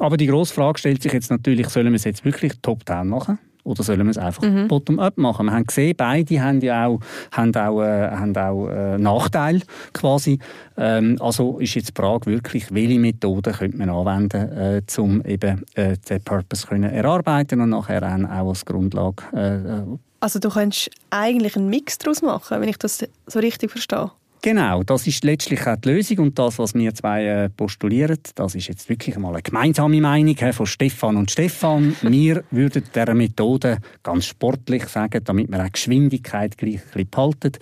aber 0.00 0.16
die 0.16 0.26
grosse 0.26 0.54
Frage 0.54 0.78
stellt 0.78 1.02
sich 1.02 1.12
jetzt 1.12 1.30
natürlich, 1.30 1.68
sollen 1.68 1.88
wir 1.88 1.96
es 1.96 2.04
jetzt 2.04 2.24
wirklich 2.24 2.52
top-down 2.62 3.08
machen? 3.08 3.38
Oder 3.68 3.82
sollen 3.82 4.04
wir 4.04 4.10
es 4.10 4.18
einfach 4.18 4.42
mhm. 4.42 4.66
bottom-up 4.66 5.18
machen? 5.18 5.46
Wir 5.46 5.52
haben 5.52 5.66
gesehen, 5.66 5.94
beide 5.96 6.42
haben 6.42 6.60
ja 6.60 6.86
auch, 6.86 7.00
haben 7.32 7.54
auch, 7.54 7.82
äh, 7.82 8.10
haben 8.10 8.36
auch 8.36 8.68
äh, 8.68 8.98
Nachteile 8.98 9.60
quasi. 9.92 10.38
Ähm, 10.78 11.18
also 11.20 11.58
ist 11.58 11.74
jetzt 11.74 11.88
die 11.90 12.00
Frage 12.00 12.26
wirklich, 12.26 12.72
welche 12.72 12.98
Methoden 12.98 13.52
könnte 13.52 13.76
man 13.76 13.90
anwenden, 13.90 14.52
äh, 14.52 14.82
um 14.96 15.22
eben 15.24 15.64
äh, 15.74 15.96
den 16.08 16.22
Purpose 16.22 16.66
können 16.66 16.90
erarbeiten 16.90 17.60
und 17.60 17.70
nachher 17.70 18.02
auch 18.02 18.48
als 18.48 18.64
Grundlage 18.64 19.22
äh, 19.34 19.56
äh, 19.56 19.98
also 20.20 20.40
du 20.40 20.48
könntest 20.48 20.90
eigentlich 21.10 21.56
einen 21.56 21.68
Mix 21.68 21.98
daraus 21.98 22.22
machen, 22.22 22.60
wenn 22.60 22.68
ich 22.68 22.78
das 22.78 23.06
so 23.26 23.38
richtig 23.38 23.70
verstehe. 23.70 24.10
Genau, 24.40 24.84
das 24.84 25.06
ist 25.06 25.24
letztlich 25.24 25.66
auch 25.66 25.76
die 25.76 25.90
Lösung 25.90 26.18
und 26.18 26.38
das, 26.38 26.58
was 26.58 26.74
wir 26.74 26.94
zwei 26.94 27.24
äh, 27.24 27.48
postulieren, 27.48 28.18
das 28.36 28.54
ist 28.54 28.68
jetzt 28.68 28.88
wirklich 28.88 29.18
mal 29.18 29.32
eine 29.32 29.42
gemeinsame 29.42 30.00
Meinung 30.00 30.36
von 30.52 30.66
Stefan 30.66 31.16
und 31.16 31.30
Stefan. 31.30 31.96
wir 32.02 32.44
würden 32.52 32.84
dieser 32.94 33.14
Methode 33.14 33.78
ganz 34.02 34.26
sportlich 34.26 34.84
sagen, 34.86 35.22
damit 35.24 35.50
wir 35.50 35.64
auch 35.64 35.72
Geschwindigkeit 35.72 36.56
gleich 36.56 36.82
behalten, 37.10 37.52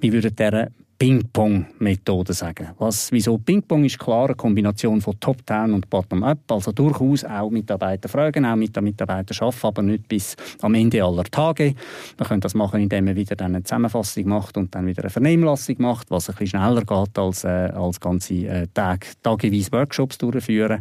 wir 0.00 0.12
würden 0.12 0.36
dieser 0.36 0.68
Ping-Pong-Methode 0.98 2.32
sagen. 2.32 2.68
Was, 2.78 3.12
wieso 3.12 3.36
Ping-Pong 3.36 3.84
ist 3.84 3.98
klar 3.98 4.26
eine 4.26 4.34
Kombination 4.34 5.00
von 5.00 5.20
Top-Down 5.20 5.74
und 5.74 5.90
Bottom-Up, 5.90 6.50
also 6.50 6.72
durchaus 6.72 7.22
auch 7.24 7.50
Mitarbeiter 7.50 8.08
fragen, 8.08 8.46
auch 8.46 8.56
mit 8.56 8.74
den 8.74 8.84
Mitarbeitern 8.84 9.36
arbeiten, 9.40 9.66
aber 9.66 9.82
nicht 9.82 10.08
bis 10.08 10.36
am 10.62 10.74
Ende 10.74 11.04
aller 11.04 11.24
Tage. 11.24 11.74
Man 12.18 12.28
kann 12.28 12.40
das 12.40 12.54
machen, 12.54 12.80
indem 12.80 13.04
man 13.04 13.16
wieder 13.16 13.36
dann 13.36 13.54
eine 13.54 13.64
Zusammenfassung 13.64 14.26
macht 14.26 14.56
und 14.56 14.74
dann 14.74 14.86
wieder 14.86 15.02
eine 15.02 15.10
Vernehmlassung 15.10 15.76
macht, 15.78 16.10
was 16.10 16.30
ein 16.30 16.36
bisschen 16.36 16.60
schneller 16.60 16.82
geht 16.82 17.18
als, 17.18 17.44
äh, 17.44 17.48
als 17.74 18.00
ganze 18.00 18.34
äh, 18.34 18.66
Tag, 18.72 19.06
tageweise 19.22 19.72
Workshops 19.72 20.16
durchführen. 20.16 20.80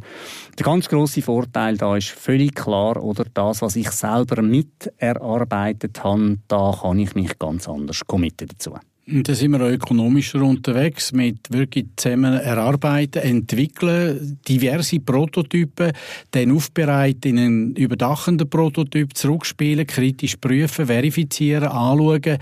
Der 0.58 0.66
ganz 0.66 0.88
große 0.88 1.22
Vorteil 1.22 1.76
da 1.76 1.98
ist 1.98 2.10
völlig 2.10 2.56
klar, 2.56 3.04
oder 3.04 3.26
das, 3.34 3.62
was 3.62 3.76
ich 3.76 3.92
selber 3.92 4.42
mit 4.42 4.94
erarbeitet 4.98 6.04
habe, 6.04 6.38
da 6.48 6.74
kann 6.82 7.00
ich 7.00 7.16
mich 7.16 7.38
ganz 7.38 7.68
anders 7.68 8.02
committen 8.08 8.48
dazu. 8.48 8.76
Da 9.08 9.36
sind 9.36 9.52
wir 9.52 9.62
auch 9.62 9.70
ökonomischer 9.70 10.42
unterwegs, 10.42 11.12
mit 11.12 11.52
wirklich 11.52 11.86
zusammen 11.96 12.34
erarbeiten, 12.40 13.22
entwickeln, 13.22 14.40
diverse 14.48 15.00
Prototypen, 15.00 15.92
dann 16.32 16.52
aufbereiten 16.52 17.38
in 17.38 17.38
einen 17.38 17.76
überdachenden 17.76 18.50
Prototyp, 18.50 19.16
zurückspielen, 19.16 19.86
kritisch 19.86 20.38
prüfen, 20.38 20.88
verifizieren, 20.88 21.66
anschauen. 21.66 22.40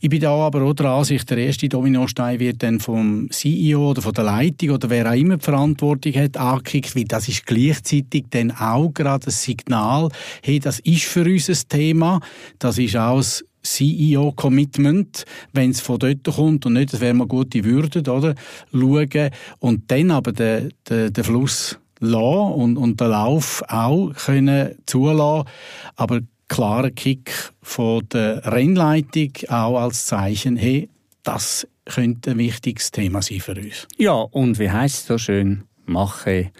Ich 0.00 0.08
bin 0.08 0.20
da 0.20 0.30
aber 0.30 0.62
auch 0.62 0.74
der 0.74 0.90
Ansicht, 0.90 1.28
der 1.28 1.38
erste 1.38 1.68
Dominostein 1.68 2.38
wird 2.38 2.62
dann 2.62 2.78
vom 2.78 3.28
CEO 3.32 3.90
oder 3.90 4.00
von 4.00 4.14
der 4.14 4.24
Leitung 4.24 4.70
oder 4.70 4.88
wer 4.88 5.10
auch 5.10 5.16
immer 5.16 5.38
die 5.38 5.44
Verantwortung 5.44 6.12
hat, 6.12 6.36
angekickt, 6.36 6.94
weil 6.94 7.06
das 7.06 7.26
ist 7.26 7.44
gleichzeitig 7.46 8.26
dann 8.30 8.52
auch 8.52 8.90
gerade 8.94 9.26
ein 9.26 9.32
Signal, 9.32 10.10
hey, 10.44 10.60
das 10.60 10.78
ist 10.78 11.06
für 11.06 11.24
uns 11.24 11.48
ein 11.48 11.68
Thema, 11.68 12.20
das 12.60 12.78
ist 12.78 12.94
auch 12.94 13.24
CEO-Commitment, 13.66 15.24
wenn 15.52 15.70
es 15.70 15.80
von 15.80 15.98
dort 15.98 16.24
kommt 16.24 16.66
und 16.66 16.74
nicht, 16.74 16.92
das 16.92 17.00
wäre 17.00 17.14
mal 17.14 17.26
gute 17.26 17.64
Würde, 17.64 18.00
oder? 18.10 18.34
Schauen 18.72 19.30
und 19.58 19.90
dann 19.90 20.10
aber 20.10 20.32
den, 20.32 20.72
den, 20.88 21.12
den 21.12 21.24
Fluss 21.24 21.78
lassen 22.00 22.52
und, 22.52 22.76
und 22.76 23.00
den 23.00 23.08
Lauf 23.08 23.62
auch 23.68 24.12
können 24.14 24.76
zulassen, 24.86 25.48
aber 25.96 26.20
klarer 26.48 26.90
Kick 26.90 27.52
von 27.62 28.08
der 28.08 28.44
Rennleitung 28.46 29.32
auch 29.48 29.80
als 29.80 30.06
Zeichen, 30.06 30.56
hey, 30.56 30.88
das 31.22 31.66
könnte 31.84 32.32
ein 32.32 32.38
wichtiges 32.38 32.90
Thema 32.90 33.22
sein 33.22 33.40
für 33.40 33.56
uns. 33.56 33.88
Ja, 33.96 34.12
und 34.12 34.58
wie 34.58 34.70
heißt 34.70 34.96
es 34.96 35.06
so 35.06 35.18
schön, 35.18 35.64
mache 35.84 36.50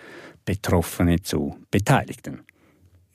Betroffene 0.44 1.22
zu 1.22 1.56
Beteiligten. 1.70 2.40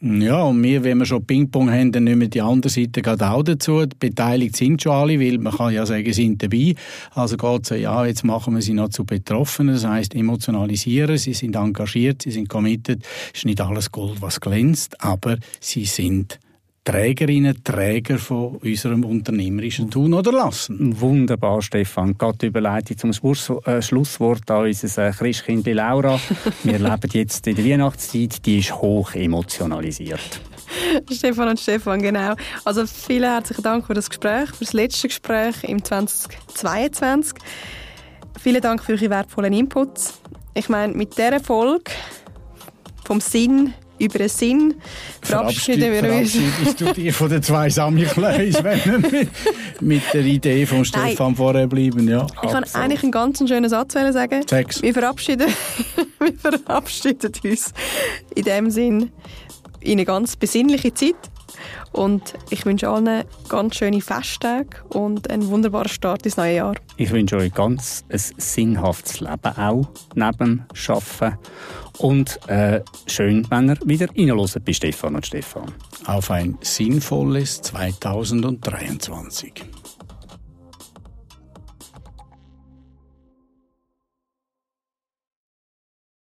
Ja, 0.03 0.41
und 0.41 0.63
wir, 0.63 0.83
wenn 0.83 0.97
wir 0.97 1.05
schon 1.05 1.23
Ping-Pong 1.23 1.69
haben, 1.69 1.91
dann 1.91 2.05
nehmen 2.05 2.27
die 2.27 2.41
andere 2.41 2.71
Seite 2.71 3.03
gerade 3.03 3.29
auch 3.29 3.43
dazu. 3.43 3.85
Beteiligt 3.99 4.55
sind 4.55 4.81
schon 4.81 4.93
alle, 4.93 5.19
weil 5.19 5.37
man 5.37 5.53
kann 5.53 5.71
ja 5.71 5.85
sagen, 5.85 6.05
sie 6.05 6.13
sind 6.13 6.41
dabei. 6.41 6.73
Also 7.11 7.37
geht 7.37 7.69
es 7.69 7.79
ja, 7.79 8.03
jetzt 8.07 8.23
machen 8.23 8.55
wir 8.55 8.63
sie 8.63 8.73
noch 8.73 8.89
zu 8.89 9.05
Betroffenen. 9.05 9.75
Das 9.75 9.85
heisst, 9.85 10.15
emotionalisieren, 10.15 11.19
sie 11.19 11.35
sind 11.35 11.55
engagiert, 11.55 12.23
sie 12.23 12.31
sind 12.31 12.49
committed. 12.49 13.03
Ist 13.31 13.45
nicht 13.45 13.61
alles 13.61 13.91
Gold, 13.91 14.23
was 14.23 14.41
glänzt, 14.41 14.99
aber 15.03 15.37
sie 15.59 15.85
sind 15.85 16.39
Trägerinnen, 16.83 17.63
Träger 17.63 18.17
von 18.17 18.55
unserem 18.55 19.03
unternehmerischen 19.05 19.91
Tun 19.91 20.15
oder 20.15 20.31
Lassen. 20.31 20.99
Wunderbar, 20.99 21.61
Stefan. 21.61 22.17
Gerade 22.17 22.47
Überleitung 22.47 22.97
zum 22.97 23.13
Schluss, 23.13 23.51
äh, 23.65 23.83
Schlusswort 23.83 24.49
an 24.49 24.65
unser 24.65 25.07
äh, 25.07 25.11
Christkind 25.11 25.67
Laura. 25.67 26.19
Wir 26.63 26.79
leben 26.79 27.09
jetzt 27.13 27.45
in 27.45 27.55
der 27.55 27.65
Weihnachtszeit, 27.65 28.43
die 28.45 28.59
ist 28.59 28.75
hoch 28.75 29.13
emotionalisiert. 29.13 30.41
Stefan 31.11 31.49
und 31.49 31.59
Stefan, 31.59 32.01
genau. 32.01 32.33
Also 32.65 32.87
vielen 32.87 33.29
herzlichen 33.29 33.61
Dank 33.61 33.85
für 33.85 33.93
das 33.93 34.09
Gespräch, 34.09 34.49
für 34.49 34.65
das 34.65 34.73
letzte 34.73 35.07
Gespräch 35.07 35.63
im 35.63 35.83
2022. 35.83 37.37
Vielen 38.39 38.61
Dank 38.61 38.83
für 38.83 38.93
eure 38.93 39.11
wertvollen 39.11 39.53
Inputs. 39.53 40.19
Ich 40.55 40.67
meine, 40.67 40.93
mit 40.93 41.15
dieser 41.15 41.39
Folge 41.39 41.91
vom 43.05 43.21
Sinn 43.21 43.75
über 44.01 44.17
den 44.17 44.29
Sinn 44.29 44.75
verabschieden 45.21 45.91
wir 45.91 46.11
uns. 46.11 46.31
Verabschiedest 46.31 46.81
du 46.81 46.93
dich 46.93 47.13
von 47.13 47.29
den 47.29 47.43
zwei 47.43 47.69
Samichlaus, 47.69 48.63
wenn 48.63 48.85
wir 48.85 48.99
mit, 48.99 49.29
mit, 49.79 50.01
der 50.13 50.25
Idee 50.25 50.65
von 50.65 50.83
Stefan 50.83 51.35
vorher 51.35 51.67
bleiben? 51.67 52.07
Ja, 52.07 52.25
ich 52.41 52.49
kann 52.49 52.65
eigentlich 52.73 53.03
einen 53.03 53.11
ganz 53.11 53.37
schönen 53.37 53.69
Satz 53.69 53.93
sagen. 53.93 54.47
Sex. 54.47 54.81
Wir 54.81 54.93
verabschieden, 54.93 55.49
wir 56.19 56.33
verabschieden 56.33 57.31
uns 57.43 57.73
in 58.35 58.43
dem 58.43 58.69
Sinn 58.71 59.11
in 59.81 59.93
eine 59.93 60.05
ganz 60.05 60.35
besinnliche 60.35 60.93
Zeit. 60.93 61.15
Und 61.91 62.33
ich 62.49 62.65
wünsche 62.65 62.87
allen 62.87 63.25
ganz 63.49 63.75
schöne 63.75 63.99
Festtage 63.99 64.77
und 64.89 65.29
einen 65.29 65.47
wunderbaren 65.47 65.89
Start 65.89 66.25
ins 66.25 66.37
neue 66.37 66.55
Jahr. 66.55 66.75
Ich 66.95 67.11
wünsche 67.11 67.35
euch 67.35 67.53
ganz 67.53 68.05
ein 68.09 68.21
sinnhaftes 68.37 69.19
Leben 69.19 69.57
auch 69.57 69.89
neben 70.15 70.65
Arbeiten. 70.87 71.37
Und 72.01 72.39
äh, 72.47 72.81
schön, 73.05 73.45
wenn 73.51 73.69
ihr 73.69 73.77
wieder 73.85 74.07
reinhört 74.09 74.65
bei 74.65 74.73
Stefan 74.73 75.15
und 75.15 75.25
Stefan. 75.25 75.71
Auf 76.05 76.31
ein 76.31 76.57
sinnvolles 76.61 77.61
2023. 77.61 79.80